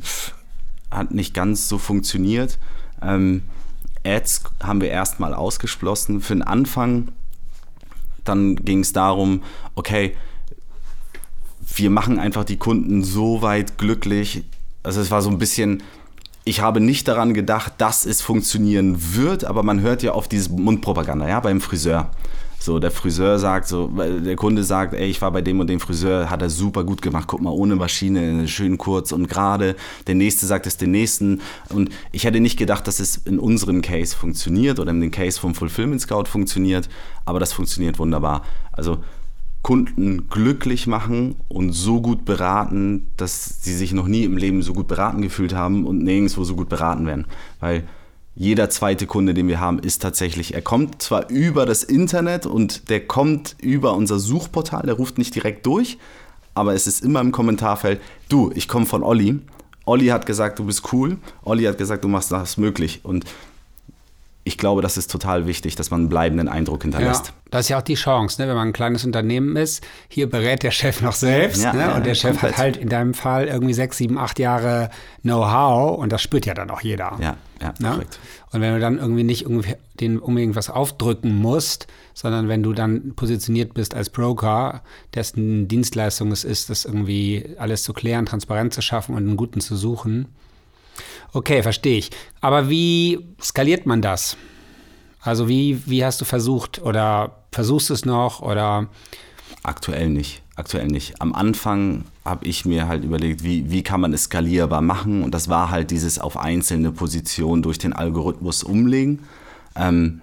pff, 0.00 0.34
hat 0.96 1.12
nicht 1.12 1.34
ganz 1.34 1.68
so 1.68 1.78
funktioniert. 1.78 2.58
Ähm, 3.02 3.42
Ads 4.04 4.42
haben 4.62 4.80
wir 4.80 4.90
erstmal 4.90 5.34
ausgeschlossen 5.34 6.20
für 6.20 6.34
den 6.34 6.42
Anfang. 6.42 7.08
Dann 8.24 8.56
ging 8.56 8.80
es 8.80 8.92
darum, 8.92 9.42
okay, 9.74 10.16
wir 11.76 11.90
machen 11.90 12.18
einfach 12.18 12.44
die 12.44 12.58
Kunden 12.58 13.02
so 13.02 13.42
weit 13.42 13.78
glücklich. 13.78 14.44
Also 14.82 15.00
es 15.00 15.10
war 15.10 15.22
so 15.22 15.30
ein 15.30 15.38
bisschen, 15.38 15.82
ich 16.44 16.60
habe 16.60 16.80
nicht 16.80 17.08
daran 17.08 17.34
gedacht, 17.34 17.74
dass 17.78 18.04
es 18.04 18.20
funktionieren 18.20 19.14
wird, 19.14 19.44
aber 19.44 19.62
man 19.62 19.80
hört 19.80 20.02
ja 20.02 20.14
oft 20.14 20.30
diese 20.30 20.52
Mundpropaganda, 20.52 21.28
ja, 21.28 21.40
beim 21.40 21.60
Friseur. 21.60 22.10
So, 22.64 22.78
der 22.78 22.90
Friseur 22.90 23.38
sagt 23.38 23.68
so, 23.68 23.88
der 23.88 24.36
Kunde 24.36 24.64
sagt, 24.64 24.94
ey, 24.94 25.06
ich 25.10 25.20
war 25.20 25.30
bei 25.30 25.42
dem 25.42 25.60
und 25.60 25.68
dem 25.68 25.80
Friseur, 25.80 26.30
hat 26.30 26.40
er 26.40 26.48
super 26.48 26.82
gut 26.82 27.02
gemacht, 27.02 27.28
guck 27.28 27.42
mal, 27.42 27.50
ohne 27.50 27.76
Maschine, 27.76 28.48
schön 28.48 28.78
kurz 28.78 29.12
und 29.12 29.28
gerade. 29.28 29.76
Der 30.06 30.14
nächste 30.14 30.46
sagt 30.46 30.66
es 30.66 30.78
den 30.78 30.90
nächsten. 30.90 31.42
Und 31.68 31.90
ich 32.10 32.24
hätte 32.24 32.40
nicht 32.40 32.58
gedacht, 32.58 32.86
dass 32.86 33.00
es 33.00 33.18
in 33.18 33.38
unserem 33.38 33.82
Case 33.82 34.16
funktioniert 34.16 34.78
oder 34.80 34.92
in 34.92 35.02
dem 35.02 35.10
Case 35.10 35.38
vom 35.38 35.54
Fulfillment 35.54 36.00
Scout 36.00 36.24
funktioniert, 36.24 36.88
aber 37.26 37.38
das 37.38 37.52
funktioniert 37.52 37.98
wunderbar. 37.98 38.40
Also 38.72 38.96
Kunden 39.60 40.30
glücklich 40.30 40.86
machen 40.86 41.36
und 41.48 41.72
so 41.72 42.00
gut 42.00 42.24
beraten, 42.24 43.08
dass 43.18 43.62
sie 43.62 43.74
sich 43.74 43.92
noch 43.92 44.06
nie 44.06 44.24
im 44.24 44.38
Leben 44.38 44.62
so 44.62 44.72
gut 44.72 44.88
beraten 44.88 45.20
gefühlt 45.20 45.54
haben 45.54 45.84
und 45.84 46.02
nirgendwo 46.02 46.44
so 46.44 46.56
gut 46.56 46.70
beraten 46.70 47.06
werden. 47.06 47.26
Weil 47.60 47.84
jeder 48.36 48.68
zweite 48.68 49.06
Kunde, 49.06 49.32
den 49.34 49.48
wir 49.48 49.60
haben, 49.60 49.78
ist 49.78 50.02
tatsächlich, 50.02 50.54
er 50.54 50.62
kommt 50.62 51.00
zwar 51.02 51.30
über 51.30 51.66
das 51.66 51.84
Internet 51.84 52.46
und 52.46 52.90
der 52.90 53.06
kommt 53.06 53.56
über 53.60 53.94
unser 53.94 54.18
Suchportal, 54.18 54.82
der 54.82 54.94
ruft 54.94 55.18
nicht 55.18 55.34
direkt 55.34 55.66
durch, 55.66 55.98
aber 56.54 56.74
es 56.74 56.86
ist 56.86 57.04
immer 57.04 57.20
im 57.20 57.32
Kommentarfeld, 57.32 58.00
du, 58.28 58.50
ich 58.54 58.68
komme 58.68 58.86
von 58.86 59.02
Olli. 59.02 59.40
Olli 59.86 60.06
hat 60.06 60.26
gesagt, 60.26 60.58
du 60.58 60.64
bist 60.64 60.92
cool. 60.92 61.18
Olli 61.42 61.64
hat 61.64 61.78
gesagt, 61.78 62.04
du 62.04 62.08
machst 62.08 62.32
das 62.32 62.56
möglich. 62.56 63.00
Und 63.02 63.24
ich 64.46 64.58
glaube, 64.58 64.82
das 64.82 64.98
ist 64.98 65.10
total 65.10 65.46
wichtig, 65.46 65.74
dass 65.74 65.90
man 65.90 66.00
einen 66.00 66.08
bleibenden 66.10 66.48
Eindruck 66.48 66.82
hinterlässt. 66.82 67.28
Ja, 67.28 67.32
das 67.50 67.62
ist 67.62 67.68
ja 67.70 67.78
auch 67.78 67.82
die 67.82 67.94
Chance, 67.94 68.40
ne? 68.40 68.46
wenn 68.46 68.56
man 68.56 68.68
ein 68.68 68.72
kleines 68.74 69.04
Unternehmen 69.04 69.56
ist. 69.56 69.82
Hier 70.08 70.28
berät 70.28 70.62
der 70.62 70.70
Chef 70.70 71.00
noch 71.00 71.14
selbst. 71.14 71.62
Ja, 71.62 71.72
ne? 71.72 71.80
ja, 71.80 71.96
und 71.96 72.04
der 72.04 72.14
Chef 72.14 72.32
komplett. 72.32 72.52
hat 72.52 72.58
halt 72.58 72.76
in 72.76 72.90
deinem 72.90 73.14
Fall 73.14 73.46
irgendwie 73.46 73.72
sechs, 73.72 73.96
sieben, 73.96 74.18
acht 74.18 74.38
Jahre 74.38 74.90
Know-how 75.22 75.98
und 75.98 76.12
das 76.12 76.20
spürt 76.20 76.44
ja 76.44 76.52
dann 76.52 76.70
auch 76.70 76.82
jeder. 76.82 77.16
Ja, 77.20 77.36
ja, 77.62 77.72
Ne? 77.78 77.90
korrekt. 77.90 78.18
Und 78.52 78.60
wenn 78.60 78.74
du 78.74 78.80
dann 78.80 78.98
irgendwie 78.98 79.24
nicht 79.24 79.42
irgendwie 79.42 79.74
den 79.98 80.18
unbedingt 80.18 80.56
was 80.56 80.68
aufdrücken 80.68 81.34
musst, 81.34 81.86
sondern 82.12 82.46
wenn 82.46 82.62
du 82.62 82.74
dann 82.74 83.14
positioniert 83.16 83.72
bist 83.72 83.94
als 83.94 84.10
Broker, 84.10 84.82
dessen 85.14 85.68
Dienstleistung 85.68 86.30
es 86.32 86.44
ist, 86.44 86.68
das 86.68 86.84
irgendwie 86.84 87.56
alles 87.58 87.82
zu 87.82 87.94
klären, 87.94 88.26
transparent 88.26 88.74
zu 88.74 88.82
schaffen 88.82 89.14
und 89.14 89.26
einen 89.26 89.36
guten 89.38 89.60
zu 89.60 89.74
suchen. 89.74 90.28
Okay, 91.32 91.62
verstehe 91.62 91.98
ich. 91.98 92.10
Aber 92.40 92.68
wie 92.68 93.26
skaliert 93.40 93.86
man 93.86 94.02
das? 94.02 94.36
Also 95.20 95.48
wie, 95.48 95.82
wie 95.86 96.04
hast 96.04 96.20
du 96.20 96.24
versucht 96.24 96.82
oder 96.82 97.44
versuchst 97.50 97.90
du 97.90 97.94
es 97.94 98.04
noch 98.04 98.40
oder 98.40 98.88
Aktuell 99.64 100.10
nicht. 100.10 100.42
Aktuell 100.56 100.86
nicht. 100.88 101.20
Am 101.22 101.32
Anfang 101.32 102.04
habe 102.24 102.46
ich 102.46 102.66
mir 102.66 102.86
halt 102.86 103.02
überlegt, 103.02 103.42
wie, 103.42 103.70
wie 103.70 103.82
kann 103.82 104.00
man 104.00 104.12
es 104.12 104.24
skalierbar 104.24 104.82
machen. 104.82 105.22
Und 105.22 105.32
das 105.32 105.48
war 105.48 105.70
halt 105.70 105.90
dieses 105.90 106.18
auf 106.18 106.36
einzelne 106.36 106.92
Positionen 106.92 107.62
durch 107.62 107.78
den 107.78 107.94
Algorithmus 107.94 108.62
umlegen. 108.62 109.24
Ähm, 109.74 110.20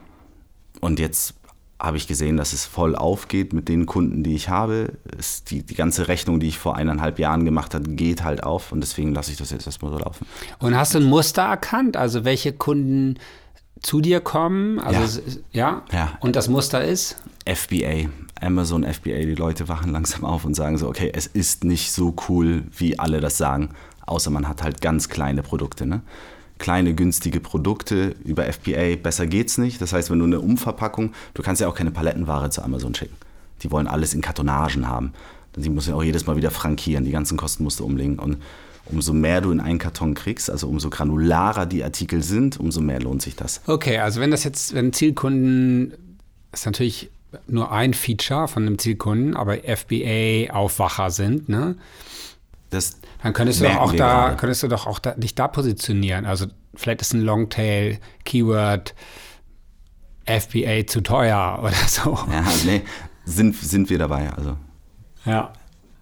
und 0.80 1.00
jetzt 1.00 1.34
habe 1.82 1.98
ich 1.98 2.08
gesehen, 2.08 2.38
dass 2.38 2.54
es 2.54 2.66
voll 2.66 2.96
aufgeht 2.96 3.54
mit 3.54 3.68
den 3.68 3.88
Kunden, 3.88 4.24
die 4.24 4.36
ich 4.36 4.50
habe. 4.50 4.94
Es, 5.18 5.44
die, 5.44 5.64
die 5.64 5.74
ganze 5.74 6.08
Rechnung, 6.08 6.40
die 6.40 6.48
ich 6.48 6.60
vor 6.60 6.76
eineinhalb 6.76 7.18
Jahren 7.18 7.44
gemacht 7.44 7.74
habe, 7.74 7.90
geht 7.90 8.24
halt 8.24 8.44
auf. 8.44 8.72
Und 8.72 8.82
deswegen 8.82 9.14
lasse 9.14 9.32
ich 9.32 9.38
das 9.38 9.50
jetzt 9.50 9.66
erstmal 9.66 9.92
so 9.92 9.98
laufen. 9.98 10.28
und 10.60 10.76
hast 10.78 10.94
du 10.94 11.00
ein 11.00 11.06
Muster 11.06 11.42
erkannt? 11.42 11.98
Also 11.98 12.24
welche 12.24 12.54
Kunden 12.54 13.18
zu 13.82 14.00
dir 14.00 14.22
kommen? 14.22 14.80
Also 14.80 15.22
Ja. 15.52 15.84
ja? 15.92 15.98
Ja. 15.98 16.18
Und 16.20 16.36
das 16.36 16.48
Muster 16.50 16.84
ist? 16.84 17.18
FBA, 17.46 18.10
Amazon 18.40 18.84
FBA, 18.84 19.20
die 19.22 19.36
Leute 19.36 19.68
wachen 19.68 19.92
langsam 19.92 20.24
auf 20.24 20.46
und 20.46 20.54
sagen 20.54 20.78
so, 20.78 20.88
okay, 20.88 21.12
es 21.14 21.26
ist 21.26 21.64
nicht 21.64 21.92
so 21.92 22.16
cool, 22.30 22.64
wie 22.78 23.00
alle 23.00 23.22
das 23.22 23.38
sagen, 23.38 23.70
außer 24.06 24.30
man 24.30 24.48
hat 24.48 24.62
halt 24.62 24.82
ganz 24.82 25.10
kleine 25.10 25.42
Produkte, 25.42 25.88
ne? 25.88 26.02
Kleine, 26.62 26.94
günstige 26.94 27.40
Produkte 27.40 28.16
über 28.24 28.46
FBA, 28.46 28.96
besser 29.02 29.26
geht's 29.26 29.58
nicht. 29.58 29.82
Das 29.82 29.94
heißt, 29.94 30.12
wenn 30.12 30.20
du 30.20 30.26
eine 30.26 30.40
Umverpackung, 30.40 31.12
du 31.34 31.42
kannst 31.42 31.60
ja 31.60 31.68
auch 31.68 31.74
keine 31.74 31.90
Palettenware 31.90 32.52
zu 32.52 32.62
Amazon 32.62 32.94
schicken. 32.94 33.16
Die 33.64 33.72
wollen 33.72 33.88
alles 33.88 34.14
in 34.14 34.22
Kartonagen 34.22 34.88
haben. 34.88 35.14
Die 35.56 35.70
müssen 35.70 35.90
ja 35.90 35.96
auch 35.96 36.04
jedes 36.04 36.28
Mal 36.28 36.36
wieder 36.36 36.52
frankieren, 36.52 37.04
die 37.04 37.12
ganzen 37.12 37.36
Kosten 37.36 37.64
musst 37.64 37.80
du 37.80 37.86
umlegen. 37.86 38.20
Und 38.20 38.38
umso 38.86 39.12
mehr 39.12 39.42
du 39.42 39.52
in 39.52 39.60
einen 39.60 39.80
Karton 39.80 40.14
kriegst, 40.14 40.52
also 40.52 40.68
umso 40.68 40.92
granularer 40.92 41.66
die 41.66 41.84
Artikel 41.84 42.22
sind, 42.22 42.60
umso 42.60 42.80
mehr 42.80 43.02
lohnt 43.02 43.24
sich 43.24 43.36
das. 43.36 43.62
Okay, 43.66 43.98
also 43.98 44.22
wenn 44.22 44.30
das 44.30 44.44
jetzt, 44.44 44.76
wenn 44.76 44.94
Zielkunden, 44.94 45.94
ist 46.52 46.68
natürlich 46.68 47.10
nur 47.48 47.72
ein 47.72 47.96
Feature 47.96 48.48
von 48.48 48.68
einem 48.68 48.78
Zielkunden, 48.78 49.36
aber 49.36 49.58
FBA-Aufwacher 49.64 51.10
sind, 51.10 51.50
ne? 51.50 51.76
Das 52.70 52.98
Dann 53.24 53.34
könntest 53.34 53.62
du 53.62 53.66
doch 53.66 53.76
auch 53.78 53.92
da, 53.94 53.98
gerade. 54.26 54.36
könntest 54.38 54.64
du 54.64 54.68
doch 54.68 54.88
auch 54.88 55.00
da, 55.00 55.12
dich 55.12 55.36
da 55.36 55.48
positionieren. 55.48 56.26
Also 56.26 56.48
vielleicht 56.76 57.02
ist 57.02 57.14
ein 57.14 57.22
Longtail, 57.22 58.00
Keyword, 58.26 58.96
FBA 60.26 60.88
zu 60.88 61.02
teuer 61.02 61.60
oder 61.64 61.74
so. 61.88 62.18
Ja, 62.32 62.44
nee, 62.66 62.82
sind, 63.26 63.56
sind 63.56 63.90
wir 63.90 63.98
dabei. 64.00 64.32
Also 64.34 64.58
Ja, 65.26 65.54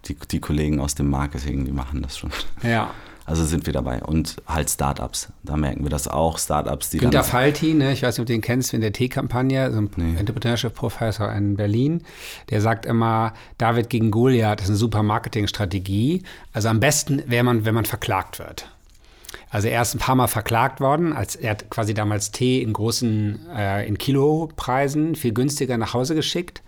die, 0.05 0.15
die 0.31 0.39
Kollegen 0.39 0.79
aus 0.79 0.95
dem 0.95 1.09
Marketing, 1.09 1.65
die 1.65 1.71
machen 1.71 2.01
das 2.01 2.17
schon. 2.17 2.31
ja. 2.63 2.91
Also 3.29 3.45
sind 3.45 3.67
wir 3.67 3.73
dabei. 3.73 4.01
Und 4.01 4.37
halt 4.47 4.71
Startups. 4.71 5.27
Da 5.43 5.55
merken 5.55 5.83
wir 5.83 5.91
das 5.91 6.07
auch. 6.07 6.39
Startups, 6.39 6.89
die 6.89 6.97
Günter. 6.97 7.23
Falti, 7.23 7.75
ne, 7.75 7.93
ich 7.93 8.01
weiß 8.01 8.15
nicht, 8.17 8.21
ob 8.21 8.25
du 8.25 8.33
den 8.33 8.41
kennst, 8.41 8.73
in 8.73 8.81
der 8.81 8.91
T-Kampagne, 8.91 9.71
so 9.71 9.77
ein 9.77 9.89
Nee. 9.97 10.17
Entrepreneurship-Professor 10.19 11.31
in 11.33 11.55
Berlin, 11.55 12.01
der 12.49 12.59
sagt 12.61 12.87
immer, 12.87 13.33
David 13.59 13.91
gegen 13.91 14.09
Goliath 14.09 14.61
ist 14.61 14.69
eine 14.69 14.77
super 14.77 15.03
Marketingstrategie. 15.03 16.23
Also 16.53 16.69
am 16.69 16.79
besten 16.79 17.21
wäre 17.27 17.43
man, 17.43 17.65
wenn 17.65 17.75
man 17.75 17.85
verklagt 17.85 18.39
wird. 18.39 18.67
Also 19.51 19.67
er 19.67 19.83
ist 19.83 19.93
ein 19.93 19.99
paar 19.99 20.15
Mal 20.15 20.27
verklagt 20.27 20.79
worden, 20.79 21.13
als 21.13 21.35
er 21.35 21.51
hat 21.51 21.69
quasi 21.69 21.93
damals 21.93 22.31
Tee 22.31 22.63
in 22.63 22.73
großen, 22.73 23.47
äh, 23.55 23.87
in 23.87 23.99
Kilopreisen 23.99 25.13
viel 25.13 25.33
günstiger 25.33 25.77
nach 25.77 25.93
Hause 25.93 26.15
geschickt 26.15 26.63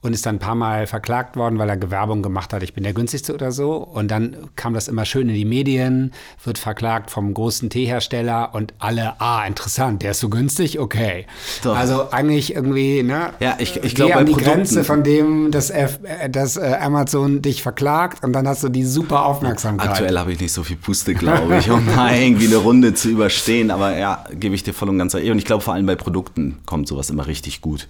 und 0.00 0.12
ist 0.12 0.26
dann 0.26 0.36
ein 0.36 0.38
paar 0.38 0.54
Mal 0.54 0.86
verklagt 0.86 1.36
worden, 1.36 1.58
weil 1.58 1.68
er 1.68 1.76
Gewerbung 1.78 2.22
gemacht 2.22 2.52
hat, 2.52 2.62
ich 2.62 2.74
bin 2.74 2.84
der 2.84 2.92
günstigste 2.92 3.32
oder 3.34 3.52
so. 3.52 3.74
Und 3.76 4.10
dann 4.10 4.36
kam 4.56 4.74
das 4.74 4.88
immer 4.88 5.04
schön 5.06 5.28
in 5.28 5.34
die 5.34 5.44
Medien, 5.46 6.12
wird 6.44 6.58
verklagt 6.58 7.10
vom 7.10 7.32
großen 7.32 7.70
Teehersteller 7.70 8.50
und 8.54 8.74
alle, 8.78 9.20
ah, 9.20 9.46
interessant, 9.46 10.02
der 10.02 10.10
ist 10.10 10.20
so 10.20 10.28
günstig, 10.28 10.78
okay. 10.78 11.26
Doch. 11.62 11.76
Also 11.76 12.10
eigentlich 12.10 12.54
irgendwie, 12.54 13.02
ne? 13.02 13.30
Ja, 13.40 13.56
ich- 13.58 13.76
ich 13.76 13.82
geh 13.82 13.88
glaub, 13.94 14.10
bei 14.12 14.16
an 14.16 14.26
die 14.26 14.32
Produkten- 14.32 14.52
Grenze 14.54 14.84
von 14.84 15.02
dem, 15.02 15.50
dass, 15.50 15.70
F, 15.70 16.00
dass 16.30 16.56
äh, 16.56 16.76
Amazon 16.80 17.40
dich 17.42 17.62
verklagt 17.62 18.22
und 18.24 18.32
dann 18.34 18.46
hast 18.46 18.62
du 18.62 18.68
die 18.68 18.84
super 18.84 19.24
Aufmerksamkeit. 19.24 19.88
Aktuell 19.88 20.18
habe 20.18 20.32
ich 20.32 20.40
nicht 20.40 20.52
so 20.52 20.62
viel 20.62 20.76
Puste, 20.76 21.14
glaube 21.14 21.56
ich, 21.58 21.70
um 21.70 21.86
da 21.86 22.12
irgendwie 22.14 22.46
eine 22.46 22.56
Runde 22.56 22.94
zu 22.94 23.08
überstehen. 23.08 23.70
Aber 23.70 23.96
ja, 23.96 24.24
gebe 24.32 24.54
ich 24.54 24.62
dir 24.62 24.74
voll 24.74 24.88
und 24.90 24.98
ganz 24.98 25.14
recht. 25.14 25.30
Und 25.30 25.38
ich 25.38 25.44
glaube, 25.44 25.62
vor 25.62 25.72
allem 25.74 25.86
bei 25.86 25.96
Produkten 25.96 26.58
kommt 26.66 26.88
sowas 26.88 27.08
immer 27.10 27.26
richtig 27.26 27.60
gut. 27.60 27.88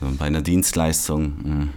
Bei 0.00 0.26
einer 0.26 0.42
Dienstleistung, 0.42 1.32
mh, 1.42 1.68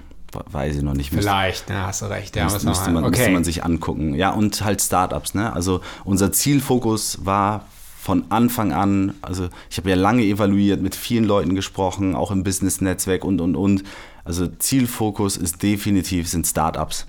weiß 0.51 0.76
ich 0.78 0.82
noch 0.84 0.93
nicht. 0.93 1.11
Müsste- 1.11 1.30
Vielleicht, 1.30 1.69
ne, 1.69 1.86
hast 1.88 2.01
du 2.01 2.05
recht. 2.05 2.36
Ja, 2.36 2.43
müsste, 2.45 2.67
müsste, 2.67 2.91
man, 2.91 3.03
müsste 3.09 3.30
man 3.34 3.43
sich 3.43 3.63
angucken. 3.65 4.13
Ja, 4.15 4.32
und 4.32 4.63
halt 4.63 4.82
Startups. 4.82 5.34
Ne? 5.34 5.51
Also 5.53 5.82
unser 6.05 6.32
Zielfokus 6.32 7.26
war 7.26 7.65
von 7.99 8.26
Anfang 8.30 8.74
an, 8.74 9.13
also 9.22 9.49
ich 9.69 9.78
habe 9.78 9.89
ja 9.91 9.95
lange 9.95 10.24
evaluiert, 10.24 10.82
mit 10.82 10.95
vielen 10.95 11.24
Leuten 11.26 11.53
gesprochen, 11.53 12.15
auch 12.15 12.32
im 12.32 12.43
Business-Netzwerk 12.43 13.24
und, 13.24 13.41
und, 13.41 13.55
und. 13.55 13.84
Also 14.24 14.47
Zielfokus 14.47 15.38
ist 15.38 15.61
definitiv 15.63 16.28
sind 16.28 16.45
Startups. 16.47 17.05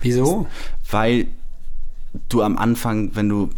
Wieso? 0.00 0.46
Weil 0.90 1.26
du 2.28 2.42
am 2.42 2.58
Anfang, 2.58 3.10
wenn 3.14 3.28
du, 3.28 3.50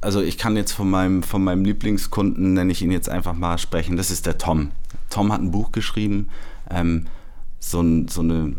also 0.00 0.20
ich 0.22 0.38
kann 0.38 0.56
jetzt 0.56 0.72
von 0.72 0.88
meinem, 0.88 1.22
von 1.22 1.42
meinem 1.44 1.64
Lieblingskunden, 1.64 2.54
nenne 2.54 2.72
ich 2.72 2.82
ihn 2.82 2.90
jetzt 2.92 3.08
einfach 3.08 3.34
mal 3.34 3.58
sprechen, 3.58 3.96
das 3.96 4.10
ist 4.10 4.24
der 4.26 4.38
Tom. 4.38 4.70
Tom 5.12 5.32
hat 5.32 5.40
ein 5.40 5.50
Buch 5.50 5.72
geschrieben, 5.72 6.28
ähm, 6.70 7.06
so, 7.60 7.82
so 8.08 8.22
eine 8.22 8.54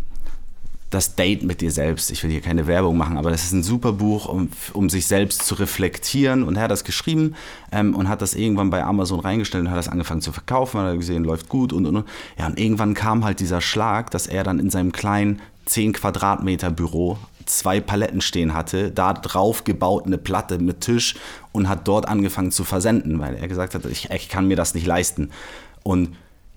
das 0.94 1.16
Date 1.16 1.44
mit 1.44 1.62
dir 1.62 1.72
selbst. 1.72 2.12
Ich 2.12 2.24
will 2.24 2.30
hier 2.30 2.42
keine 2.42 2.68
Werbung 2.68 2.98
machen, 2.98 3.18
aber 3.18 3.32
das 3.32 3.44
ist 3.44 3.52
ein 3.52 3.64
super 3.64 3.94
Buch, 3.94 4.28
um, 4.28 4.50
um 4.74 4.90
sich 4.90 5.08
selbst 5.08 5.44
zu 5.44 5.56
reflektieren. 5.56 6.44
Und 6.44 6.56
er 6.56 6.64
hat 6.64 6.72
das 6.72 6.84
geschrieben 6.84 7.36
ähm, 7.72 7.96
und 7.96 8.08
hat 8.08 8.22
das 8.22 8.36
irgendwann 8.36 8.70
bei 8.70 8.84
Amazon 8.84 9.20
reingestellt 9.20 9.66
und 9.66 9.72
hat 9.72 9.78
das 9.78 9.90
angefangen 9.90 10.22
zu 10.22 10.32
verkaufen. 10.32 10.80
Hat 10.80 10.88
er 10.88 10.98
gesehen, 10.98 11.24
läuft 11.24 11.50
gut 11.50 11.74
und, 11.74 11.88
und, 11.88 11.96
und. 11.96 12.08
Ja, 12.38 12.46
und 12.46 12.60
irgendwann 12.60 12.94
kam 12.94 13.26
halt 13.26 13.40
dieser 13.40 13.60
Schlag, 13.60 14.12
dass 14.12 14.28
er 14.28 14.44
dann 14.44 14.60
in 14.60 14.70
seinem 14.70 14.92
kleinen 14.92 15.42
10 15.66 15.94
Quadratmeter 15.94 16.70
Büro 16.70 17.18
zwei 17.46 17.82
Paletten 17.82 18.22
stehen 18.22 18.54
hatte, 18.54 18.92
da 18.92 19.14
drauf 19.14 19.64
gebaut 19.64 20.06
eine 20.06 20.18
Platte 20.18 20.60
mit 20.60 20.82
Tisch 20.82 21.16
und 21.52 21.68
hat 21.68 21.88
dort 21.88 22.08
angefangen 22.08 22.52
zu 22.52 22.64
versenden, 22.64 23.20
weil 23.20 23.36
er 23.36 23.48
gesagt 23.48 23.76
hat, 23.76 23.86
ich, 23.86 24.10
ich 24.12 24.30
kann 24.30 24.48
mir 24.48 24.56
das 24.56 24.76
nicht 24.76 24.86
leisten. 24.86 25.32
Und 25.82 26.16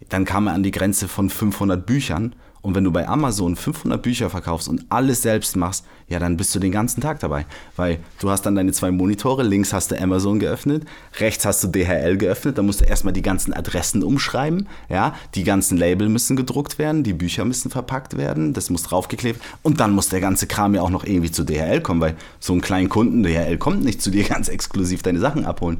dann 0.09 0.25
kam 0.25 0.47
er 0.47 0.55
an 0.55 0.63
die 0.63 0.71
Grenze 0.71 1.09
von 1.09 1.31
500 1.31 1.85
Büchern 1.85 2.35
und 2.67 2.75
wenn 2.75 2.83
du 2.83 2.91
bei 2.91 3.07
Amazon 3.07 3.55
500 3.55 4.03
Bücher 4.03 4.29
verkaufst 4.29 4.69
und 4.69 4.87
alles 4.89 5.23
selbst 5.23 5.57
machst, 5.57 5.85
ja, 6.09 6.19
dann 6.19 6.37
bist 6.37 6.53
du 6.53 6.59
den 6.59 6.73
ganzen 6.73 7.01
Tag 7.01 7.21
dabei. 7.21 7.47
Weil 7.77 8.01
du 8.19 8.29
hast 8.29 8.43
dann 8.43 8.57
deine 8.57 8.73
zwei 8.73 8.91
Monitore, 8.91 9.45
links 9.45 9.73
hast 9.73 9.93
du 9.93 10.03
Amazon 10.03 10.41
geöffnet, 10.41 10.85
rechts 11.21 11.47
hast 11.47 11.63
du 11.63 11.69
DHL 11.69 12.17
geöffnet, 12.17 12.59
dann 12.59 12.67
musst 12.67 12.81
du 12.81 12.85
erstmal 12.85 13.13
die 13.13 13.23
ganzen 13.23 13.53
Adressen 13.53 14.03
umschreiben, 14.03 14.67
ja, 14.89 15.15
die 15.37 15.45
ganzen 15.45 15.79
Label 15.79 16.09
müssen 16.09 16.35
gedruckt 16.35 16.81
werden, 16.81 17.05
die 17.05 17.13
Bücher 17.13 17.45
müssen 17.45 17.71
verpackt 17.71 18.17
werden, 18.17 18.53
das 18.53 18.69
muss 18.69 18.83
draufgeklebt 18.83 19.41
und 19.63 19.79
dann 19.79 19.93
muss 19.93 20.09
der 20.09 20.21
ganze 20.21 20.49
Kram 20.49 20.75
ja 20.75 20.83
auch 20.83 20.91
noch 20.91 21.05
irgendwie 21.05 21.31
zu 21.31 21.45
DHL 21.45 21.83
kommen, 21.83 22.01
weil 22.01 22.17
so 22.41 22.53
ein 22.53 22.63
kleinen 22.63 22.89
Kunden, 22.89 23.23
DHL 23.23 23.59
kommt 23.59 23.85
nicht 23.85 24.03
zu 24.03 24.11
dir 24.11 24.25
ganz 24.29 24.49
exklusiv 24.49 25.05
deine 25.05 25.21
Sachen 25.21 25.47
abholen. 25.47 25.79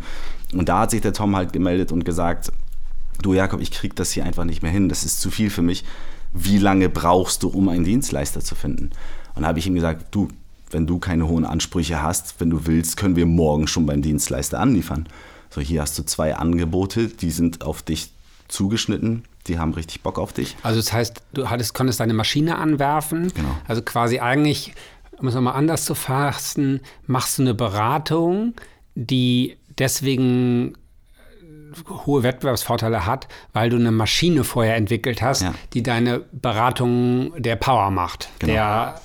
Und 0.53 0.69
da 0.69 0.79
hat 0.83 0.93
sich 0.93 1.01
der 1.01 1.13
Tom 1.13 1.35
halt 1.35 1.53
gemeldet 1.53 1.91
und 1.91 2.05
gesagt, 2.05 2.53
du 3.23 3.35
Jakob, 3.35 3.61
ich 3.61 3.71
krieg 3.71 3.97
das 3.97 4.13
hier 4.13 4.25
einfach 4.25 4.45
nicht 4.45 4.63
mehr 4.63 4.73
hin, 4.73 4.89
das 4.89 5.05
ist 5.05 5.21
zu 5.21 5.31
viel 5.31 5.51
für 5.51 5.63
mich 5.63 5.85
wie 6.37 6.59
lange 6.59 6.89
brauchst 6.89 7.43
du, 7.43 7.49
um 7.49 7.69
einen 7.69 7.85
Dienstleister 7.85 8.41
zu 8.41 8.55
finden? 8.55 8.91
Und 9.35 9.43
da 9.43 9.49
habe 9.49 9.59
ich 9.59 9.67
ihm 9.67 9.75
gesagt, 9.75 10.07
du, 10.15 10.29
wenn 10.71 10.87
du 10.87 10.99
keine 10.99 11.29
hohen 11.29 11.45
Ansprüche 11.45 12.03
hast, 12.03 12.37
wenn 12.39 12.51
du 12.51 12.67
willst, 12.67 12.97
können 12.97 13.17
wir 13.17 13.27
morgen 13.27 13.67
schon 13.67 13.87
beim 13.87 14.03
Dienstleister 14.03 14.61
anliefern. 14.61 15.09
So, 15.51 15.61
hier 15.61 15.81
hast 15.81 15.99
du 15.99 16.03
zwei 16.05 16.37
Angebote, 16.37 17.09
die 17.09 17.31
sind 17.31 17.63
auf 17.63 17.83
dich 17.83 18.11
zugeschnitten, 18.49 19.25
die 19.47 19.59
haben 19.59 19.75
richtig 19.75 20.03
Bock 20.03 20.19
auf 20.19 20.33
dich. 20.33 20.57
Also 20.63 20.79
das 20.81 20.93
heißt, 20.93 21.23
du 21.33 21.49
hattest, 21.49 21.75
konntest 21.75 22.01
deine 22.01 22.15
Maschine 22.15 22.59
anwerfen. 22.59 23.33
Genau. 23.35 23.57
Also 23.67 23.83
quasi 23.83 24.19
eigentlich, 24.19 24.75
um 25.19 25.29
es 25.29 25.35
nochmal 25.35 25.55
anders 25.55 25.85
zu 25.85 25.95
fassen, 25.95 26.81
machst 27.07 27.39
du 27.39 27.43
eine 27.43 27.55
Beratung, 27.55 28.55
die 28.95 29.57
deswegen 29.79 30.77
hohe 32.07 32.23
Wettbewerbsvorteile 32.23 33.07
hat, 33.07 33.29
weil 33.53 33.71
du 33.71 33.77
eine 33.77 33.91
Maschine 33.91 34.45
vorher 34.45 34.77
entwickelt 34.77 35.23
hast, 35.23 35.43
ja. 35.43 35.55
die 35.73 35.83
deine 35.83 36.23
Beratung 36.33 37.33
der 37.37 37.57
Power 37.57 37.91
macht. 37.91 38.29
Genau. 38.39 38.53
Der, 38.53 39.01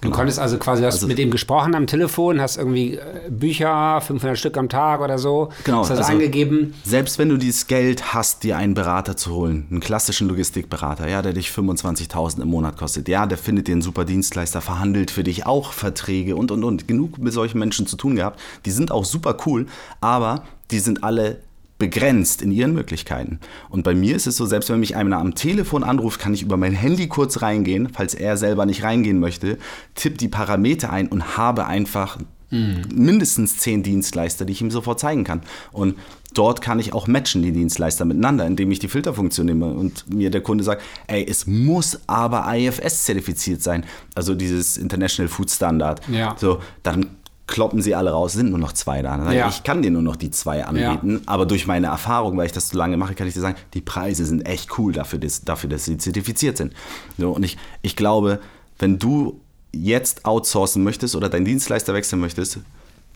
du 0.00 0.08
genau. 0.08 0.16
konntest 0.16 0.38
also 0.38 0.58
quasi, 0.58 0.82
hast 0.82 0.94
also, 0.94 1.06
mit 1.06 1.18
ihm 1.18 1.30
gesprochen 1.30 1.74
am 1.74 1.86
Telefon, 1.86 2.40
hast 2.40 2.56
irgendwie 2.56 2.94
äh, 2.94 3.30
Bücher, 3.30 4.00
500 4.00 4.38
Stück 4.38 4.56
am 4.56 4.68
Tag 4.68 5.00
oder 5.00 5.18
so, 5.18 5.50
genau, 5.64 5.80
hast 5.80 5.90
das 5.90 5.98
also, 5.98 6.12
eingegeben. 6.12 6.74
Selbst 6.84 7.18
wenn 7.18 7.28
du 7.28 7.36
dieses 7.36 7.66
Geld 7.66 8.14
hast, 8.14 8.42
dir 8.42 8.56
einen 8.56 8.74
Berater 8.74 9.16
zu 9.16 9.34
holen, 9.34 9.66
einen 9.70 9.80
klassischen 9.80 10.28
Logistikberater, 10.28 11.08
ja, 11.08 11.22
der 11.22 11.32
dich 11.32 11.48
25.000 11.48 12.42
im 12.42 12.48
Monat 12.48 12.76
kostet, 12.76 13.08
ja, 13.08 13.26
der 13.26 13.38
findet 13.38 13.68
dir 13.68 13.72
einen 13.72 13.82
super 13.82 14.04
Dienstleister, 14.04 14.60
verhandelt 14.60 15.10
für 15.10 15.24
dich 15.24 15.46
auch 15.46 15.72
Verträge 15.72 16.36
und, 16.36 16.50
und, 16.50 16.64
und. 16.64 16.88
Genug 16.88 17.18
mit 17.18 17.32
solchen 17.32 17.58
Menschen 17.58 17.86
zu 17.86 17.96
tun 17.96 18.16
gehabt. 18.16 18.40
Die 18.64 18.70
sind 18.70 18.90
auch 18.90 19.04
super 19.04 19.36
cool, 19.46 19.66
aber 20.00 20.44
die 20.70 20.78
sind 20.78 21.04
alle 21.04 21.40
begrenzt 21.80 22.42
in 22.42 22.52
ihren 22.52 22.74
Möglichkeiten. 22.74 23.40
Und 23.70 23.82
bei 23.82 23.94
mir 23.94 24.14
ist 24.14 24.28
es 24.28 24.36
so, 24.36 24.46
selbst 24.46 24.70
wenn 24.70 24.78
mich 24.78 24.94
einer 24.94 25.18
am 25.18 25.34
Telefon 25.34 25.82
anruft, 25.82 26.20
kann 26.20 26.34
ich 26.34 26.42
über 26.42 26.56
mein 26.56 26.74
Handy 26.74 27.08
kurz 27.08 27.42
reingehen, 27.42 27.88
falls 27.92 28.14
er 28.14 28.36
selber 28.36 28.66
nicht 28.66 28.84
reingehen 28.84 29.18
möchte, 29.18 29.58
tippe 29.96 30.18
die 30.18 30.28
Parameter 30.28 30.90
ein 30.92 31.08
und 31.08 31.38
habe 31.38 31.66
einfach 31.66 32.18
mhm. 32.50 32.82
mindestens 32.94 33.56
zehn 33.56 33.82
Dienstleister, 33.82 34.44
die 34.44 34.52
ich 34.52 34.60
ihm 34.60 34.70
sofort 34.70 35.00
zeigen 35.00 35.24
kann. 35.24 35.40
Und 35.72 35.96
dort 36.34 36.60
kann 36.60 36.78
ich 36.78 36.92
auch 36.92 37.06
matchen, 37.06 37.42
die 37.42 37.52
Dienstleister 37.52 38.04
miteinander, 38.04 38.46
indem 38.46 38.70
ich 38.70 38.78
die 38.78 38.88
Filterfunktion 38.88 39.46
nehme 39.46 39.72
und 39.72 40.08
mir 40.12 40.30
der 40.30 40.42
Kunde 40.42 40.62
sagt, 40.62 40.82
ey, 41.06 41.26
es 41.26 41.46
muss 41.46 41.98
aber 42.06 42.44
IFS 42.54 43.04
zertifiziert 43.04 43.62
sein, 43.62 43.84
also 44.14 44.34
dieses 44.34 44.76
International 44.76 45.28
Food 45.28 45.50
Standard. 45.50 46.06
Ja. 46.08 46.36
So, 46.38 46.60
dann 46.82 47.06
kloppen 47.50 47.82
sie 47.82 47.94
alle 47.94 48.12
raus, 48.12 48.32
sind 48.32 48.50
nur 48.50 48.58
noch 48.58 48.72
zwei 48.72 49.02
da. 49.02 49.30
Ja. 49.32 49.48
Ich 49.48 49.62
kann 49.62 49.82
dir 49.82 49.90
nur 49.90 50.02
noch 50.02 50.16
die 50.16 50.30
zwei 50.30 50.64
anbieten, 50.64 51.16
ja. 51.16 51.20
aber 51.26 51.44
durch 51.44 51.66
meine 51.66 51.88
Erfahrung, 51.88 52.36
weil 52.38 52.46
ich 52.46 52.52
das 52.52 52.70
so 52.70 52.78
lange 52.78 52.96
mache, 52.96 53.14
kann 53.14 53.26
ich 53.26 53.34
dir 53.34 53.40
sagen, 53.40 53.56
die 53.74 53.82
Preise 53.82 54.24
sind 54.24 54.46
echt 54.46 54.78
cool 54.78 54.92
dafür, 54.92 55.18
dass, 55.18 55.42
dafür, 55.42 55.68
dass 55.68 55.84
sie 55.84 55.98
zertifiziert 55.98 56.56
sind. 56.56 56.72
So, 57.18 57.32
und 57.32 57.42
ich, 57.42 57.58
ich 57.82 57.96
glaube, 57.96 58.40
wenn 58.78 58.98
du 58.98 59.40
jetzt 59.72 60.24
outsourcen 60.24 60.82
möchtest 60.82 61.14
oder 61.14 61.28
deinen 61.28 61.44
Dienstleister 61.44 61.92
wechseln 61.92 62.20
möchtest, 62.20 62.60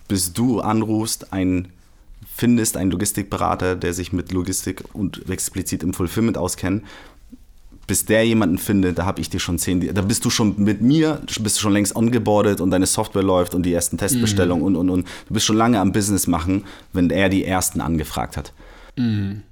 bis 0.09 0.32
du 0.32 0.61
anrufst, 0.61 1.32
einen 1.32 1.68
findest, 2.37 2.76
einen 2.76 2.91
Logistikberater, 2.91 3.76
der 3.76 3.95
sich 3.95 4.12
mit 4.12 4.32
Logistik 4.32 4.82
und 4.93 5.30
explizit 5.30 5.82
im 5.82 5.95
Fulfillment 5.95 6.37
auskennt, 6.37 6.82
bis 7.87 8.05
der 8.05 8.26
jemanden 8.26 8.59
findet, 8.59 8.99
da 8.99 9.05
habe 9.05 9.20
ich 9.20 9.30
dir 9.30 9.41
schon 9.41 9.59
zehn, 9.59 9.95
da 9.95 10.03
bist 10.03 10.24
du 10.24 10.30
schon 10.30 10.55
mit 10.59 10.80
mir, 10.80 11.20
bist 11.41 11.57
du 11.57 11.61
schon 11.61 11.72
längst 11.72 11.95
ongeboardet 11.97 12.61
und 12.61 12.70
deine 12.70 12.87
Software 12.87 13.22
läuft 13.22 13.55
und 13.55 13.64
die 13.64 13.72
ersten 13.72 13.99
Testbestellungen 13.99 14.61
mhm. 14.61 14.66
und, 14.66 14.76
und, 14.76 14.91
und. 14.91 15.09
Du 15.28 15.35
bist 15.35 15.47
schon 15.47 15.57
lange 15.57 15.80
am 15.80 15.93
Business 15.93 16.26
machen, 16.26 16.64
wenn 16.93 17.11
er 17.11 17.28
die 17.28 17.45
ersten 17.45 17.80
angefragt 17.80 18.37
hat. 18.37 18.53
Mhm. 18.97 19.43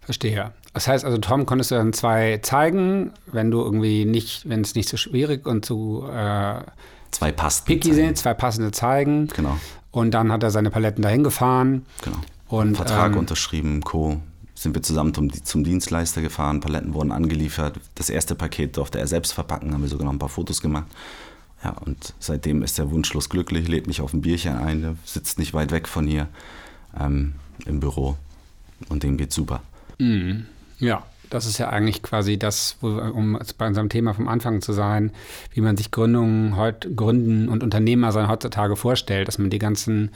Verstehe. 0.00 0.52
Das 0.72 0.86
heißt 0.88 1.04
also, 1.04 1.18
Tom, 1.18 1.46
konntest 1.46 1.70
du 1.70 1.74
dann 1.76 1.92
zwei 1.92 2.38
zeigen, 2.42 3.12
wenn 3.26 3.50
du 3.50 3.60
irgendwie 3.60 4.04
nicht, 4.04 4.48
wenn 4.48 4.60
es 4.60 4.74
nicht 4.74 4.88
so 4.88 4.96
schwierig 4.96 5.46
und 5.46 5.64
so 5.64 6.08
äh, 6.08 6.62
zwei 7.10 7.32
passende 7.32 7.66
picky 7.66 7.92
sind, 7.92 8.16
zwei 8.16 8.34
passende 8.34 8.70
zeigen. 8.70 9.28
Genau. 9.36 9.58
Und 9.90 10.12
dann 10.12 10.30
hat 10.30 10.42
er 10.42 10.50
seine 10.50 10.70
Paletten 10.70 11.02
dahin 11.02 11.24
gefahren. 11.24 11.86
Genau. 12.02 12.18
Und, 12.48 12.76
Vertrag 12.76 13.12
ähm, 13.12 13.18
unterschrieben, 13.18 13.82
Co 13.82 14.20
sind 14.60 14.74
wir 14.74 14.82
zusammen 14.82 15.14
zum, 15.14 15.32
zum, 15.32 15.64
Dienstleister 15.64 16.20
gefahren, 16.20 16.60
Paletten 16.60 16.92
wurden 16.92 17.12
angeliefert. 17.12 17.80
Das 17.94 18.10
erste 18.10 18.34
Paket 18.34 18.76
durfte 18.76 18.98
er 18.98 19.06
selbst 19.06 19.32
verpacken, 19.32 19.72
haben 19.72 19.80
wir 19.80 19.88
sogar 19.88 20.04
noch 20.04 20.12
ein 20.12 20.18
paar 20.18 20.28
Fotos 20.28 20.60
gemacht. 20.60 20.86
Ja, 21.64 21.70
und 21.70 22.12
seitdem 22.18 22.62
ist 22.62 22.78
er 22.78 22.90
wunschlos 22.90 23.30
glücklich, 23.30 23.68
lädt 23.68 23.86
mich 23.86 24.02
auf 24.02 24.12
ein 24.12 24.20
Bierchen 24.20 24.58
ein, 24.58 24.98
sitzt 25.06 25.38
nicht 25.38 25.54
weit 25.54 25.72
weg 25.72 25.88
von 25.88 26.06
hier 26.06 26.28
ähm, 26.98 27.36
im 27.64 27.80
Büro 27.80 28.18
und 28.90 29.02
dem 29.02 29.16
geht's 29.16 29.34
super. 29.34 29.62
Mhm. 29.98 30.44
Ja, 30.78 31.04
das 31.30 31.46
ist 31.46 31.56
ja 31.56 31.70
eigentlich 31.70 32.02
quasi 32.02 32.38
das, 32.38 32.76
wo, 32.82 32.88
um 32.88 33.38
bei 33.56 33.66
unserem 33.66 33.88
Thema 33.88 34.12
vom 34.12 34.28
Anfang 34.28 34.60
zu 34.60 34.74
sein, 34.74 35.10
wie 35.54 35.62
man 35.62 35.78
sich 35.78 35.90
Gründungen 35.90 36.56
heute 36.56 36.92
gründen 36.94 37.48
und 37.48 37.62
Unternehmer 37.62 38.12
sein 38.12 38.28
heutzutage 38.28 38.76
vorstellt, 38.76 39.26
dass 39.26 39.38
man 39.38 39.48
die 39.48 39.58
ganzen 39.58 40.10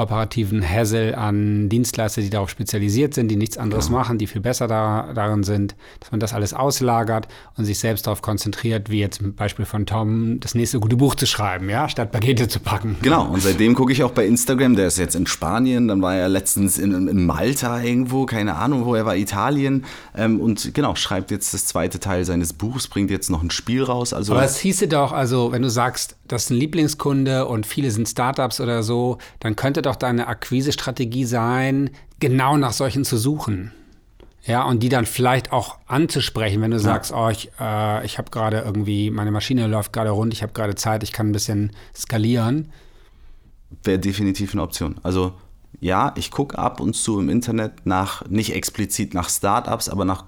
operativen 0.00 0.66
Hassel 0.66 1.14
an 1.14 1.68
Dienstleister, 1.68 2.22
die 2.22 2.30
darauf 2.30 2.50
spezialisiert 2.50 3.14
sind, 3.14 3.28
die 3.28 3.36
nichts 3.36 3.58
anderes 3.58 3.86
ja. 3.86 3.92
machen, 3.92 4.18
die 4.18 4.26
viel 4.26 4.40
besser 4.40 4.66
da, 4.68 5.12
darin 5.14 5.42
sind, 5.42 5.74
dass 6.00 6.10
man 6.10 6.20
das 6.20 6.32
alles 6.32 6.54
auslagert 6.54 7.28
und 7.56 7.64
sich 7.64 7.78
selbst 7.78 8.06
darauf 8.06 8.22
konzentriert, 8.22 8.90
wie 8.90 9.00
jetzt 9.00 9.20
im 9.20 9.34
Beispiel 9.34 9.64
von 9.64 9.86
Tom, 9.86 10.40
das 10.40 10.54
nächste 10.54 10.80
gute 10.80 10.96
Buch 10.96 11.14
zu 11.14 11.26
schreiben, 11.26 11.68
ja, 11.68 11.88
statt 11.88 12.12
Pakete 12.12 12.48
zu 12.48 12.60
packen. 12.60 12.96
Genau, 13.02 13.26
und 13.26 13.42
seitdem 13.42 13.74
gucke 13.74 13.92
ich 13.92 14.02
auch 14.02 14.12
bei 14.12 14.26
Instagram, 14.26 14.76
der 14.76 14.86
ist 14.86 14.98
jetzt 14.98 15.14
in 15.14 15.26
Spanien, 15.26 15.88
dann 15.88 16.02
war 16.02 16.14
er 16.14 16.28
letztens 16.28 16.78
in, 16.78 17.08
in 17.08 17.26
Malta 17.26 17.80
irgendwo, 17.80 18.26
keine 18.26 18.56
Ahnung, 18.56 18.84
wo 18.84 18.94
er 18.94 19.06
war, 19.06 19.16
Italien 19.16 19.84
ähm, 20.16 20.40
und 20.40 20.74
genau, 20.74 20.94
schreibt 20.94 21.30
jetzt 21.30 21.54
das 21.54 21.66
zweite 21.66 22.00
Teil 22.00 22.24
seines 22.24 22.52
Buchs, 22.52 22.88
bringt 22.88 23.10
jetzt 23.10 23.30
noch 23.30 23.42
ein 23.42 23.50
Spiel 23.50 23.82
raus. 23.82 24.12
Also 24.12 24.34
Aber 24.34 24.44
es 24.44 24.58
hieße 24.58 24.88
doch, 24.88 25.12
also 25.12 25.52
wenn 25.52 25.62
du 25.62 25.70
sagst, 25.70 26.16
das 26.26 26.44
ist 26.44 26.50
ein 26.50 26.56
Lieblingskunde 26.56 27.46
und 27.46 27.66
viele 27.66 27.90
sind 27.90 28.08
Startups 28.08 28.60
oder 28.60 28.82
so, 28.82 29.18
dann 29.40 29.56
könnte 29.56 29.82
doch 29.82 29.89
deine 29.96 30.26
Akquisestrategie 30.26 31.24
sein, 31.24 31.90
genau 32.18 32.56
nach 32.56 32.72
solchen 32.72 33.04
zu 33.04 33.16
suchen. 33.16 33.72
Ja, 34.44 34.64
und 34.64 34.82
die 34.82 34.88
dann 34.88 35.04
vielleicht 35.04 35.52
auch 35.52 35.78
anzusprechen, 35.86 36.62
wenn 36.62 36.70
du 36.70 36.78
ja. 36.78 36.82
sagst, 36.82 37.12
oh, 37.12 37.28
ich, 37.28 37.50
äh, 37.60 38.04
ich 38.06 38.16
habe 38.16 38.30
gerade 38.30 38.60
irgendwie, 38.60 39.10
meine 39.10 39.30
Maschine 39.30 39.66
läuft 39.66 39.92
gerade 39.92 40.10
rund, 40.10 40.32
ich 40.32 40.42
habe 40.42 40.52
gerade 40.52 40.74
Zeit, 40.74 41.02
ich 41.02 41.12
kann 41.12 41.28
ein 41.28 41.32
bisschen 41.32 41.72
skalieren. 41.94 42.72
Wäre 43.84 43.98
definitiv 43.98 44.54
eine 44.54 44.62
Option. 44.62 44.96
Also 45.02 45.34
ja, 45.78 46.12
ich 46.16 46.30
gucke 46.30 46.58
ab 46.58 46.80
und 46.80 46.94
zu 46.94 47.20
im 47.20 47.28
Internet 47.28 47.84
nach, 47.84 48.26
nicht 48.28 48.54
explizit 48.54 49.14
nach 49.14 49.28
Startups, 49.28 49.88
aber 49.88 50.04
nach 50.04 50.24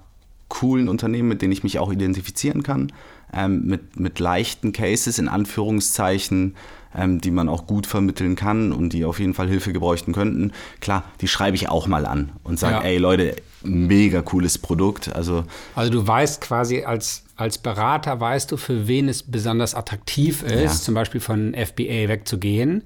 coolen 0.47 0.87
Unternehmen, 0.87 1.29
mit 1.29 1.41
denen 1.41 1.51
ich 1.51 1.63
mich 1.63 1.79
auch 1.79 1.91
identifizieren 1.91 2.61
kann, 2.61 2.93
ähm, 3.33 3.65
mit, 3.65 3.99
mit 3.99 4.19
leichten 4.19 4.71
Cases 4.71 5.17
in 5.17 5.27
Anführungszeichen, 5.27 6.55
ähm, 6.95 7.19
die 7.21 7.31
man 7.31 7.49
auch 7.49 7.67
gut 7.67 7.87
vermitteln 7.87 8.35
kann 8.35 8.71
und 8.71 8.93
die 8.93 9.05
auf 9.05 9.19
jeden 9.19 9.33
Fall 9.33 9.47
Hilfe 9.47 9.73
gebräuchten 9.73 10.13
könnten. 10.13 10.51
Klar, 10.81 11.03
die 11.21 11.27
schreibe 11.27 11.55
ich 11.55 11.69
auch 11.69 11.87
mal 11.87 12.05
an 12.05 12.31
und 12.43 12.59
sage, 12.59 12.75
Ja. 12.75 12.81
ey 12.81 12.97
Leute, 12.97 13.35
mega 13.63 14.21
cooles 14.21 14.57
Produkt. 14.57 15.13
Also 15.15 15.45
Also 15.75 15.91
du 15.91 16.05
weißt 16.05 16.41
quasi 16.41 16.83
als, 16.83 17.23
als 17.35 17.57
Berater, 17.57 18.19
weißt 18.19 18.51
du, 18.51 18.57
für 18.57 18.87
wen 18.87 19.07
es 19.09 19.23
besonders 19.23 19.73
attraktiv 19.75 20.43
ist, 20.43 20.53
Ja. 20.53 20.69
zum 20.71 20.93
Beispiel 20.95 21.21
von 21.21 21.53
FBA 21.53 22.07
wegzugehen. 22.09 22.83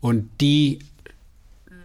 Und 0.00 0.28
die 0.40 0.80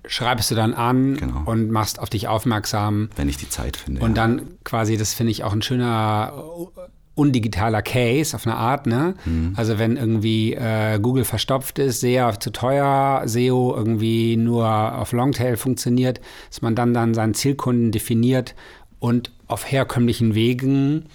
schreibst 0.07 0.49
du 0.49 0.55
dann 0.55 0.73
an 0.73 1.15
Genau. 1.17 1.43
und 1.45 1.69
machst 1.69 1.99
auf 1.99 2.09
dich 2.09 2.27
aufmerksam. 2.27 3.09
wenn 3.15 3.29
ich 3.29 3.37
die 3.37 3.49
Zeit 3.49 3.77
finde. 3.77 4.01
Und 4.01 4.17
ja. 4.17 4.27
dann 4.27 4.57
quasi, 4.63 4.97
das 4.97 5.13
finde 5.13 5.31
ich 5.31 5.43
auch 5.43 5.53
ein 5.53 5.61
schöner 5.61 6.33
undigitaler 7.21 7.81
Case 7.81 8.35
auf 8.35 8.45
eine 8.47 8.55
Art, 8.55 8.87
ne? 8.87 9.15
Mhm. 9.25 9.53
Also 9.55 9.77
wenn 9.79 9.97
irgendwie 9.97 10.53
äh, 10.53 10.99
Google 10.99 11.23
verstopft 11.23 11.79
ist, 11.79 12.01
SEA 12.01 12.39
zu 12.39 12.51
teuer, 12.51 13.23
SEO 13.25 13.73
irgendwie 13.75 14.37
nur 14.37 14.67
auf 14.97 15.11
Longtail 15.11 15.57
funktioniert, 15.57 16.19
dass 16.49 16.61
man 16.61 16.75
dann 16.75 16.93
dann 16.93 17.13
seinen 17.13 17.33
Zielkunden 17.33 17.91
definiert 17.91 18.55
und 18.99 19.31
auf 19.47 19.71
herkömmlichen 19.71 20.35
Wegen 20.35 21.05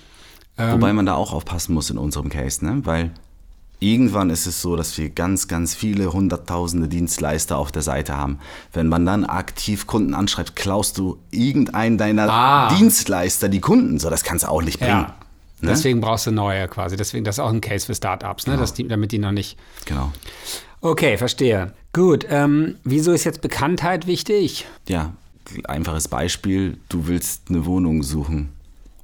ähm, 0.58 0.72
Wobei 0.72 0.92
man 0.92 1.06
da 1.06 1.14
auch 1.14 1.32
aufpassen 1.32 1.74
muss 1.74 1.90
in 1.90 1.98
unserem 1.98 2.28
Case, 2.30 2.64
ne? 2.64 2.80
weil 2.84 3.10
irgendwann 3.78 4.30
ist 4.30 4.46
es 4.46 4.62
so, 4.62 4.76
dass 4.76 4.96
wir 4.96 5.10
ganz, 5.10 5.48
ganz 5.48 5.74
viele 5.74 6.12
hunderttausende 6.12 6.88
Dienstleister 6.88 7.58
auf 7.58 7.72
der 7.72 7.82
Seite 7.82 8.16
haben. 8.16 8.38
Wenn 8.72 8.88
man 8.88 9.04
dann 9.04 9.24
aktiv 9.24 9.86
Kunden 9.86 10.14
anschreibt, 10.14 10.56
klaust 10.56 10.96
du 10.98 11.18
irgendeinen 11.30 11.98
deiner 11.98 12.28
Ah. 12.30 12.74
Dienstleister 12.74 13.48
die 13.48 13.60
Kunden. 13.60 13.98
So, 13.98 14.08
das 14.08 14.24
kannst 14.24 14.44
du 14.44 14.48
auch 14.48 14.62
nicht 14.62 14.78
bringen. 14.78 15.06
Ja. 15.08 15.14
Ne? 15.66 15.72
Deswegen 15.72 16.00
brauchst 16.00 16.26
du 16.26 16.30
neue 16.30 16.66
quasi. 16.68 16.96
Deswegen, 16.96 17.24
das 17.24 17.36
ist 17.36 17.40
auch 17.40 17.52
ein 17.52 17.60
Case 17.60 17.86
für 17.86 17.94
Startups, 17.94 18.46
ne? 18.46 18.56
Dass 18.56 18.74
die, 18.74 18.86
damit 18.88 19.12
die 19.12 19.18
noch 19.18 19.32
nicht. 19.32 19.58
Genau. 19.84 20.12
Okay, 20.80 21.16
verstehe. 21.16 21.72
Gut, 21.92 22.26
ähm, 22.30 22.76
wieso 22.84 23.12
ist 23.12 23.24
jetzt 23.24 23.40
Bekanntheit 23.40 24.06
wichtig? 24.06 24.66
Ja, 24.88 25.14
einfaches 25.64 26.08
Beispiel, 26.08 26.78
du 26.88 27.06
willst 27.08 27.44
eine 27.48 27.64
Wohnung 27.66 28.02
suchen. 28.02 28.50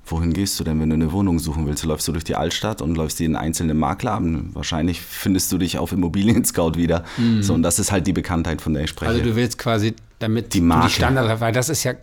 Wohin 0.05 0.33
gehst 0.33 0.59
du 0.61 0.65
denn, 0.65 0.81
wenn 0.81 0.91
du 0.91 0.95
eine 0.95 1.13
Wohnung 1.13 1.39
suchen 1.39 1.65
willst? 1.67 1.85
Läufst 1.85 2.07
du 2.09 2.13
durch 2.13 2.25
die 2.25 2.35
Altstadt 2.35 2.83
und 2.83 2.97
läufst 2.97 3.21
jeden 3.21 3.37
einzelnen 3.37 3.79
Makler 3.79 4.13
an? 4.15 4.51
Wahrscheinlich 4.53 5.01
findest 5.01 5.51
du 5.53 5.59
dich 5.59 5.79
auf 5.79 5.93
Immobilien 5.93 6.45
Scout 6.45 6.73
wieder. 6.75 7.05
So, 7.41 7.55
und 7.55 7.63
das 7.63 7.79
ist 7.79 7.93
halt 7.93 8.07
die 8.07 8.13
Bekanntheit, 8.13 8.61
von 8.61 8.75
der 8.75 8.83
ich 8.85 8.91
spreche. 8.91 9.13
Mhm. 9.13 9.19
Also 9.19 9.31
du 9.31 9.37
willst 9.37 9.59
quasi, 9.59 9.95
damit 10.19 10.53
Die 10.55 10.61
Marke. 10.61 10.89
die 10.89 10.95
Standard, 10.95 11.41
weil 11.41 11.53
das 11.53 11.69
ist 11.69 11.85
ja, 11.85 11.95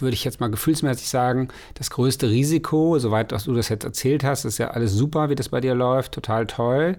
würde 0.00 0.14
ich 0.14 0.24
jetzt 0.24 0.40
mal 0.40 0.50
gefühlsmäßig 0.50 1.08
sagen, 1.08 1.48
das 1.74 1.90
größte 1.90 2.28
Risiko, 2.28 2.98
soweit 2.98 3.32
dass 3.32 3.44
du 3.44 3.54
das 3.54 3.68
jetzt 3.68 3.84
erzählt 3.84 4.24
hast, 4.24 4.44
ist 4.44 4.58
ja 4.58 4.68
alles 4.68 4.92
super, 4.92 5.28
wie 5.30 5.34
das 5.34 5.48
bei 5.48 5.60
dir 5.60 5.74
läuft, 5.74 6.12
total 6.12 6.46
toll. 6.46 6.96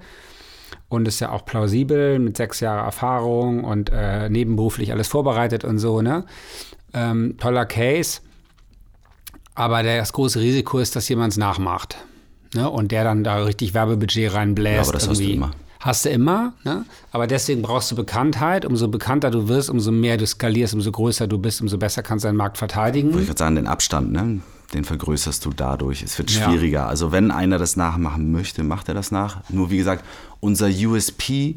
Und 0.89 1.07
ist 1.07 1.19
ja 1.19 1.31
auch 1.31 1.45
plausibel 1.45 2.19
mit 2.19 2.37
sechs 2.37 2.59
Jahren 2.59 2.83
Erfahrung 2.83 3.63
und 3.63 3.89
äh, 3.93 4.29
nebenberuflich 4.29 4.91
alles 4.91 5.07
vorbereitet 5.07 5.63
und 5.63 5.79
so, 5.79 6.01
ne? 6.01 6.25
Ähm, 6.93 7.35
toller 7.37 7.65
Case. 7.65 8.21
Aber 9.55 9.81
das 9.83 10.13
große 10.13 10.39
Risiko 10.39 10.79
ist, 10.79 10.95
dass 10.95 11.09
jemand 11.09 11.33
es 11.33 11.37
nachmacht. 11.37 11.97
Ne? 12.53 12.69
Und 12.69 12.91
der 12.91 13.03
dann 13.03 13.23
da 13.23 13.43
richtig 13.43 13.73
Werbebudget 13.73 14.33
reinbläst. 14.33 14.75
Ja, 14.75 14.81
aber 14.83 14.93
das 14.93 15.07
hast 15.07 15.19
du 15.19 15.23
irgendwie. 15.23 15.33
immer. 15.33 15.51
Hast 15.79 16.05
du 16.05 16.09
immer, 16.09 16.53
ne? 16.63 16.85
aber 17.11 17.27
deswegen 17.27 17.61
brauchst 17.61 17.91
du 17.91 17.95
Bekanntheit. 17.95 18.65
Umso 18.65 18.87
bekannter 18.87 19.29
du 19.31 19.47
wirst, 19.47 19.69
umso 19.69 19.91
mehr 19.91 20.17
du 20.17 20.25
skalierst, 20.25 20.73
umso 20.73 20.91
größer 20.91 21.27
du 21.27 21.37
bist, 21.37 21.61
umso 21.61 21.77
besser 21.77 22.01
kannst 22.03 22.25
du 22.25 22.27
deinen 22.29 22.37
Markt 22.37 22.57
verteidigen. 22.57 23.09
ich 23.19 23.25
gerade 23.27 23.37
sagen, 23.37 23.55
den 23.55 23.67
Abstand, 23.67 24.11
ne? 24.11 24.41
den 24.73 24.83
vergrößerst 24.83 25.45
du 25.45 25.51
dadurch. 25.51 26.03
Es 26.03 26.17
wird 26.17 26.31
Ja. 26.31 26.49
schwieriger. 26.49 26.87
Also 26.87 27.11
wenn 27.11 27.31
einer 27.31 27.57
das 27.57 27.75
nachmachen 27.77 28.31
möchte, 28.31 28.63
macht 28.63 28.89
er 28.89 28.95
das 28.95 29.11
nach. 29.11 29.41
Nur 29.49 29.69
wie 29.69 29.77
gesagt, 29.77 30.03
unser 30.39 30.67
USP, 30.67 31.55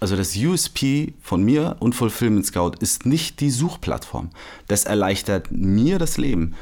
also 0.00 0.16
das 0.16 0.36
USP 0.36 1.14
von 1.22 1.42
mir 1.42 1.76
und 1.78 1.94
Fulfillment 1.94 2.44
Scout 2.44 2.72
ist 2.80 3.06
nicht 3.06 3.40
die 3.40 3.50
Suchplattform. 3.50 4.30
Das 4.68 4.84
erleichtert 4.84 5.52
mir 5.52 5.98
das 5.98 6.18
Leben. 6.18 6.54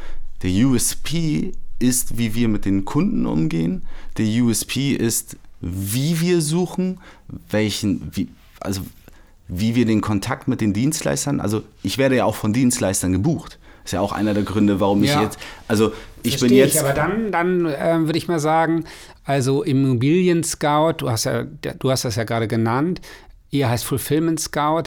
Der 0.42 0.50
USP 0.66 1.52
ist, 1.78 2.18
wie 2.18 2.34
wir 2.34 2.48
mit 2.48 2.64
den 2.66 2.84
Kunden 2.84 3.26
umgehen. 3.26 3.82
Der 4.18 4.26
USP 4.42 4.92
ist, 4.92 5.36
wie 5.60 6.20
wir 6.20 6.40
suchen, 6.40 7.00
welchen, 7.50 8.10
wie, 8.14 8.28
also 8.60 8.82
wie 9.48 9.74
wir 9.74 9.84
den 9.86 10.00
Kontakt 10.00 10.48
mit 10.48 10.60
den 10.60 10.72
Dienstleistern, 10.72 11.40
also 11.40 11.62
ich 11.82 11.98
werde 11.98 12.16
ja 12.16 12.24
auch 12.24 12.36
von 12.36 12.52
Dienstleistern 12.52 13.12
gebucht. 13.12 13.58
Ist 13.84 13.92
ja 13.92 14.00
auch 14.00 14.12
einer 14.12 14.34
der 14.34 14.42
Gründe, 14.42 14.78
warum 14.78 15.02
ich 15.02 15.10
Ja. 15.10 15.22
jetzt, 15.22 15.38
also 15.66 15.92
ich 16.22 16.32
bin 16.34 16.38
Verstehe 16.50 16.58
jetzt, 16.64 16.74
Ich, 16.74 16.80
aber 16.80 16.92
dann, 16.92 17.32
dann 17.32 17.66
ähm, 17.78 18.06
würde 18.06 18.18
ich 18.18 18.28
mal 18.28 18.38
sagen, 18.38 18.84
also 19.24 19.62
Immobilien 19.62 20.44
Scout, 20.44 20.94
du 20.98 21.10
hast 21.10 21.24
ja, 21.24 21.44
du 21.44 21.90
hast 21.90 22.04
das 22.04 22.16
ja 22.16 22.24
gerade 22.24 22.46
genannt, 22.46 23.00
ihr 23.50 23.68
heißt 23.70 23.84
Fulfillment 23.84 24.38
Scout. 24.38 24.84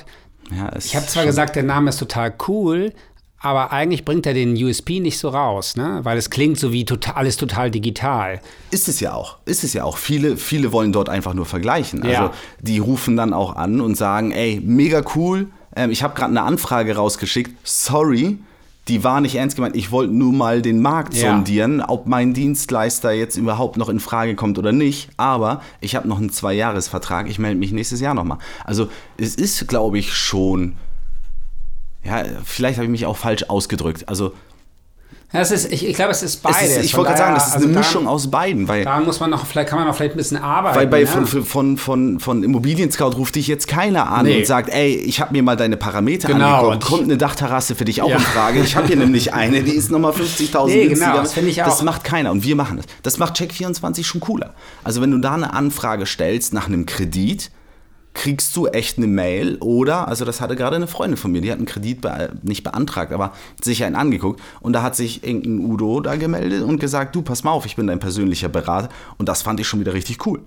ja, 0.56 0.72
Ich 0.78 0.96
habe 0.96 1.08
zwar 1.08 1.26
gesagt, 1.26 1.56
der 1.56 1.64
Name 1.64 1.90
ist 1.90 1.98
total 1.98 2.34
cool, 2.48 2.94
aber 3.44 3.72
eigentlich 3.72 4.06
bringt 4.06 4.26
er 4.26 4.34
den 4.34 4.56
USP 4.56 5.00
nicht 5.00 5.18
so 5.20 5.30
raus, 5.30 5.76
ne? 5.76 6.00
Weil 6.04 6.18
es 6.18 6.30
klingt 6.30 6.58
so 6.58 6.72
wie 6.72 6.86
total, 6.86 7.16
alles 7.16 7.38
total 7.38 7.70
digital. 7.70 8.40
Ist 8.72 8.88
es 8.88 9.00
ja 9.00 9.14
auch. 9.14 9.38
Ist 9.46 9.64
es 9.64 9.74
ja 9.74 9.84
auch. 9.84 9.98
Viele, 9.98 10.38
viele 10.38 10.72
wollen 10.72 10.92
dort 10.94 11.10
einfach 11.10 11.34
nur 11.34 11.46
vergleichen. 11.46 12.02
Also 12.02 12.14
Ja. 12.14 12.32
die 12.62 12.80
rufen 12.80 13.16
dann 13.18 13.34
auch 13.34 13.56
an 13.56 13.82
und 13.82 13.96
sagen, 13.96 14.32
ey, 14.32 14.60
mega 14.64 15.04
cool. 15.16 15.48
Ähm, 15.76 15.92
ich 15.92 16.04
habe 16.04 16.16
gerade 16.16 16.32
eine 16.32 16.44
Anfrage 16.44 16.96
rausgeschickt. 16.96 17.56
Sorry, 17.68 18.38
die 18.88 19.04
war 19.04 19.22
nicht 19.22 19.36
ernst 19.36 19.56
gemeint. 19.56 19.76
Ich 19.76 19.92
wollte 19.92 20.14
nur 20.14 20.32
mal 20.34 20.62
den 20.62 20.82
Markt 20.82 21.14
Ja. 21.16 21.32
sondieren, 21.32 21.82
ob 21.82 22.06
mein 22.08 22.34
Dienstleister 22.34 23.12
jetzt 23.12 23.38
überhaupt 23.38 23.78
noch 23.78 23.90
in 23.90 24.00
Frage 24.00 24.36
kommt 24.36 24.58
oder 24.58 24.72
nicht. 24.72 25.10
Aber 25.18 25.62
ich 25.82 25.96
habe 25.96 26.08
noch 26.08 26.18
einen 26.18 26.30
Zweijahresvertrag. 26.30 27.30
Ich 27.30 27.40
melde 27.40 27.60
mich 27.60 27.72
nächstes 27.72 28.00
Jahr 28.02 28.14
nochmal. 28.14 28.38
Also 28.66 28.88
es 29.18 29.36
ist, 29.36 29.68
glaube 29.68 29.98
ich, 30.00 30.14
schon. 30.14 30.74
Ja, 32.04 32.24
vielleicht 32.44 32.78
habe 32.78 32.86
ich 32.86 32.92
mich 32.92 33.06
auch 33.06 33.18
falsch 33.18 33.44
ausgedrückt. 33.48 34.10
Also 34.10 34.34
Das 35.32 35.50
ist, 35.52 35.72
ich, 35.72 35.88
ich 35.88 35.96
glaube, 35.96 36.12
es 36.12 36.22
ist 36.22 36.36
es 36.36 36.38
beides. 36.42 36.78
ist, 36.78 36.84
ich 36.86 36.94
wollte 36.96 37.08
gerade 37.12 37.18
sagen, 37.20 37.34
das 37.34 37.48
ist 37.48 37.54
also 37.54 37.66
eine 37.66 37.74
da- 37.74 37.80
Mischung 37.80 38.08
aus 38.08 38.30
beiden, 38.30 38.68
weil 38.68 38.84
Da 38.84 39.00
muss 39.00 39.20
man 39.20 39.30
noch, 39.32 39.46
vielleicht 39.48 39.70
kann 39.70 39.80
man 39.80 39.88
noch 39.88 39.96
vielleicht 39.96 40.14
ein 40.14 40.18
bisschen 40.18 40.38
arbeiten. 40.38 40.76
Weil 40.78 40.86
bei 40.88 41.00
ne? 41.00 41.08
von, 41.08 41.26
von, 41.26 41.78
von, 41.78 42.20
von 42.20 42.44
Immobilien 42.44 42.92
Scout 42.92 43.12
ruft 43.16 43.34
dich 43.36 43.48
jetzt 43.48 43.68
keiner 43.68 44.12
an 44.12 44.26
Nee. 44.26 44.38
und 44.40 44.46
sagt, 44.46 44.70
ey, 44.70 44.94
ich 44.96 45.22
habe 45.22 45.32
mir 45.34 45.42
mal 45.42 45.56
deine 45.56 45.76
Parameter 45.78 46.28
Genau, 46.28 46.70
angeguckt, 46.70 46.84
kommt 46.86 47.04
eine 47.04 47.18
Dachterrasse 47.18 47.74
für 47.74 47.86
dich 47.86 48.02
auch 48.04 48.10
Ja. 48.10 48.18
in 48.18 48.22
Frage. 48.22 48.60
Ich 48.60 48.76
habe 48.76 48.86
hier 48.88 48.98
nämlich 48.98 49.34
eine, 49.34 49.64
die 49.64 49.72
ist 49.72 49.90
nochmal 49.90 50.12
50.000 50.12 50.68
Nee, 50.68 50.88
genau, 50.90 51.16
das 51.16 51.34
finde 51.34 51.50
ich 51.50 51.56
Das 51.56 51.82
macht 51.82 52.04
keiner 52.04 52.30
und 52.32 52.44
wir 52.44 52.56
machen 52.56 52.78
das. 52.78 52.86
Das 53.02 53.18
macht 53.18 53.36
Check24 53.40 54.04
schon 54.04 54.22
cooler. 54.22 54.54
Also 54.84 55.02
wenn 55.02 55.10
du 55.10 55.18
da 55.18 55.34
eine 55.34 55.54
Anfrage 55.54 56.06
stellst 56.06 56.54
nach 56.54 56.68
einem 56.68 56.86
Kredit, 56.86 57.50
kriegst 58.14 58.56
du 58.56 58.68
echt 58.68 58.98
eine 58.98 59.08
Mail 59.08 59.58
oder, 59.60 60.08
also 60.08 60.24
das 60.24 60.40
hatte 60.40 60.56
gerade 60.56 60.76
eine 60.76 60.88
Freundin 60.88 61.18
von 61.18 61.32
mir, 61.32 61.42
die 61.42 61.52
hat 61.52 61.58
einen 61.58 61.66
Kredit 61.66 62.02
be 62.02 62.34
nicht 62.44 62.64
beantragt, 62.64 63.12
aber 63.12 63.34
sich 63.62 63.84
einen 63.84 63.96
angeguckt 63.96 64.42
und 64.62 64.74
da 64.74 64.84
hat 64.84 64.96
sich 64.96 65.24
irgendein 65.24 65.60
Udo 65.60 66.00
da 66.00 66.16
gemeldet 66.16 66.64
und 66.64 66.80
gesagt, 66.80 67.16
du 67.16 67.22
pass 67.22 67.44
mal 67.44 67.52
auf, 67.52 67.66
ich 67.66 67.76
bin 67.76 67.88
dein 67.88 68.00
persönlicher 68.00 68.50
Berater 68.50 68.90
und 69.18 69.30
das 69.30 69.42
fand 69.42 69.60
ich 69.60 69.68
schon 69.68 69.80
wieder 69.80 69.94
richtig 69.94 70.26
cool. 70.26 70.42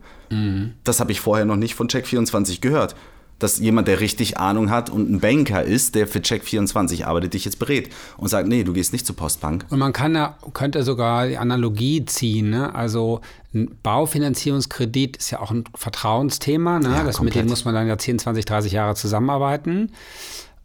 Das 0.85 1.01
habe 1.01 1.13
ich 1.13 1.21
vorher 1.21 1.45
noch 1.45 1.57
nicht 1.57 1.75
von 1.75 1.89
Check24 1.89 2.61
gehört. 2.61 2.95
Dass 3.39 3.59
jemand, 3.59 3.87
der 3.87 4.01
richtig 4.01 4.39
Ahnung 4.39 4.71
hat 4.71 4.89
und 4.89 5.11
ein 5.11 5.21
Banker 5.21 5.63
ist, 5.63 5.95
der 5.95 6.07
für 6.07 6.21
Check24 6.21 7.05
arbeitet, 7.05 7.35
dich 7.35 7.45
jetzt 7.45 7.59
berät 7.59 7.91
und 8.17 8.29
sagt, 8.29 8.49
nee, 8.49 8.65
du 8.65 8.73
gehst 8.73 8.95
nicht 8.95 9.07
zur 9.07 9.15
Postbank. 9.15 9.67
Und 9.69 9.79
man 9.79 9.93
kann 9.93 10.15
ja, 10.15 10.39
könnte 10.55 10.83
sogar 10.83 11.27
die 11.27 11.37
Analogie 11.37 12.05
ziehen. 12.07 12.49
Ne? 12.49 12.75
Also 12.75 13.21
ein 13.55 13.77
Baufinanzierungskredit 13.83 15.19
ist 15.19 15.31
ja 15.31 15.41
auch 15.41 15.51
ein 15.51 15.65
Vertrauensthema. 15.75 16.79
Ne? 16.79 16.89
Ja, 16.89 17.05
das, 17.05 17.21
mit 17.21 17.35
dem 17.35 17.47
muss 17.47 17.67
man 17.67 17.75
dann 17.75 17.87
ja 17.87 17.99
10, 17.99 18.21
20, 18.21 18.45
30 18.47 18.73
Jahre 18.73 18.95
zusammenarbeiten. 18.95 19.93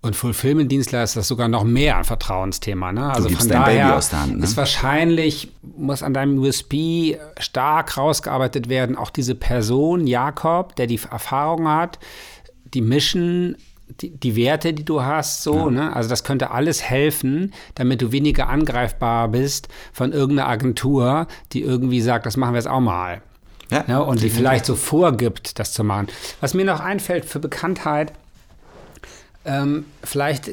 Und 0.03 0.15
Fulfillment-Dienstleister 0.15 1.19
ist 1.19 1.27
sogar 1.27 1.47
noch 1.47 1.63
mehr 1.63 1.97
ein 1.97 2.03
Vertrauensthema. 2.03 2.91
Ne? 2.91 3.11
Also 3.11 3.29
von 3.29 3.47
dein 3.47 3.63
Baby 3.63 3.77
daher 3.77 3.97
aus 3.97 4.09
der 4.09 4.21
Hand, 4.21 4.37
ne? 4.39 4.43
ist 4.43 4.57
wahrscheinlich, 4.57 5.51
muss 5.77 6.01
an 6.01 6.15
deinem 6.15 6.39
USP 6.39 7.19
stark 7.39 7.97
rausgearbeitet 7.97 8.67
werden, 8.67 8.95
auch 8.95 9.11
diese 9.11 9.35
Person, 9.35 10.07
Jakob, 10.07 10.75
der 10.75 10.87
die 10.87 10.99
Erfahrung 11.11 11.67
hat, 11.67 11.99
die 12.73 12.81
Mission, 12.81 13.55
die, 13.99 14.09
die 14.09 14.35
Werte, 14.35 14.73
die 14.73 14.85
du 14.85 15.01
hast, 15.01 15.43
so, 15.43 15.69
ne? 15.69 15.93
Also 15.95 16.09
das 16.09 16.23
könnte 16.23 16.51
alles 16.51 16.81
helfen, 16.81 17.53
damit 17.75 18.01
du 18.01 18.11
weniger 18.11 18.47
angreifbar 18.47 19.27
bist 19.27 19.67
von 19.93 20.13
irgendeiner 20.13 20.49
Agentur, 20.49 21.27
die 21.51 21.61
irgendwie 21.61 22.01
sagt, 22.01 22.25
das 22.25 22.37
machen 22.37 22.53
wir 22.53 22.57
jetzt 22.59 22.69
auch 22.69 22.79
mal. 22.79 23.21
Ja, 23.69 23.85
Ja, 23.87 23.99
und 23.99 24.21
die 24.21 24.29
vielleicht 24.29 24.65
so 24.65 24.75
vorgibt, 24.75 25.59
das 25.59 25.71
zu 25.73 25.83
machen. 25.83 26.07
Was 26.41 26.53
mir 26.53 26.65
noch 26.65 26.81
einfällt 26.81 27.25
für 27.25 27.39
Bekanntheit, 27.39 28.11
ähm, 29.45 29.85
vielleicht 30.03 30.51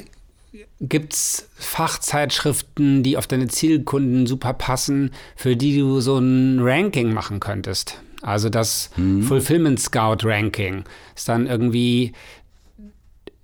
gibt 0.81 1.13
es 1.13 1.49
Fachzeitschriften, 1.55 3.03
die 3.03 3.17
auf 3.17 3.27
deine 3.27 3.47
Zielkunden 3.47 4.25
super 4.25 4.53
passen, 4.53 5.11
für 5.35 5.55
die 5.55 5.77
du 5.77 5.99
so 5.99 6.17
ein 6.17 6.59
Ranking 6.61 7.13
machen 7.13 7.39
könntest. 7.39 8.01
Also 8.21 8.49
das 8.49 8.89
Fulfillment 9.27 9.79
Scout 9.79 10.17
Ranking 10.23 10.83
ist 11.15 11.29
dann 11.29 11.47
irgendwie, 11.47 12.13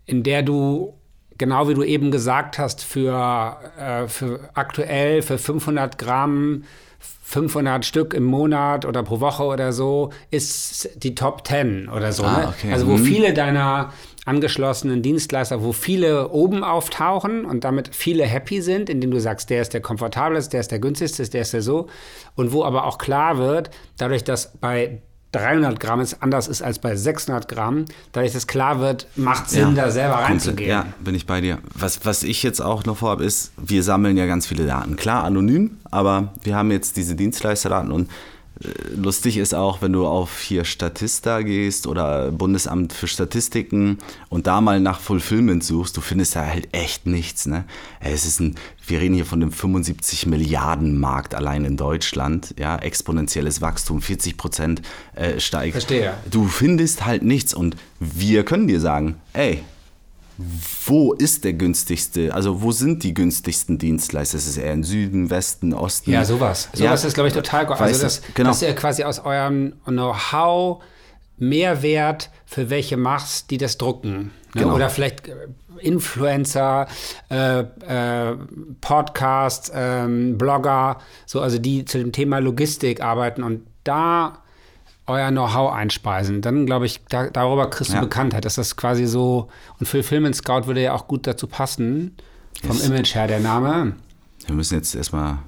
in 0.05 0.23
der 0.23 0.43
du 0.43 0.93
genau 1.37 1.67
wie 1.67 1.73
du 1.73 1.83
eben 1.83 2.11
gesagt 2.11 2.59
hast, 2.59 2.83
für, 2.83 3.57
äh, 3.77 4.07
für 4.07 4.39
aktuell 4.53 5.21
für 5.21 5.37
500 5.37 5.97
Gramm 5.97 6.63
500 7.23 7.83
Stück 7.85 8.13
im 8.13 8.23
Monat 8.23 8.85
oder 8.85 9.01
pro 9.03 9.19
Woche 9.19 9.43
oder 9.43 9.73
so 9.73 10.11
ist 10.29 10.89
die 10.95 11.15
Top 11.15 11.45
10 11.47 11.89
oder 11.89 12.11
so. 12.11 12.23
Ah, 12.23 12.39
ne? 12.41 12.47
okay. 12.49 12.71
Also 12.71 12.87
wo 12.87 12.93
Mhm. 12.97 13.03
viele 13.03 13.33
deiner 13.33 13.91
angeschlossenen 14.25 15.03
Dienstleister, 15.03 15.63
wo 15.63 15.71
viele 15.71 16.29
oben 16.29 16.63
auftauchen 16.63 17.45
und 17.45 17.63
damit 17.63 17.95
viele 17.95 18.25
happy 18.25 18.61
sind, 18.61 18.89
indem 18.89 19.11
du 19.11 19.21
sagst, 19.21 19.49
der 19.51 19.61
ist 19.61 19.73
der 19.73 19.81
komfortabelste, 19.81 20.51
der 20.51 20.61
ist 20.61 20.71
der 20.71 20.79
günstigste, 20.79 21.29
der 21.29 21.41
ist 21.41 21.53
der 21.53 21.61
so. 21.61 21.87
Und 22.35 22.51
wo 22.51 22.63
aber 22.63 22.85
auch 22.85 22.97
klar 22.97 23.37
wird, 23.37 23.69
dadurch, 23.97 24.23
dass 24.23 24.51
bei 24.57 25.01
300 25.31 25.79
Gramm 25.79 25.99
es 25.99 26.21
anders 26.21 26.47
ist 26.47 26.61
als 26.61 26.79
bei 26.79 26.95
600 26.95 27.47
Gramm, 27.47 27.85
dadurch, 28.13 28.33
dass 28.33 28.47
klar 28.47 28.79
wird, 28.79 29.07
macht 29.15 29.49
Sinn, 29.49 29.75
da 29.75 29.91
selber 29.91 30.15
reinzugehen. 30.15 30.69
Ja, 30.69 30.87
bin 30.99 31.13
ich 31.13 31.25
bei 31.27 31.41
dir. 31.41 31.59
Was, 31.73 32.05
was 32.05 32.23
ich 32.23 32.41
jetzt 32.41 32.61
auch 32.61 32.85
noch 32.85 32.97
vorhabe, 32.97 33.25
ist, 33.25 33.51
wir 33.57 33.83
sammeln 33.83 34.17
ja 34.17 34.25
ganz 34.25 34.47
viele 34.47 34.65
Daten. 34.65 34.95
Klar, 34.95 35.23
anonym, 35.23 35.77
aber 35.91 36.33
wir 36.43 36.55
haben 36.55 36.71
jetzt 36.71 36.97
diese 36.97 37.15
Dienstleisterdaten 37.15 37.91
und 37.91 38.09
lustig 38.95 39.37
ist 39.37 39.53
auch, 39.53 39.81
wenn 39.81 39.91
du 39.91 40.05
auf 40.07 40.39
hier 40.39 40.63
Statista 40.63 41.41
gehst 41.41 41.87
oder 41.87 42.31
Bundesamt 42.31 42.93
für 42.93 43.07
Statistiken 43.07 43.97
und 44.29 44.47
da 44.47 44.61
mal 44.61 44.79
nach 44.79 44.99
Fulfillment 44.99 45.63
suchst, 45.63 45.97
du 45.97 46.01
findest 46.01 46.35
da 46.35 46.45
halt 46.45 46.69
echt 46.71 47.05
nichts. 47.05 47.45
Ne? 47.47 47.65
Es 47.99 48.25
ist 48.25 48.39
ein, 48.39 48.55
wir 48.87 49.01
reden 49.01 49.15
hier 49.15 49.25
von 49.25 49.41
einem 49.41 49.51
75 49.51 50.25
Milliarden 50.27 50.97
Markt 50.99 51.35
allein 51.35 51.65
in 51.65 51.75
Deutschland, 51.75 52.55
ja, 52.57 52.77
exponentielles 52.77 53.61
Wachstum, 53.61 54.01
40 54.01 54.37
Prozent 54.37 54.81
äh, 55.15 55.39
steigt. 55.39 55.73
Verstehe. 55.73 56.13
Du 56.31 56.47
findest 56.47 57.05
halt 57.05 57.23
nichts 57.23 57.53
und 57.53 57.75
wir 57.99 58.45
können 58.45 58.67
dir 58.67 58.79
sagen, 58.79 59.15
ey, 59.33 59.63
wo 60.85 61.13
ist 61.13 61.43
der 61.43 61.53
günstigste, 61.53 62.33
also 62.33 62.61
wo 62.61 62.71
sind 62.71 63.03
die 63.03 63.13
günstigsten 63.13 63.77
Dienstleister? 63.77 64.37
Ist 64.37 64.47
es 64.47 64.57
eher 64.57 64.73
im 64.73 64.83
Süden, 64.83 65.29
Westen, 65.29 65.73
Osten? 65.73 66.11
Ja, 66.11 66.25
sowas. 66.25 66.69
Sowas 66.73 67.03
Ja, 67.03 67.07
ist, 67.07 67.13
glaube 67.13 67.29
ich, 67.29 67.33
total 67.33 67.65
gut. 67.65 67.79
weißt 67.79 67.81
Also, 67.81 67.97
du, 67.99 68.03
das, 68.03 68.21
genau. 68.33 68.49
dass 68.49 68.61
ihr 68.61 68.73
quasi 68.75 69.03
aus 69.03 69.19
eurem 69.19 69.73
Know-how 69.85 70.83
Mehrwert 71.37 72.29
für 72.45 72.69
welche 72.69 72.97
machst, 72.97 73.51
die 73.51 73.57
das 73.57 73.77
drucken. 73.77 74.31
Ne? 74.53 74.61
Genau. 74.61 74.75
Oder 74.75 74.89
vielleicht 74.89 75.27
äh, 75.27 75.33
Influencer, 75.79 76.87
äh, 77.29 77.59
äh, 77.59 78.37
Podcasts, 78.81 79.71
ähm, 79.73 80.37
Blogger, 80.37 80.99
so, 81.25 81.41
also 81.41 81.57
die 81.59 81.85
zu 81.85 81.97
dem 81.97 82.11
Thema 82.11 82.39
Logistik 82.39 83.01
arbeiten 83.01 83.43
und 83.43 83.67
da 83.83 84.39
euer 85.07 85.29
Know-how 85.31 85.71
einspeisen. 85.73 86.41
Dann, 86.41 86.65
glaube 86.65 86.85
ich, 86.85 87.01
da, 87.09 87.29
darüber 87.29 87.69
kriegst 87.69 87.91
du 87.91 87.95
Ja. 87.95 88.01
Bekanntheit. 88.01 88.45
Dass 88.45 88.55
das 88.55 88.75
quasi 88.75 89.05
so, 89.05 89.47
und 89.79 89.85
Fulfillment 89.87 90.35
Scout 90.35 90.65
würde 90.67 90.81
ja 90.81 90.93
auch 90.93 91.07
gut 91.07 91.27
dazu 91.27 91.47
passen, 91.47 92.15
vom 92.65 92.75
Yes. 92.77 92.87
Image 92.87 93.15
her, 93.15 93.27
der 93.27 93.39
Name. 93.39 93.93
Wir 94.47 94.55
müssen 94.55 94.75
jetzt 94.75 94.95
erstmal 94.95 95.39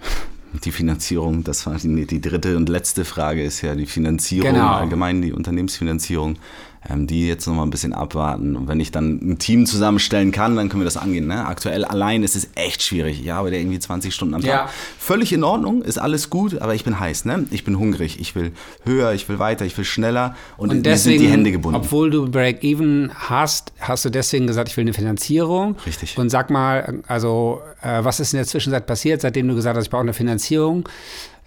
die 0.64 0.72
Finanzierung, 0.72 1.44
das 1.44 1.66
war 1.66 1.74
die, 1.76 2.06
die 2.06 2.20
dritte 2.20 2.56
und 2.56 2.68
letzte 2.68 3.04
Frage, 3.04 3.42
ist 3.42 3.60
ja 3.62 3.74
die 3.74 3.86
Finanzierung, 3.86 4.52
Genau. 4.52 4.68
allgemein 4.72 5.20
die 5.22 5.32
Unternehmensfinanzierung. 5.32 6.38
Ähm, 6.88 7.06
die 7.06 7.26
jetzt 7.26 7.46
nochmal 7.46 7.66
ein 7.66 7.70
bisschen 7.70 7.92
abwarten. 7.92 8.54
Und 8.54 8.68
wenn 8.68 8.78
ich 8.78 8.92
dann 8.92 9.18
ein 9.22 9.38
Team 9.38 9.66
zusammenstellen 9.66 10.30
kann, 10.30 10.54
dann 10.56 10.68
können 10.68 10.82
wir 10.82 10.84
das 10.84 10.96
angehen. 10.96 11.26
Ne? 11.26 11.46
Aktuell 11.46 11.84
allein 11.84 12.22
ist 12.22 12.36
es 12.36 12.50
echt 12.54 12.82
schwierig. 12.82 13.20
Ich 13.20 13.32
arbeite 13.32 13.56
irgendwie 13.56 13.78
20 13.78 14.14
Stunden 14.14 14.34
am 14.34 14.40
Tag. 14.42 14.50
Ja. 14.50 14.70
Völlig 14.98 15.32
in 15.32 15.42
Ordnung, 15.42 15.82
ist 15.82 15.98
alles 15.98 16.30
gut, 16.30 16.60
aber 16.60 16.74
ich 16.74 16.84
bin 16.84 17.00
heiß. 17.00 17.24
Ne? 17.24 17.46
Ich 17.50 17.64
bin 17.64 17.78
hungrig. 17.78 18.20
Ich 18.20 18.34
will 18.34 18.52
höher, 18.84 19.12
ich 19.12 19.28
will 19.28 19.38
weiter, 19.38 19.64
ich 19.64 19.76
will 19.76 19.84
schneller. 19.84 20.36
Und, 20.56 20.70
Und 20.70 20.76
mir 20.76 20.82
deswegen, 20.82 21.18
sind 21.18 21.26
die 21.26 21.32
Hände 21.32 21.50
gebunden. 21.52 21.76
obwohl 21.80 22.10
du 22.10 22.30
Break-Even 22.30 23.10
hast, 23.14 23.72
hast 23.80 24.04
du 24.04 24.10
deswegen 24.10 24.46
gesagt, 24.46 24.68
ich 24.68 24.76
will 24.76 24.82
eine 24.84 24.94
Finanzierung. 24.94 25.76
Richtig. 25.86 26.16
Und 26.16 26.30
sag 26.30 26.50
mal, 26.50 27.02
also 27.08 27.60
äh, 27.82 28.04
was 28.04 28.20
ist 28.20 28.32
in 28.32 28.38
der 28.38 28.46
Zwischenzeit 28.46 28.86
passiert, 28.86 29.22
seitdem 29.22 29.48
du 29.48 29.54
gesagt 29.54 29.76
hast, 29.76 29.84
ich 29.84 29.90
brauche 29.90 30.02
eine 30.02 30.12
Finanzierung? 30.12 30.88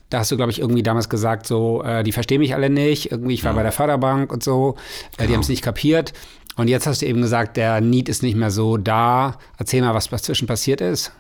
Da 0.10 0.20
hast 0.20 0.32
du, 0.32 0.38
glaube 0.38 0.52
ich, 0.52 0.60
irgendwie 0.60 0.82
damals 0.84 1.08
gesagt, 1.10 1.46
so, 1.46 1.84
äh, 1.84 2.04
die 2.04 2.12
verstehen 2.12 2.40
mich 2.40 2.56
alle 2.56 2.70
nicht. 2.70 3.12
Irgendwie, 3.12 3.36
ich 3.36 3.44
war 3.44 3.54
bei 3.54 3.64
der 3.64 3.72
Förderbank 3.72 4.32
und 4.34 4.44
so. 4.44 4.76
Äh, 4.76 5.18
Genau. 5.18 5.28
Die 5.28 5.34
haben 5.36 5.42
es 5.42 5.50
nicht 5.50 5.62
kapiert. 5.62 6.14
Und 6.56 6.68
jetzt 6.68 6.88
hast 6.88 7.02
du 7.02 7.06
eben 7.06 7.22
gesagt, 7.22 7.58
der 7.58 7.80
Need 7.80 8.10
ist 8.10 8.24
nicht 8.24 8.36
mehr 8.36 8.52
so 8.52 8.78
da. 8.78 9.38
Erzähl 9.58 9.82
mal, 9.82 9.94
was 9.94 10.10
dazwischen 10.10 10.48
passiert 10.48 10.82
ist. 10.82 11.12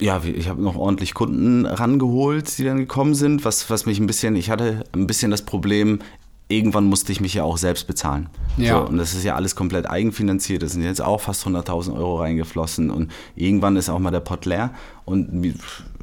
Ja, 0.00 0.20
ich 0.24 0.48
habe 0.48 0.60
noch 0.60 0.76
ordentlich 0.76 1.14
Kunden 1.14 1.64
rangeholt, 1.64 2.58
die 2.58 2.64
dann 2.64 2.78
gekommen 2.78 3.14
sind, 3.14 3.44
was, 3.44 3.70
was 3.70 3.86
mich 3.86 4.00
ein 4.00 4.06
bisschen, 4.06 4.34
ich 4.34 4.50
hatte 4.50 4.82
ein 4.92 5.06
bisschen 5.06 5.30
das 5.30 5.42
Problem, 5.42 6.00
irgendwann 6.52 6.84
musste 6.84 7.12
ich 7.12 7.20
mich 7.20 7.34
ja 7.34 7.44
auch 7.44 7.56
selbst 7.56 7.86
bezahlen. 7.86 8.28
Ja. 8.56 8.78
So, 8.78 8.88
und 8.88 8.98
das 8.98 9.14
ist 9.14 9.24
ja 9.24 9.34
alles 9.34 9.56
komplett 9.56 9.88
eigenfinanziert, 9.88 10.62
das 10.62 10.72
sind 10.72 10.82
jetzt 10.82 11.02
auch 11.02 11.20
fast 11.20 11.46
100.000 11.46 11.94
Euro 11.94 12.20
reingeflossen 12.20 12.90
und 12.90 13.10
irgendwann 13.34 13.76
ist 13.76 13.88
auch 13.88 13.98
mal 13.98 14.10
der 14.10 14.20
Pott 14.20 14.44
leer 14.44 14.70
und 15.04 15.54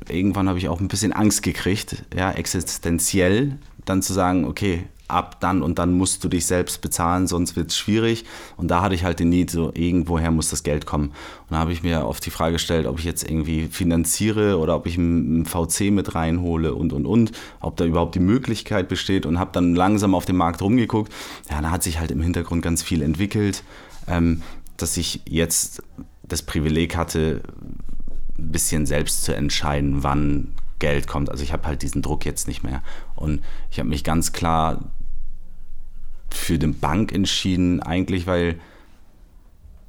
irgendwann 0.09 0.49
habe 0.49 0.57
ich 0.57 0.67
auch 0.67 0.79
ein 0.79 0.87
bisschen 0.87 1.13
Angst 1.13 1.43
gekriegt, 1.43 2.03
ja, 2.15 2.31
existenziell, 2.31 3.57
dann 3.85 4.01
zu 4.01 4.13
sagen, 4.13 4.45
okay, 4.45 4.85
ab 5.09 5.39
dann 5.39 5.61
und 5.61 5.79
dann 5.79 5.93
musst 5.93 6.23
du 6.23 6.29
dich 6.29 6.45
selbst 6.45 6.81
bezahlen, 6.81 7.27
sonst 7.27 7.55
wird 7.55 7.71
es 7.71 7.77
schwierig. 7.77 8.25
Und 8.57 8.69
da 8.69 8.81
hatte 8.81 8.95
ich 8.95 9.03
halt 9.03 9.19
den 9.19 9.29
Need, 9.29 9.51
so 9.51 9.71
irgendwoher 9.73 10.31
muss 10.31 10.49
das 10.49 10.63
Geld 10.63 10.85
kommen. 10.85 11.09
Und 11.09 11.51
da 11.51 11.57
habe 11.57 11.73
ich 11.73 11.83
mir 11.83 12.05
oft 12.05 12.25
die 12.25 12.29
Frage 12.29 12.53
gestellt, 12.53 12.85
ob 12.85 12.99
ich 12.99 13.05
jetzt 13.05 13.29
irgendwie 13.29 13.67
finanziere 13.67 14.57
oder 14.57 14.75
ob 14.75 14.85
ich 14.85 14.97
einen 14.97 15.45
VC 15.45 15.91
mit 15.91 16.15
reinhole 16.15 16.73
und 16.73 16.93
und 16.93 17.05
und, 17.05 17.31
ob 17.59 17.77
da 17.77 17.85
überhaupt 17.85 18.15
die 18.15 18.19
Möglichkeit 18.19 18.87
besteht 18.87 19.25
und 19.25 19.39
habe 19.39 19.51
dann 19.53 19.75
langsam 19.75 20.15
auf 20.15 20.25
dem 20.25 20.37
Markt 20.37 20.61
rumgeguckt. 20.61 21.11
Ja, 21.49 21.61
da 21.61 21.71
hat 21.71 21.83
sich 21.83 21.99
halt 21.99 22.11
im 22.11 22.21
Hintergrund 22.21 22.61
ganz 22.61 22.83
viel 22.83 23.01
entwickelt, 23.01 23.63
ähm, 24.07 24.41
dass 24.77 24.97
ich 24.97 25.21
jetzt 25.27 25.83
das 26.23 26.43
Privileg 26.43 26.95
hatte, 26.95 27.41
ein 28.37 28.51
bisschen 28.51 28.85
selbst 28.85 29.23
zu 29.23 29.35
entscheiden, 29.35 30.03
wann 30.03 30.53
Geld 30.79 31.07
kommt. 31.07 31.29
Also 31.29 31.43
ich 31.43 31.53
habe 31.53 31.67
halt 31.67 31.81
diesen 31.81 32.01
Druck 32.01 32.25
jetzt 32.25 32.47
nicht 32.47 32.63
mehr. 32.63 32.81
Und 33.15 33.41
ich 33.69 33.79
habe 33.79 33.89
mich 33.89 34.03
ganz 34.03 34.31
klar 34.31 34.91
für 36.33 36.57
die 36.57 36.67
Bank 36.67 37.13
entschieden, 37.13 37.81
eigentlich, 37.81 38.27
weil 38.27 38.55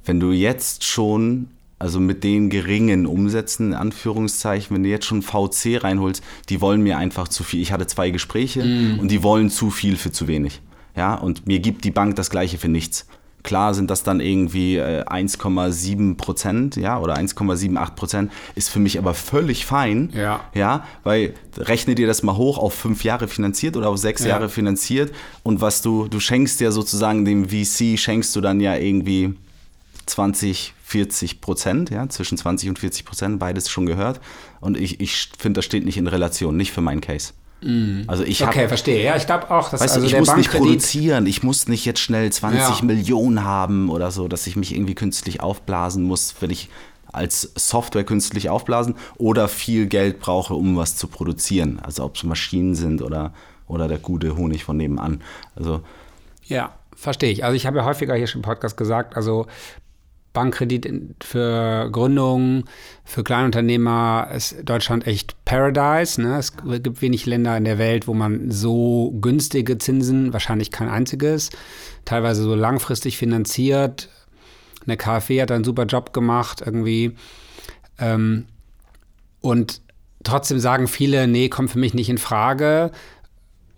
wenn 0.05 0.19
du 0.19 0.31
jetzt 0.31 0.83
schon, 0.83 1.47
also 1.79 1.99
mit 1.99 2.23
den 2.23 2.49
geringen 2.49 3.05
Umsätzen, 3.05 3.69
in 3.69 3.73
Anführungszeichen, 3.73 4.75
wenn 4.75 4.83
du 4.83 4.89
jetzt 4.89 5.05
schon 5.05 5.21
VC 5.21 5.83
reinholst, 5.83 6.23
die 6.49 6.61
wollen 6.61 6.81
mir 6.81 6.97
einfach 6.97 7.27
zu 7.27 7.43
viel. 7.43 7.61
Ich 7.61 7.71
hatte 7.71 7.87
zwei 7.87 8.09
Gespräche 8.09 8.61
und 8.99 9.09
die 9.09 9.23
wollen 9.23 9.49
zu 9.49 9.69
viel 9.69 9.97
für 9.97 10.11
zu 10.11 10.27
wenig. 10.27 10.61
Ja, 10.95 11.15
und 11.15 11.47
mir 11.47 11.59
gibt 11.59 11.83
die 11.83 11.91
Bank 11.91 12.15
das 12.15 12.29
Gleiche 12.29 12.57
für 12.57 12.67
nichts. 12.67 13.07
Klar 13.43 13.73
sind 13.73 13.89
das 13.89 14.03
dann 14.03 14.19
irgendwie 14.19 14.77
äh, 14.77 15.03
1,7 15.05 16.15
Prozent, 16.17 16.75
ja, 16.75 16.99
oder 16.99 17.15
1,78 17.15 17.95
Prozent, 17.95 18.31
ist 18.55 18.69
für 18.69 18.79
mich 18.79 18.97
aber 18.97 19.13
völlig 19.13 19.65
fein. 19.65 20.11
Ja. 20.15 20.41
Ja, 20.53 20.85
weil 21.03 21.33
rechne 21.57 21.95
dir 21.95 22.07
das 22.07 22.23
mal 22.23 22.35
hoch 22.35 22.57
auf 22.57 22.73
fünf 22.73 23.03
Jahre 23.03 23.27
finanziert 23.27 23.75
oder 23.77 23.89
auf 23.89 23.97
sechs 23.97 24.21
Ja. 24.23 24.29
Jahre 24.29 24.49
finanziert 24.49 25.13
und 25.43 25.61
was 25.61 25.81
du, 25.81 26.07
du 26.07 26.19
schenkst 26.19 26.61
ja 26.61 26.71
sozusagen 26.71 27.25
dem 27.25 27.49
VC, 27.49 27.97
schenkst 27.97 28.35
du 28.35 28.41
dann 28.41 28.59
ja 28.59 28.75
irgendwie 28.75 29.33
20, 30.05 30.73
40 30.83 31.41
Prozent, 31.41 31.89
ja, 31.89 32.07
zwischen 32.09 32.37
20 32.37 32.69
und 32.69 32.79
40 32.79 33.05
Prozent, 33.05 33.39
beides 33.39 33.69
schon 33.69 33.85
gehört. 33.85 34.19
Und 34.59 34.77
ich, 34.77 34.99
ich 34.99 35.29
finde, 35.37 35.59
das 35.59 35.65
steht 35.65 35.85
nicht 35.85 35.97
in 35.97 36.07
Relation, 36.07 36.57
nicht 36.57 36.71
für 36.71 36.81
meinen 36.81 36.99
Case. 37.01 37.33
Also 38.07 38.23
ich 38.23 38.41
habe 38.41 38.51
Okay, 38.51 38.67
verstehe. 38.67 39.03
Ja, 39.03 39.15
ich 39.15 39.27
glaube 39.27 39.51
auch, 39.51 39.69
dass 39.69 39.81
Weißt 39.81 39.93
also 39.93 39.99
du, 39.99 40.05
ich 40.05 40.11
der 40.11 40.21
muss 40.21 40.35
nicht 40.35 40.51
produzieren, 40.51 41.27
ich 41.27 41.43
muss 41.43 41.67
nicht 41.67 41.85
jetzt 41.85 41.99
schnell 41.99 42.31
20 42.31 42.79
Ja. 42.79 42.85
Millionen 42.85 43.43
haben 43.43 43.89
oder 43.89 44.09
so, 44.09 44.27
dass 44.27 44.47
ich 44.47 44.55
mich 44.55 44.73
irgendwie 44.73 44.95
künstlich 44.95 45.41
aufblasen 45.41 46.03
muss, 46.03 46.33
wenn 46.39 46.49
ich 46.49 46.69
als 47.13 47.51
Software 47.55 48.03
künstlich 48.03 48.49
aufblasen 48.49 48.95
oder 49.17 49.47
viel 49.47 49.85
Geld 49.85 50.19
brauche, 50.19 50.55
um 50.55 50.75
was 50.77 50.95
zu 50.95 51.07
produzieren. 51.07 51.79
Also 51.83 52.03
ob 52.03 52.15
es 52.15 52.23
Maschinen 52.23 52.73
sind 52.73 53.01
oder, 53.01 53.33
oder 53.67 53.87
der 53.87 53.99
gute 53.99 54.35
Honig 54.35 54.63
von 54.63 54.77
nebenan. 54.77 55.21
Also 55.55 55.81
Ja, 56.45 56.73
verstehe 56.95 57.31
ich. 57.31 57.43
Also 57.43 57.55
ich 57.55 57.67
habe 57.67 57.77
ja 57.79 57.85
häufiger 57.85 58.15
hier 58.15 58.27
schon 58.27 58.39
im 58.39 58.45
Podcast 58.45 58.75
gesagt, 58.77 59.15
also 59.15 59.45
Bankkredit 60.33 60.87
für 61.21 61.89
Gründungen, 61.91 62.65
für 63.03 63.23
Kleinunternehmer 63.23 64.29
ist 64.33 64.57
Deutschland 64.63 65.05
echt 65.05 65.43
Paradise. 65.45 66.21
Ne? 66.21 66.37
Es 66.37 66.53
gibt 66.55 67.01
wenig 67.01 67.25
Länder 67.25 67.57
in 67.57 67.65
der 67.65 67.77
Welt, 67.77 68.07
wo 68.07 68.13
man 68.13 68.49
so 68.49 69.11
günstige 69.19 69.77
Zinsen, 69.77 70.31
wahrscheinlich 70.33 70.71
kein 70.71 70.89
einziges, 70.89 71.49
teilweise 72.05 72.43
so 72.43 72.55
langfristig 72.55 73.17
finanziert. 73.17 74.09
Eine 74.85 74.97
KfW 74.97 75.41
hat 75.41 75.51
einen 75.51 75.63
super 75.63 75.85
Job 75.85 76.13
gemacht 76.13 76.61
irgendwie. 76.65 77.15
Ähm, 77.99 78.45
und 79.41 79.81
trotzdem 80.23 80.59
sagen 80.59 80.87
viele, 80.87 81.27
nee, 81.27 81.49
kommt 81.49 81.71
für 81.71 81.79
mich 81.79 81.93
nicht 81.93 82.09
in 82.09 82.17
Frage. 82.17 82.91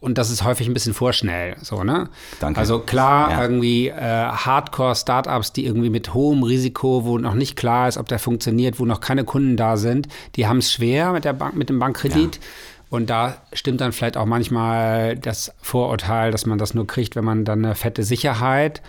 Und 0.03 0.17
das 0.17 0.29
ist 0.29 0.43
häufig 0.43 0.67
ein 0.67 0.73
bisschen 0.73 0.93
vorschnell, 0.93 1.55
so, 1.61 1.85
ne? 1.85 2.09
Danke. 2.41 2.59
Also 2.59 2.79
klar, 2.79 3.31
Ja. 3.31 3.41
irgendwie 3.41 3.87
äh, 3.87 3.93
Hardcore-Startups, 4.27 5.53
die 5.53 5.65
irgendwie 5.65 5.89
mit 5.89 6.13
hohem 6.13 6.43
Risiko, 6.43 7.05
wo 7.05 7.17
noch 7.17 7.35
nicht 7.35 7.55
klar 7.55 7.87
ist, 7.87 7.97
ob 7.97 8.09
der 8.09 8.19
funktioniert, 8.19 8.79
wo 8.81 8.85
noch 8.85 8.99
keine 8.99 9.23
Kunden 9.23 9.55
da 9.55 9.77
sind, 9.77 10.09
die 10.35 10.45
haben 10.45 10.57
es 10.57 10.73
schwer 10.73 11.13
mit 11.13 11.23
der 11.23 11.31
Bank, 11.31 11.55
mit 11.55 11.69
dem 11.69 11.79
Bankkredit. 11.79 12.41
Und 12.89 13.09
da 13.09 13.37
stimmt 13.53 13.79
dann 13.79 13.93
vielleicht 13.93 14.17
auch 14.17 14.25
manchmal 14.25 15.15
das 15.15 15.53
Vorurteil, 15.61 16.31
dass 16.31 16.45
man 16.45 16.57
das 16.57 16.73
nur 16.73 16.85
kriegt, 16.85 17.15
wenn 17.15 17.23
man 17.23 17.45
dann 17.45 17.63
eine 17.63 17.73
fette 17.73 18.03
Sicherheit 18.03 18.81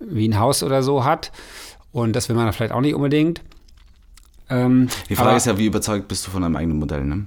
wie 0.00 0.28
ein 0.28 0.38
Haus 0.38 0.62
oder 0.62 0.82
so 0.82 1.02
hat. 1.04 1.32
Und 1.92 2.14
das 2.14 2.28
will 2.28 2.36
man 2.36 2.52
vielleicht 2.52 2.72
auch 2.72 2.82
nicht 2.82 2.94
unbedingt. 2.94 3.40
Ähm, 4.50 4.88
Die 5.08 5.16
Frage 5.16 5.36
ist 5.36 5.46
ja, 5.46 5.56
wie 5.56 5.66
überzeugt 5.66 6.08
bist 6.08 6.26
du 6.26 6.30
von 6.30 6.42
deinem 6.42 6.56
eigenen 6.56 6.78
Modell, 6.78 7.04
ne? 7.04 7.26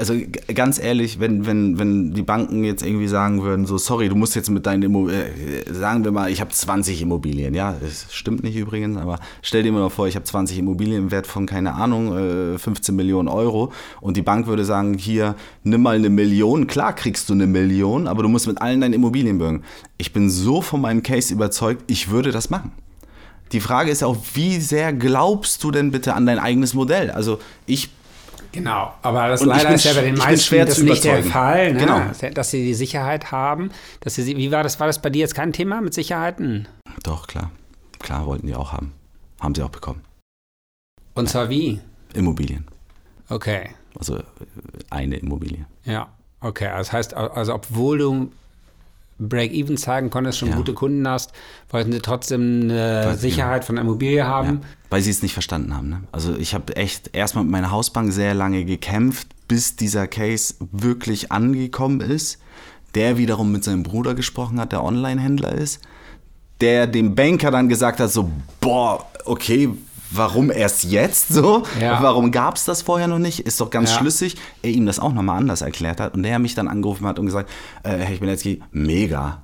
Also 0.00 0.14
ganz 0.54 0.78
ehrlich, 0.78 1.18
wenn, 1.18 1.44
wenn, 1.44 1.76
wenn 1.76 2.14
die 2.14 2.22
Banken 2.22 2.62
jetzt 2.62 2.86
irgendwie 2.86 3.08
sagen 3.08 3.42
würden, 3.42 3.66
so 3.66 3.78
sorry, 3.78 4.08
du 4.08 4.14
musst 4.14 4.36
jetzt 4.36 4.48
mit 4.48 4.64
deinen 4.64 4.84
Immobilien, 4.84 5.26
äh, 5.26 5.74
sagen 5.74 6.04
wir 6.04 6.12
mal, 6.12 6.30
ich 6.30 6.40
habe 6.40 6.52
20 6.52 7.02
Immobilien, 7.02 7.52
ja, 7.52 7.74
das 7.80 8.06
stimmt 8.14 8.44
nicht 8.44 8.54
übrigens, 8.54 8.96
aber 8.96 9.18
stell 9.42 9.64
dir 9.64 9.72
mal 9.72 9.90
vor, 9.90 10.06
ich 10.06 10.14
habe 10.14 10.24
20 10.24 10.56
Immobilien 10.56 11.02
im 11.02 11.10
Wert 11.10 11.26
von, 11.26 11.46
keine 11.46 11.74
Ahnung, 11.74 12.16
äh, 12.16 12.58
15 12.58 12.94
Millionen 12.94 13.26
Euro 13.26 13.72
und 14.00 14.16
die 14.16 14.22
Bank 14.22 14.46
würde 14.46 14.64
sagen, 14.64 14.94
hier, 14.94 15.34
nimm 15.64 15.82
mal 15.82 15.96
eine 15.96 16.10
Million, 16.10 16.68
klar 16.68 16.94
kriegst 16.94 17.28
du 17.28 17.32
eine 17.32 17.48
Million, 17.48 18.06
aber 18.06 18.22
du 18.22 18.28
musst 18.28 18.46
mit 18.46 18.62
allen 18.62 18.80
deinen 18.80 18.94
Immobilien 18.94 19.38
bürgen. 19.38 19.64
Ich 19.96 20.12
bin 20.12 20.30
so 20.30 20.62
von 20.62 20.80
meinem 20.80 21.02
Case 21.02 21.34
überzeugt, 21.34 21.82
ich 21.90 22.08
würde 22.08 22.30
das 22.30 22.50
machen. 22.50 22.70
Die 23.50 23.60
Frage 23.60 23.90
ist 23.90 24.04
auch, 24.04 24.16
wie 24.34 24.60
sehr 24.60 24.92
glaubst 24.92 25.64
du 25.64 25.72
denn 25.72 25.90
bitte 25.90 26.14
an 26.14 26.26
dein 26.26 26.38
eigenes 26.38 26.74
Modell? 26.74 27.10
Also 27.10 27.38
ich 27.66 27.90
Genau, 28.52 28.94
aber 29.02 29.28
das 29.28 29.42
Und 29.42 29.48
leider 29.48 29.66
bin 29.66 29.74
ist 29.74 29.84
ja 29.84 29.92
bei 29.92 30.00
den 30.02 30.16
meisten 30.16 30.38
schwer 30.46 30.64
das 30.64 30.76
zu 30.76 30.84
nicht 30.84 31.04
der. 31.04 31.22
Fall, 31.22 31.74
ne? 31.74 31.80
Genau. 31.80 32.00
dass 32.34 32.50
sie 32.50 32.64
die 32.64 32.74
Sicherheit 32.74 33.30
haben. 33.30 33.70
Dass 34.00 34.14
sie, 34.14 34.36
wie 34.36 34.50
war 34.50 34.62
das? 34.62 34.80
War 34.80 34.86
das 34.86 35.00
bei 35.02 35.10
dir 35.10 35.20
jetzt 35.20 35.34
kein 35.34 35.52
Thema 35.52 35.80
mit 35.80 35.92
Sicherheiten? 35.94 36.66
Doch, 37.02 37.26
klar. 37.26 37.50
Klar 37.98 38.26
wollten 38.26 38.46
die 38.46 38.54
auch 38.54 38.72
haben. 38.72 38.92
Haben 39.40 39.54
sie 39.54 39.62
auch 39.62 39.68
bekommen. 39.70 40.02
Und 41.14 41.28
zwar 41.28 41.48
wie? 41.50 41.80
Immobilien. 42.14 42.64
Okay, 43.28 43.70
Also 43.98 44.20
eine 44.90 45.16
Immobilie. 45.16 45.66
ja, 45.84 46.08
okay. 46.40 46.70
Das 46.74 46.92
heißt, 46.92 47.12
also 47.14 47.54
obwohl 47.54 47.98
du 47.98 48.32
Break-Even 49.18 49.76
zeigen 49.76 50.10
konntest, 50.10 50.38
schon 50.38 50.50
Ja. 50.50 50.56
gute 50.56 50.72
Kunden 50.74 51.06
hast, 51.08 51.32
wollten 51.70 51.92
sie 51.92 51.98
trotzdem 51.98 52.62
eine 52.70 53.02
Weiß 53.06 53.14
ich 53.16 53.20
Sicherheit 53.20 53.64
von 53.64 53.74
der 53.76 53.84
Immobilie 53.84 54.24
haben. 54.24 54.60
Ja, 54.62 54.66
weil 54.90 55.02
sie 55.02 55.10
es 55.10 55.22
nicht 55.22 55.32
verstanden 55.34 55.74
haben. 55.74 55.88
Ne? 55.88 56.02
Also 56.12 56.34
ich 56.36 56.54
habe 56.54 56.76
echt 56.76 57.10
erstmal 57.14 57.44
mit 57.44 57.50
meiner 57.52 57.70
Hausbank 57.70 58.12
sehr 58.12 58.34
lange 58.34 58.64
gekämpft, 58.64 59.28
bis 59.48 59.76
dieser 59.76 60.06
Case 60.06 60.54
wirklich 60.72 61.30
angekommen 61.32 62.00
ist. 62.00 62.38
Der 62.94 63.18
wiederum 63.18 63.52
mit 63.52 63.64
seinem 63.64 63.82
Bruder 63.82 64.14
gesprochen 64.14 64.58
hat, 64.60 64.72
der 64.72 64.82
Online-Händler 64.82 65.52
ist. 65.52 65.80
Der 66.60 66.86
dem 66.86 67.14
Banker 67.14 67.50
dann 67.50 67.68
gesagt 67.68 68.00
hat, 68.00 68.10
so, 68.10 68.30
boah, 68.60 69.06
okay, 69.26 69.68
warum 70.10 70.50
erst 70.50 70.84
jetzt 70.84 71.28
so? 71.28 71.64
Ja. 71.80 72.02
Warum 72.02 72.30
gab 72.32 72.56
es 72.56 72.64
das 72.64 72.80
vorher 72.82 73.06
noch 73.08 73.18
nicht? 73.18 73.40
Ist 73.40 73.60
doch 73.60 73.70
ganz 73.70 73.90
Ja. 73.92 73.98
schlüssig. 73.98 74.36
Er 74.62 74.70
ihm 74.70 74.86
das 74.86 74.98
auch 74.98 75.12
nochmal 75.12 75.38
anders 75.38 75.60
erklärt 75.60 76.00
hat 76.00 76.14
und 76.14 76.22
der 76.22 76.38
mich 76.38 76.54
dann 76.54 76.66
angerufen 76.66 77.06
hat 77.06 77.18
und 77.18 77.26
gesagt, 77.26 77.50
äh, 77.82 77.90
Herr 77.98 78.16
Chmielewski, 78.16 78.62
mega. 78.72 79.42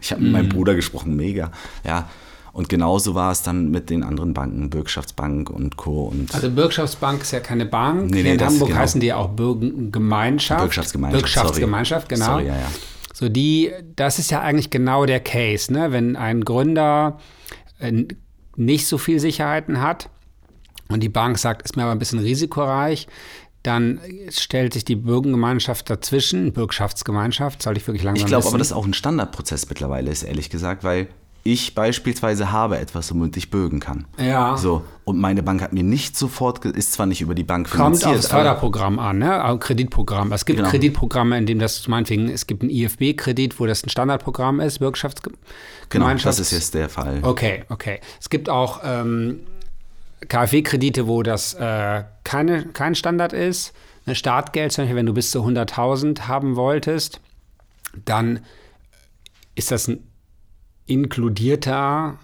Ich 0.00 0.12
habe 0.12 0.20
mit 0.20 0.28
Mhm. 0.30 0.32
meinem 0.36 0.48
Bruder 0.50 0.74
gesprochen, 0.74 1.16
mega. 1.16 1.50
Ja, 1.84 2.08
und 2.52 2.68
genauso 2.68 3.14
war 3.14 3.32
es 3.32 3.42
dann 3.42 3.70
mit 3.70 3.88
den 3.90 4.02
anderen 4.02 4.34
Banken, 4.34 4.68
Bürgschaftsbank 4.70 5.48
und 5.48 5.76
Co. 5.76 6.04
Und 6.04 6.34
Also 6.34 6.50
Bürgschaftsbank 6.50 7.22
ist 7.22 7.32
ja 7.32 7.40
keine 7.40 7.64
Bank. 7.66 8.10
Nee, 8.10 8.22
nee, 8.22 8.32
in 8.32 8.38
das- 8.38 8.52
Hamburg 8.52 8.68
genau. 8.68 8.80
heißen 8.80 9.00
die 9.00 9.06
ja 9.08 9.16
auch 9.16 9.30
Bürgengemeinschaft. 9.30 10.60
Bürgschaftsgemeinschaft, 10.60 11.22
Bürgschaftsgemeinschaft, 11.22 12.08
genau. 12.08 12.24
Sorry, 12.26 12.46
ja, 12.46 12.54
ja. 12.56 12.68
So 13.14 13.28
die, 13.28 13.70
das 13.96 14.18
ist 14.18 14.30
ja 14.30 14.40
eigentlich 14.40 14.70
genau 14.70 15.06
der 15.06 15.20
Case, 15.20 15.72
ne? 15.72 15.92
Wenn 15.92 16.16
ein 16.16 16.44
Gründer 16.44 17.18
äh, 17.78 18.04
nicht 18.56 18.86
so 18.86 18.98
viel 18.98 19.18
Sicherheiten 19.20 19.80
hat 19.80 20.08
und 20.88 21.02
die 21.02 21.08
Bank 21.08 21.38
sagt, 21.38 21.62
ist 21.62 21.76
mir 21.76 21.84
aber 21.84 21.92
ein 21.92 21.98
bisschen 21.98 22.18
risikoreich, 22.18 23.06
dann 23.62 24.00
stellt 24.28 24.72
sich 24.74 24.84
die 24.84 24.96
Bürgengemeinschaft 24.96 25.88
dazwischen, 25.88 26.52
Bürgschaftsgemeinschaft, 26.52 27.62
soll 27.62 27.76
ich 27.76 27.86
wirklich 27.86 28.02
langsam 28.02 28.24
Ich 28.24 28.28
glaube 28.28 28.46
aber, 28.48 28.58
dass 28.58 28.68
es 28.68 28.72
auch 28.72 28.84
ein 28.84 28.92
Standardprozess 28.94 29.68
mittlerweile 29.68 30.10
ist, 30.10 30.24
ehrlich 30.24 30.50
gesagt, 30.50 30.82
weil 30.84 31.06
ich 31.44 31.74
beispielsweise 31.74 32.52
habe 32.52 32.78
etwas, 32.78 33.12
womit 33.12 33.36
ich 33.36 33.50
bürgen 33.50 33.80
kann. 33.80 34.06
Ja. 34.18 34.56
So, 34.56 34.84
und 35.04 35.18
meine 35.18 35.42
Bank 35.42 35.60
hat 35.60 35.72
mir 35.72 35.82
nicht 35.82 36.16
sofort, 36.16 36.64
ist 36.64 36.92
zwar 36.92 37.06
nicht 37.06 37.20
über 37.20 37.34
die 37.34 37.42
Bank 37.42 37.68
Kommt 37.68 37.96
finanziert, 37.98 38.14
aufs 38.16 38.26
aber- 38.30 38.38
Förderprogramm 38.44 38.98
an, 39.00 39.18
ne? 39.18 39.44
Auch 39.44 39.58
Kreditprogramm. 39.58 40.30
Es 40.32 40.44
gibt 40.44 40.58
Genau. 40.58 40.70
Kreditprogramme, 40.70 41.36
in 41.36 41.46
dem 41.46 41.58
das 41.58 41.88
meinetwegen, 41.88 42.28
es 42.28 42.46
gibt 42.46 42.62
ein 42.62 42.70
IFB-Kredit, 42.70 43.58
wo 43.58 43.66
das 43.66 43.84
ein 43.84 43.88
Standardprogramm 43.88 44.60
ist, 44.60 44.78
Genau, 44.78 44.86
Bürgschaftsgemeinschaft. 44.90 46.26
das 46.26 46.38
ist 46.38 46.52
jetzt 46.52 46.74
der 46.74 46.88
Fall. 46.88 47.18
Okay, 47.22 47.64
okay. 47.70 47.98
Es 48.20 48.30
gibt 48.30 48.48
auch 48.48 48.80
ähm, 48.84 49.40
KfW-Kredite, 50.28 51.08
wo 51.08 51.22
das 51.24 51.54
äh, 51.54 52.04
keine, 52.24 52.66
kein 52.66 52.94
Standard 52.94 53.32
ist. 53.32 53.72
Ein 54.06 54.14
Startgeld, 54.14 54.72
zum 54.72 54.82
Beispiel, 54.84 54.96
wenn 54.96 55.06
du 55.06 55.14
bis 55.14 55.30
zu 55.32 55.40
100.000 55.44 56.28
haben 56.28 56.56
wolltest, 56.56 57.20
dann 58.04 58.40
ist 59.54 59.70
das 59.70 59.88
ein 59.88 60.06
inkludierter, 60.86 62.18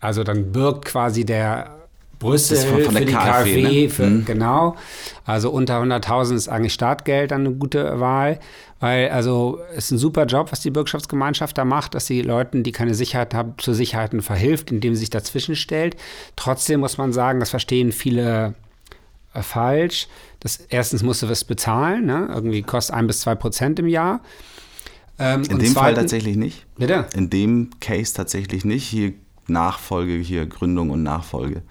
also 0.00 0.24
dann 0.24 0.52
birgt 0.52 0.84
quasi 0.86 1.24
der 1.24 1.78
Brüssel 2.18 2.56
von- 2.58 2.82
von 2.82 2.94
der 2.94 3.02
für 3.02 3.06
die 3.06 3.12
KfW, 3.12 3.62
KfW, 3.62 3.82
ne? 3.82 3.88
für, 3.88 4.06
Mhm. 4.06 4.24
genau. 4.24 4.76
Also 5.24 5.50
unter 5.50 5.80
100.000 5.80 6.36
ist 6.36 6.48
eigentlich 6.48 6.72
Startgeld 6.74 7.32
dann 7.32 7.40
eine 7.46 7.54
gute 7.56 7.98
Wahl, 7.98 8.38
weil 8.78 9.08
also 9.10 9.58
es 9.72 9.86
ist 9.86 9.90
ein 9.92 9.98
super 9.98 10.26
Job, 10.26 10.52
was 10.52 10.60
die 10.60 10.70
Bürgschaftsgemeinschaft 10.70 11.58
da 11.58 11.64
macht, 11.64 11.94
dass 11.94 12.06
sie 12.06 12.22
Leuten, 12.22 12.62
die 12.62 12.70
keine 12.70 12.94
Sicherheit 12.94 13.34
haben, 13.34 13.54
zu 13.58 13.72
Sicherheiten 13.74 14.22
verhilft, 14.22 14.70
indem 14.70 14.94
sie 14.94 15.00
sich 15.00 15.10
dazwischen 15.10 15.56
stellt. 15.56 15.96
Trotzdem 16.36 16.80
muss 16.80 16.96
man 16.96 17.12
sagen, 17.12 17.40
das 17.40 17.50
verstehen 17.50 17.90
viele 17.90 18.54
äh, 19.34 19.42
falsch. 19.42 20.06
Das, 20.40 20.58
erstens 20.68 21.02
musst 21.02 21.22
du 21.22 21.28
was 21.28 21.42
bezahlen, 21.44 22.06
ne? 22.06 22.28
irgendwie 22.32 22.62
kostet 22.62 22.94
ein 22.94 23.06
bis 23.08 23.20
zwei 23.20 23.34
Prozent 23.34 23.78
im 23.80 23.88
Jahr. 23.88 24.20
Ähm, 25.18 25.42
In 25.48 25.58
dem 25.58 25.72
Fall 25.72 25.94
tatsächlich 25.94 26.36
nicht. 26.36 26.66
Bitte? 26.76 27.06
In 27.14 27.30
dem 27.30 27.70
Case 27.80 28.14
tatsächlich 28.14 28.64
nicht. 28.64 28.84
Hier 28.88 29.12
Nachfolge, 29.46 30.14
hier 30.14 30.46
Gründung 30.46 30.90
und 30.90 31.02
Nachfolge. 31.02 31.62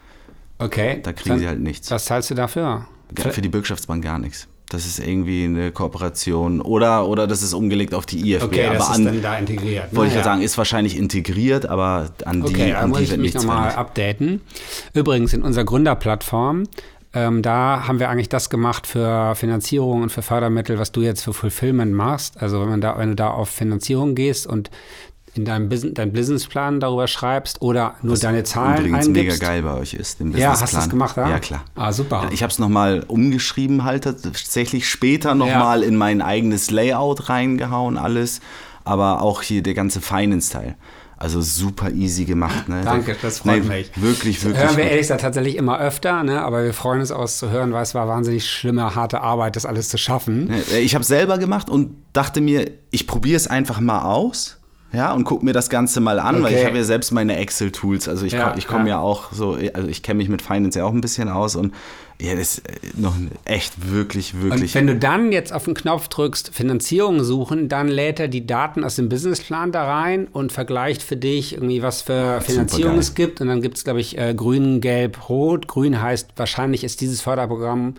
Okay. 0.59 0.99
Da 1.03 1.11
kriegen 1.13 1.29
Dann- 1.31 1.39
sie 1.39 1.47
halt 1.47 1.59
nichts. 1.59 1.89
Was 1.91 2.05
zahlst 2.05 2.29
du 2.29 2.35
dafür? 2.35 2.85
Für, 3.17 3.31
für 3.31 3.41
die 3.41 3.49
Bürgschaftsbank 3.49 4.03
gar 4.03 4.19
nichts. 4.19 4.47
Das 4.69 4.85
ist 4.85 4.99
irgendwie 4.99 5.43
eine 5.43 5.71
Kooperation 5.73 6.61
oder, 6.61 7.05
oder 7.05 7.27
das 7.27 7.41
ist 7.43 7.53
umgelegt 7.53 7.93
auf 7.93 8.05
die 8.05 8.31
IFB. 8.31 8.43
Okay, 8.45 8.65
aber 8.67 8.75
das 8.77 8.89
ist 8.89 8.95
an, 8.95 9.03
dann 9.05 9.21
da 9.21 9.37
integriert. 9.37 9.93
wollte 9.93 10.07
ich 10.07 10.13
ja 10.13 10.19
ja 10.19 10.23
sagen, 10.23 10.41
ist 10.41 10.57
wahrscheinlich 10.57 10.95
integriert, 10.95 11.65
aber 11.65 12.09
an 12.23 12.41
die, 12.41 12.47
Okay, 12.47 12.71
da 12.71 12.79
an 12.79 12.89
muss 12.89 12.99
die 12.99 13.03
ich 13.03 13.09
wird 13.09 13.19
mich 13.19 13.33
nichts 13.33 13.45
nochmal 13.45 13.73
updaten. 13.73 14.39
Übrigens, 14.93 15.33
in 15.33 15.41
unserer 15.41 15.65
Gründerplattform, 15.65 16.63
ähm, 17.13 17.41
da 17.41 17.87
haben 17.87 17.99
wir 17.99 18.09
eigentlich 18.09 18.29
das 18.29 18.49
gemacht 18.49 18.87
für 18.87 19.35
Finanzierung 19.35 20.03
und 20.03 20.09
für 20.11 20.21
Fördermittel, 20.21 20.79
was 20.79 20.91
du 20.91 21.01
jetzt 21.01 21.23
für 21.23 21.33
Fulfillment 21.33 21.93
machst. 21.93 22.41
Also 22.41 22.61
wenn, 22.61 22.69
man 22.69 22.81
da, 22.81 22.97
wenn 22.97 23.09
du 23.09 23.15
da 23.15 23.29
auf 23.31 23.49
Finanzierung 23.49 24.15
gehst 24.15 24.47
und 24.47 24.69
in 25.33 25.45
deinem 25.45 25.69
Business, 25.69 25.93
deinen 25.93 26.11
Businessplan 26.11 26.79
darüber 26.81 27.07
schreibst 27.07 27.61
oder 27.61 27.95
nur 28.01 28.17
deine 28.17 28.43
Zahlen 28.43 28.79
Übrigens 28.85 29.07
eingibst. 29.07 29.39
mega 29.39 29.45
geil 29.51 29.61
bei 29.61 29.73
euch 29.75 29.93
ist, 29.93 30.19
den 30.19 30.31
Ja, 30.37 30.49
hast 30.51 30.61
du 30.61 30.65
Businessplan. 30.65 30.81
das 30.81 30.89
gemacht, 30.89 31.17
ja? 31.17 31.29
Ja, 31.29 31.39
klar. 31.39 31.63
Ah, 31.75 31.91
super. 31.93 32.27
Ich 32.31 32.43
habe 32.43 32.51
es 32.51 32.59
nochmal 32.59 33.05
umgeschrieben, 33.07 33.85
halt 33.85 34.03
tatsächlich 34.03 34.89
später 34.89 35.33
nochmal 35.35 35.83
in 35.83 35.95
mein 35.95 36.21
eigenes 36.21 36.69
Layout 36.69 37.29
reingehauen, 37.29 37.97
alles. 37.97 38.41
Aber 38.83 39.21
auch 39.21 39.41
hier 39.41 39.61
der 39.63 39.73
ganze 39.73 40.01
Finance-Teil. 40.01 40.75
Also 41.21 41.39
super 41.41 41.91
easy 41.91 42.25
gemacht. 42.25 42.67
Ne? 42.67 42.81
Danke, 42.83 43.15
das 43.21 43.39
freut 43.39 43.63
Nee, 43.63 43.69
mich. 43.77 43.91
Wirklich, 43.95 44.43
wirklich. 44.43 44.63
Hören 44.63 44.77
wir 44.77 44.85
ehrlich 44.85 45.01
gesagt 45.01 45.21
tatsächlich 45.21 45.55
immer 45.55 45.79
öfter, 45.79 46.23
ne? 46.23 46.41
aber 46.41 46.63
wir 46.63 46.73
freuen 46.73 46.99
uns 46.99 47.11
aus 47.11 47.37
zu 47.37 47.51
hören, 47.51 47.71
weil 47.73 47.83
es 47.83 47.93
war 47.93 48.07
wahnsinnig 48.07 48.49
schlimme, 48.49 48.95
harte 48.95 49.21
Arbeit, 49.21 49.55
das 49.55 49.67
alles 49.67 49.89
zu 49.89 49.97
schaffen. 49.99 50.51
Ich 50.81 50.95
habe 50.95 51.03
selber 51.05 51.37
gemacht 51.37 51.69
und 51.69 51.95
dachte 52.13 52.41
mir, 52.41 52.71
ich 52.89 53.05
probiere 53.05 53.37
es 53.37 53.47
einfach 53.47 53.79
mal 53.79 54.01
aus. 54.01 54.57
Ja, 54.93 55.13
und 55.13 55.23
guck 55.23 55.41
mir 55.41 55.53
das 55.53 55.69
Ganze 55.69 56.01
mal 56.01 56.19
an, 56.19 56.37
weil 56.43 56.47
Okay. 56.51 56.59
ich 56.59 56.65
habe 56.65 56.75
ja 56.77 56.83
selbst 56.83 57.11
meine 57.11 57.37
Excel-Tools. 57.37 58.09
Also 58.09 58.25
ich 58.25 58.33
Ja, 58.33 58.47
komme 58.47 58.57
ich 58.57 58.67
komm 58.67 58.81
ja. 58.87 58.95
ja. 58.95 58.99
auch 58.99 59.31
so, 59.31 59.57
also 59.73 59.87
ich 59.87 60.03
kenne 60.03 60.17
mich 60.17 60.27
mit 60.27 60.41
Finance 60.41 60.77
ja 60.79 60.83
auch 60.85 60.91
ein 60.91 60.99
bisschen 60.99 61.29
aus 61.29 61.55
und 61.55 61.73
ja, 62.21 62.35
das 62.35 62.59
ist 62.59 62.97
noch 62.97 63.15
echt 63.45 63.89
wirklich, 63.91 64.33
Und 64.33 64.43
wirklich. 64.43 64.75
wenn 64.75 64.85
du 64.87 64.95
dann 64.95 65.31
jetzt 65.31 65.51
auf 65.51 65.65
den 65.65 65.73
Knopf 65.73 66.07
drückst, 66.07 66.51
Finanzierung 66.53 67.23
suchen, 67.23 67.67
dann 67.67 67.87
lädt 67.87 68.19
er 68.19 68.27
die 68.27 68.45
Daten 68.45 68.83
aus 68.83 68.95
dem 68.95 69.09
Businessplan 69.09 69.71
da 69.71 69.85
rein 69.85 70.27
und 70.31 70.51
vergleicht 70.51 71.01
für 71.01 71.17
dich 71.17 71.53
irgendwie, 71.53 71.81
was 71.81 72.03
für 72.03 72.39
Finanzierung 72.41 72.97
es 72.99 73.15
gibt. 73.15 73.41
Und 73.41 73.47
dann 73.47 73.61
gibt 73.61 73.77
es, 73.77 73.83
glaube 73.83 74.01
ich, 74.01 74.17
äh, 74.17 74.33
grün, 74.35 74.81
gelb, 74.81 75.29
rot. 75.29 75.67
Grün 75.67 76.01
heißt, 76.01 76.29
wahrscheinlich 76.35 76.83
ist 76.83 77.01
dieses 77.01 77.21
Förderprogramm 77.21 77.95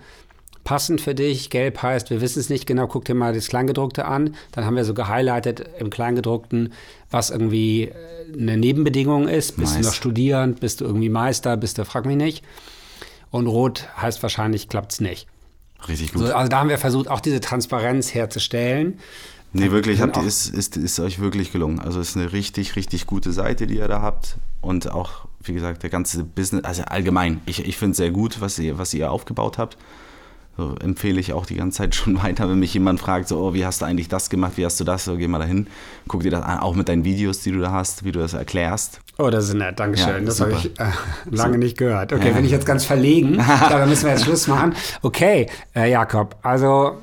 passend 0.64 1.00
für 1.00 1.14
dich. 1.14 1.50
Gelb 1.50 1.82
heißt, 1.82 2.10
wir 2.10 2.20
wissen 2.20 2.38
es 2.38 2.48
nicht 2.48 2.66
genau, 2.66 2.86
guck 2.86 3.04
dir 3.04 3.14
mal 3.14 3.34
das 3.34 3.48
Kleingedruckte 3.48 4.04
an. 4.04 4.36
Dann 4.52 4.64
haben 4.64 4.76
wir 4.76 4.84
so 4.84 4.94
gehighlightet 4.94 5.64
im 5.80 5.90
Kleingedruckten, 5.90 6.72
was 7.10 7.30
irgendwie 7.30 7.84
äh, 7.84 7.92
eine 8.38 8.56
Nebenbedingung 8.56 9.26
ist. 9.26 9.56
Bist 9.56 9.72
du 9.72 9.78
Nice. 9.78 9.86
noch 9.86 9.94
Studierend, 9.94 10.60
bist 10.60 10.80
du 10.80 10.84
irgendwie 10.84 11.08
Meister, 11.08 11.56
bist 11.56 11.78
du, 11.78 11.84
frag 11.84 12.06
mich 12.06 12.16
nicht. 12.16 12.44
Und 13.32 13.48
rot 13.48 13.88
heißt 13.96 14.22
wahrscheinlich, 14.22 14.68
klappt 14.68 14.92
es 14.92 15.00
nicht. 15.00 15.26
richtig 15.88 16.12
gut. 16.12 16.26
So, 16.26 16.34
also 16.34 16.48
da 16.48 16.60
haben 16.60 16.68
wir 16.68 16.78
versucht, 16.78 17.08
auch 17.08 17.20
diese 17.20 17.40
Transparenz 17.40 18.14
herzustellen. 18.14 19.00
Nee, 19.54 19.70
wirklich, 19.70 20.00
habt 20.00 20.16
ihr, 20.16 20.22
ist, 20.22 20.48
ist, 20.48 20.76
ist 20.76 21.00
euch 21.00 21.18
wirklich 21.18 21.50
gelungen. 21.50 21.78
Also 21.80 22.00
es 22.00 22.10
ist 22.10 22.16
eine 22.16 22.32
richtig, 22.32 22.76
richtig 22.76 23.06
gute 23.06 23.32
Seite, 23.32 23.66
die 23.66 23.78
ihr 23.78 23.88
da 23.88 24.00
habt. 24.00 24.36
Und 24.60 24.90
auch, 24.90 25.26
wie 25.40 25.52
gesagt, 25.52 25.82
der 25.82 25.90
ganze 25.90 26.24
Business, 26.24 26.64
also 26.64 26.82
allgemein, 26.84 27.40
ich, 27.46 27.64
ich 27.66 27.76
finde 27.76 27.92
es 27.92 27.96
sehr 27.96 28.10
gut, 28.10 28.40
was 28.40 28.58
ihr, 28.58 28.78
was 28.78 28.94
ihr 28.94 29.10
aufgebaut 29.10 29.58
habt. 29.58 29.76
So 30.56 30.74
empfehle 30.80 31.18
ich 31.18 31.32
auch 31.32 31.46
die 31.46 31.56
ganze 31.56 31.78
Zeit 31.78 31.94
schon 31.94 32.22
weiter, 32.22 32.48
wenn 32.48 32.58
mich 32.58 32.74
jemand 32.74 33.00
fragt, 33.00 33.28
so, 33.28 33.38
oh, 33.40 33.54
wie 33.54 33.64
hast 33.64 33.80
du 33.80 33.86
eigentlich 33.86 34.08
das 34.08 34.30
gemacht, 34.30 34.52
wie 34.56 34.64
hast 34.64 34.78
du 34.80 34.84
das, 34.84 35.04
so, 35.04 35.16
geh 35.16 35.28
mal 35.28 35.38
dahin, 35.38 35.66
guck 36.08 36.22
dir 36.22 36.30
das 36.30 36.42
an, 36.42 36.58
auch 36.58 36.74
mit 36.74 36.88
deinen 36.88 37.04
Videos, 37.04 37.40
die 37.40 37.52
du 37.52 37.60
da 37.60 37.72
hast, 37.72 38.04
wie 38.04 38.12
du 38.12 38.20
das 38.20 38.34
erklärst. 38.34 39.00
Oh, 39.18 39.30
das 39.30 39.48
ist 39.48 39.54
nett, 39.54 39.78
Dankeschön. 39.78 40.08
Ja, 40.08 40.20
das 40.20 40.40
habe 40.40 40.52
ich 40.52 40.78
äh, 40.78 40.90
lange 41.30 41.54
so. 41.54 41.58
nicht 41.58 41.78
gehört. 41.78 42.12
Okay, 42.12 42.28
ja. 42.28 42.34
bin 42.34 42.44
ich 42.44 42.50
jetzt 42.50 42.66
ganz 42.66 42.84
verlegen. 42.84 43.36
dann 43.70 43.88
müssen 43.88 44.04
wir 44.04 44.12
jetzt 44.12 44.24
Schluss 44.24 44.46
machen. 44.46 44.74
Okay, 45.02 45.48
äh, 45.74 45.90
Jakob, 45.90 46.36
also 46.42 46.98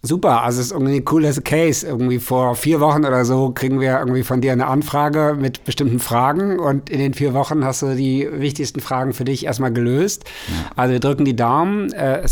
Super, 0.00 0.42
also 0.42 0.60
es 0.60 0.66
ist 0.66 0.72
irgendwie 0.72 0.96
ein 0.96 1.04
cooles 1.04 1.42
Case. 1.42 1.86
Irgendwie 1.86 2.20
vor 2.20 2.54
vier 2.54 2.80
Wochen 2.80 3.04
oder 3.04 3.24
so 3.24 3.50
kriegen 3.50 3.80
wir 3.80 3.98
irgendwie 3.98 4.22
von 4.22 4.40
dir 4.40 4.52
eine 4.52 4.66
Anfrage 4.66 5.36
mit 5.38 5.64
bestimmten 5.64 5.98
Fragen 5.98 6.58
und 6.60 6.88
in 6.88 7.00
den 7.00 7.14
vier 7.14 7.34
Wochen 7.34 7.64
hast 7.64 7.82
du 7.82 7.96
die 7.96 8.28
wichtigsten 8.30 8.80
Fragen 8.80 9.12
für 9.12 9.24
dich 9.24 9.44
erstmal 9.44 9.72
gelöst. 9.72 10.24
Ja. 10.48 10.70
Also 10.76 10.92
wir 10.92 11.00
drücken 11.00 11.24
die 11.24 11.34
Daumen. 11.34 11.92
Äh, 11.92 12.24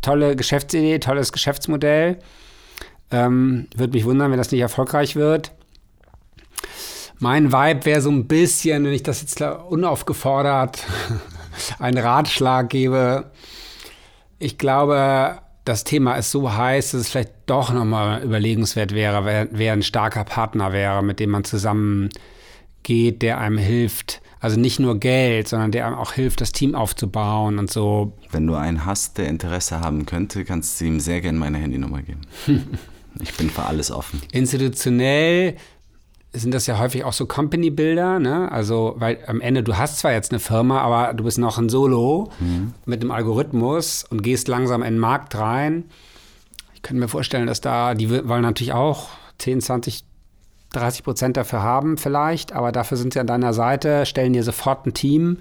tolle 0.00 0.36
Geschäftsidee, 0.36 1.00
tolles 1.00 1.32
Geschäftsmodell. 1.32 2.18
Ähm, 3.10 3.66
Würde 3.74 3.94
mich 3.94 4.04
wundern, 4.04 4.30
wenn 4.30 4.38
das 4.38 4.52
nicht 4.52 4.60
erfolgreich 4.60 5.16
wird. 5.16 5.52
Mein 7.18 7.52
Vibe 7.52 7.84
wäre 7.84 8.00
so 8.00 8.10
ein 8.10 8.26
bisschen, 8.26 8.84
wenn 8.84 8.92
ich 8.92 9.02
das 9.02 9.20
jetzt 9.22 9.40
unaufgefordert 9.40 10.84
einen 11.80 11.98
Ratschlag 11.98 12.68
gebe. 12.70 13.30
Ich 14.38 14.58
glaube, 14.58 15.40
das 15.64 15.84
Thema 15.84 16.14
ist 16.14 16.30
so 16.30 16.52
heiß, 16.52 16.92
dass 16.92 17.02
es 17.02 17.10
vielleicht 17.10 17.32
doch 17.46 17.72
nochmal 17.72 18.22
überlegenswert 18.22 18.92
wäre, 18.92 19.24
wer, 19.24 19.48
wer 19.52 19.72
ein 19.72 19.82
starker 19.82 20.24
Partner 20.24 20.72
wäre, 20.72 21.02
mit 21.02 21.20
dem 21.20 21.30
man 21.30 21.44
zusammen 21.44 22.08
geht, 22.82 23.22
der 23.22 23.38
einem 23.38 23.58
hilft. 23.58 24.20
Also 24.40 24.58
nicht 24.58 24.80
nur 24.80 24.98
Geld, 24.98 25.46
sondern 25.46 25.70
der 25.70 25.86
einem 25.86 25.96
auch 25.96 26.14
hilft, 26.14 26.40
das 26.40 26.50
Team 26.50 26.74
aufzubauen 26.74 27.60
und 27.60 27.70
so. 27.70 28.12
Wenn 28.32 28.46
du 28.46 28.54
einen 28.54 28.84
hast, 28.84 29.18
der 29.18 29.28
Interesse 29.28 29.80
haben 29.80 30.04
könnte, 30.04 30.44
kannst 30.44 30.80
du 30.80 30.86
ihm 30.86 30.98
sehr 30.98 31.20
gerne 31.20 31.38
meine 31.38 31.58
Handynummer 31.58 32.02
geben. 32.02 32.22
ich 33.20 33.32
bin 33.36 33.48
für 33.50 33.64
alles 33.64 33.92
offen. 33.92 34.20
Institutionell 34.32 35.56
sind 36.34 36.54
das 36.54 36.66
ja 36.66 36.78
häufig 36.78 37.04
auch 37.04 37.12
so 37.12 37.26
Company-Bilder, 37.26 38.18
ne? 38.18 38.50
Also, 38.50 38.94
weil 38.96 39.18
am 39.26 39.40
Ende, 39.40 39.62
du 39.62 39.76
hast 39.76 39.98
zwar 39.98 40.12
jetzt 40.12 40.32
eine 40.32 40.40
Firma, 40.40 40.80
aber 40.80 41.12
du 41.12 41.24
bist 41.24 41.38
noch 41.38 41.58
ein 41.58 41.68
Solo 41.68 42.30
mhm. 42.40 42.72
mit 42.86 43.02
einem 43.02 43.10
Algorithmus 43.10 44.04
und 44.08 44.22
gehst 44.22 44.48
langsam 44.48 44.82
in 44.82 44.94
den 44.94 44.98
Markt 44.98 45.36
rein. 45.36 45.84
Ich 46.74 46.82
könnte 46.82 47.00
mir 47.00 47.08
vorstellen, 47.08 47.46
dass 47.46 47.60
da, 47.60 47.94
die 47.94 48.10
wollen 48.10 48.42
natürlich 48.42 48.72
auch 48.72 49.10
10, 49.38 49.60
20, 49.60 50.04
30 50.72 51.04
Prozent 51.04 51.36
dafür 51.36 51.62
haben 51.62 51.98
vielleicht, 51.98 52.52
aber 52.52 52.72
dafür 52.72 52.96
sind 52.96 53.12
sie 53.12 53.20
an 53.20 53.26
deiner 53.26 53.52
Seite, 53.52 54.06
stellen 54.06 54.32
dir 54.32 54.42
sofort 54.42 54.86
ein 54.86 54.94
Team 54.94 55.38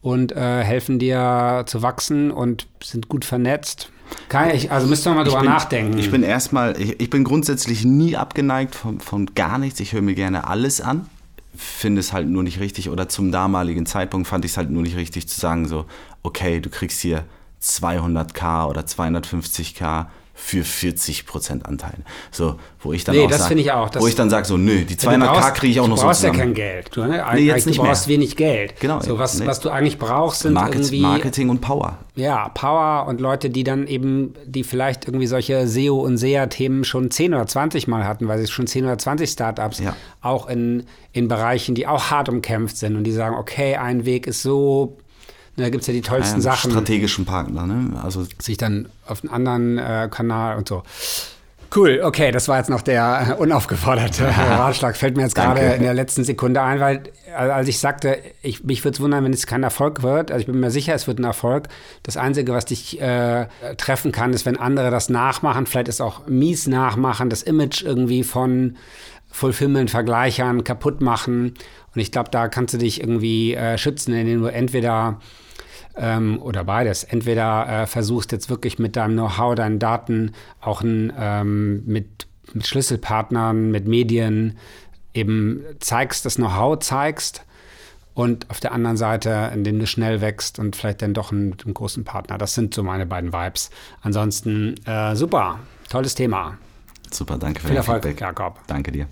und 0.00 0.32
äh, 0.32 0.64
helfen 0.64 0.98
dir 0.98 1.64
zu 1.66 1.82
wachsen 1.82 2.30
und 2.30 2.66
sind 2.82 3.08
gut 3.08 3.26
vernetzt. 3.26 3.90
Kann 4.28 4.50
ich, 4.50 4.70
also 4.70 4.86
müsst 4.86 5.06
ihr 5.06 5.14
mal 5.14 5.24
drüber 5.24 5.40
bin, 5.40 5.50
nachdenken. 5.50 5.98
Ich 5.98 6.10
bin 6.10 6.22
erstmal, 6.22 6.80
ich, 6.80 7.00
ich, 7.00 7.10
bin 7.10 7.24
grundsätzlich 7.24 7.84
nie 7.84 8.16
abgeneigt 8.16 8.74
von, 8.74 9.00
von 9.00 9.26
gar 9.34 9.58
nichts. 9.58 9.80
Ich 9.80 9.92
höre 9.92 10.02
mir 10.02 10.14
gerne 10.14 10.46
alles 10.46 10.80
an. 10.80 11.08
Finde 11.56 12.00
es 12.00 12.12
halt 12.12 12.28
nur 12.28 12.42
nicht 12.42 12.60
richtig 12.60 12.90
oder 12.90 13.08
zum 13.08 13.32
damaligen 13.32 13.84
Zeitpunkt 13.86 14.28
fand 14.28 14.44
ich 14.44 14.52
es 14.52 14.56
halt 14.56 14.70
nur 14.70 14.82
nicht 14.82 14.96
richtig 14.96 15.28
zu 15.28 15.38
sagen, 15.38 15.66
so, 15.66 15.84
okay, 16.22 16.60
du 16.60 16.70
kriegst 16.70 17.00
hier 17.00 17.24
200k 17.62 18.68
oder 18.68 18.82
250k 18.82 20.06
für 20.42 20.62
40% 20.62 21.64
Anteil. 21.64 21.98
So, 22.30 22.56
wo 22.80 22.92
ich 22.92 23.04
dann 23.04 23.14
nee, 23.14 23.24
auch 23.24 23.30
das 23.30 23.46
finde 23.46 23.62
ich 23.62 23.70
auch. 23.72 23.90
wo 23.94 24.06
ich 24.06 24.14
dann 24.14 24.30
sage 24.30 24.46
so, 24.46 24.56
nö, 24.56 24.84
die 24.84 24.96
200k 24.96 25.52
kriege 25.52 25.72
ich 25.72 25.80
auch 25.80 25.86
noch 25.86 25.98
so 25.98 26.02
zusammen. 26.02 26.02
Du 26.02 26.06
brauchst 26.06 26.22
ja 26.22 26.30
kein 26.30 26.54
Geld. 26.54 26.90
Du, 26.92 27.02
ne? 27.02 27.24
nee, 27.34 27.40
jetzt 27.42 27.66
nicht 27.66 27.78
du 27.78 27.82
brauchst 27.82 28.08
mehr. 28.08 28.16
wenig 28.16 28.36
Geld. 28.36 28.80
Genau. 28.80 29.00
So, 29.00 29.18
was, 29.18 29.38
nee. 29.38 29.46
was 29.46 29.60
du 29.60 29.68
eigentlich 29.68 29.98
brauchst, 29.98 30.40
sind 30.40 30.54
Market, 30.54 30.76
irgendwie... 30.76 31.00
Marketing 31.02 31.50
und 31.50 31.60
Power. 31.60 31.98
Ja, 32.16 32.48
Power 32.48 33.06
und 33.06 33.20
Leute, 33.20 33.50
die 33.50 33.64
dann 33.64 33.86
eben, 33.86 34.34
die 34.46 34.64
vielleicht 34.64 35.06
irgendwie 35.06 35.26
solche 35.26 35.68
SEO- 35.68 36.00
und 36.00 36.16
SEA-Themen 36.16 36.84
schon 36.84 37.10
10 37.10 37.34
oder 37.34 37.46
20 37.46 37.86
Mal 37.86 38.04
hatten, 38.04 38.26
weil 38.26 38.40
sie 38.40 38.50
schon 38.50 38.66
10 38.66 38.84
oder 38.84 38.98
20 38.98 39.30
Startups 39.30 39.78
ja. 39.78 39.94
auch 40.22 40.48
in, 40.48 40.84
in 41.12 41.28
Bereichen, 41.28 41.74
die 41.74 41.86
auch 41.86 42.10
hart 42.10 42.30
umkämpft 42.30 42.78
sind 42.78 42.96
und 42.96 43.04
die 43.04 43.12
sagen, 43.12 43.36
okay, 43.36 43.76
ein 43.76 44.06
Weg 44.06 44.26
ist 44.26 44.42
so 44.42 44.96
da 45.56 45.68
gibt 45.68 45.82
es 45.82 45.86
ja 45.86 45.92
die 45.92 46.00
tollsten 46.00 46.40
ja, 46.40 46.42
Sachen. 46.42 46.70
Strategischen 46.70 47.24
Partner, 47.24 47.66
ne? 47.66 48.00
Also 48.02 48.26
sich 48.38 48.56
dann 48.56 48.88
auf 49.06 49.22
einen 49.22 49.32
anderen 49.32 49.78
äh, 49.78 50.08
Kanal 50.10 50.56
und 50.56 50.68
so. 50.68 50.82
Cool, 51.74 52.00
okay, 52.02 52.32
das 52.32 52.48
war 52.48 52.58
jetzt 52.58 52.68
noch 52.68 52.82
der 52.82 53.36
unaufgeforderte 53.38 54.26
Ratschlag. 54.36 54.96
Fällt 54.96 55.16
mir 55.16 55.22
jetzt 55.22 55.36
gerade 55.36 55.60
in 55.60 55.82
der 55.82 55.94
letzten 55.94 56.24
Sekunde 56.24 56.60
ein, 56.62 56.80
weil 56.80 57.02
als 57.36 57.68
ich 57.68 57.78
sagte, 57.78 58.18
ich, 58.42 58.64
mich 58.64 58.84
würde 58.84 58.96
es 58.96 59.00
wundern, 59.00 59.22
wenn 59.22 59.32
es 59.32 59.46
kein 59.46 59.62
Erfolg 59.62 60.02
wird. 60.02 60.32
Also 60.32 60.40
ich 60.40 60.46
bin 60.46 60.58
mir 60.58 60.72
sicher, 60.72 60.94
es 60.94 61.06
wird 61.06 61.20
ein 61.20 61.24
Erfolg. 61.24 61.68
Das 62.02 62.16
Einzige, 62.16 62.52
was 62.52 62.64
dich 62.64 63.00
äh, 63.00 63.46
treffen 63.76 64.10
kann, 64.10 64.32
ist, 64.32 64.46
wenn 64.46 64.56
andere 64.56 64.90
das 64.90 65.10
nachmachen, 65.10 65.66
vielleicht 65.66 65.86
ist 65.86 66.00
auch 66.00 66.26
mies 66.26 66.66
nachmachen, 66.66 67.30
das 67.30 67.42
Image 67.42 67.82
irgendwie 67.82 68.24
von 68.24 68.76
Fulfillment-Vergleichern 69.30 70.64
kaputt 70.64 71.00
machen. 71.00 71.54
Und 71.94 72.00
ich 72.00 72.12
glaube, 72.12 72.30
da 72.30 72.48
kannst 72.48 72.74
du 72.74 72.78
dich 72.78 73.00
irgendwie 73.00 73.54
äh, 73.54 73.78
schützen, 73.78 74.14
indem 74.14 74.42
du 74.42 74.46
entweder 74.46 75.20
ähm, 75.96 76.40
oder 76.40 76.64
beides. 76.64 77.04
Entweder 77.04 77.82
äh, 77.82 77.86
versuchst 77.86 78.32
jetzt 78.32 78.50
wirklich 78.50 78.78
mit 78.78 78.96
deinem 78.96 79.14
Know-how, 79.14 79.54
deinen 79.54 79.78
Daten 79.78 80.32
auch 80.60 80.82
ein, 80.82 81.12
ähm, 81.18 81.84
mit, 81.86 82.26
mit 82.52 82.66
Schlüsselpartnern, 82.66 83.70
mit 83.70 83.86
Medien 83.86 84.56
eben 85.14 85.64
zeigst, 85.80 86.24
das 86.24 86.36
Know-how 86.36 86.78
zeigst 86.78 87.44
und 88.14 88.48
auf 88.50 88.60
der 88.60 88.72
anderen 88.72 88.96
Seite, 88.96 89.50
indem 89.54 89.78
du 89.78 89.86
schnell 89.86 90.20
wächst 90.20 90.58
und 90.58 90.76
vielleicht 90.76 91.02
dann 91.02 91.14
doch 91.14 91.32
einen, 91.32 91.56
einen 91.64 91.74
großen 91.74 92.04
Partner. 92.04 92.38
Das 92.38 92.54
sind 92.54 92.74
so 92.74 92.82
meine 92.82 93.06
beiden 93.06 93.32
Vibes. 93.32 93.70
Ansonsten 94.02 94.74
äh, 94.86 95.16
super, 95.16 95.60
tolles 95.88 96.14
Thema. 96.14 96.58
Super, 97.12 97.38
danke 97.38 97.60
für 97.60 97.68
Viel 97.68 97.76
Erfolg, 97.76 98.02
Feedback. 98.04 98.20
Jakob. 98.20 98.60
Danke 98.66 98.92
dir. 98.92 99.06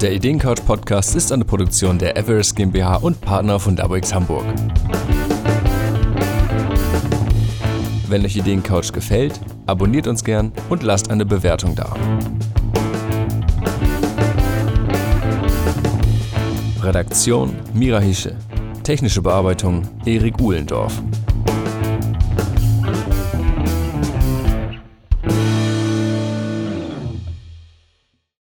Der 0.00 0.12
Ideencouch 0.12 0.64
Podcast 0.66 1.16
ist 1.16 1.32
eine 1.32 1.44
Produktion 1.44 1.98
der 1.98 2.16
Everest 2.16 2.54
GmbH 2.54 2.96
und 2.96 3.20
Partner 3.20 3.58
von 3.58 3.74
Dabrix 3.76 4.14
Hamburg. 4.14 4.44
Wenn 8.08 8.24
euch 8.24 8.36
Ideencouch 8.36 8.92
gefällt, 8.92 9.40
abonniert 9.66 10.06
uns 10.06 10.22
gern 10.22 10.52
und 10.68 10.82
lasst 10.82 11.10
eine 11.10 11.26
Bewertung 11.26 11.74
da. 11.74 11.94
Redaktion 16.82 17.56
Mira 17.74 17.98
Hische. 17.98 18.36
Technische 18.84 19.22
Bearbeitung 19.22 19.82
Erik 20.04 20.38
Uhlendorf. 20.40 21.02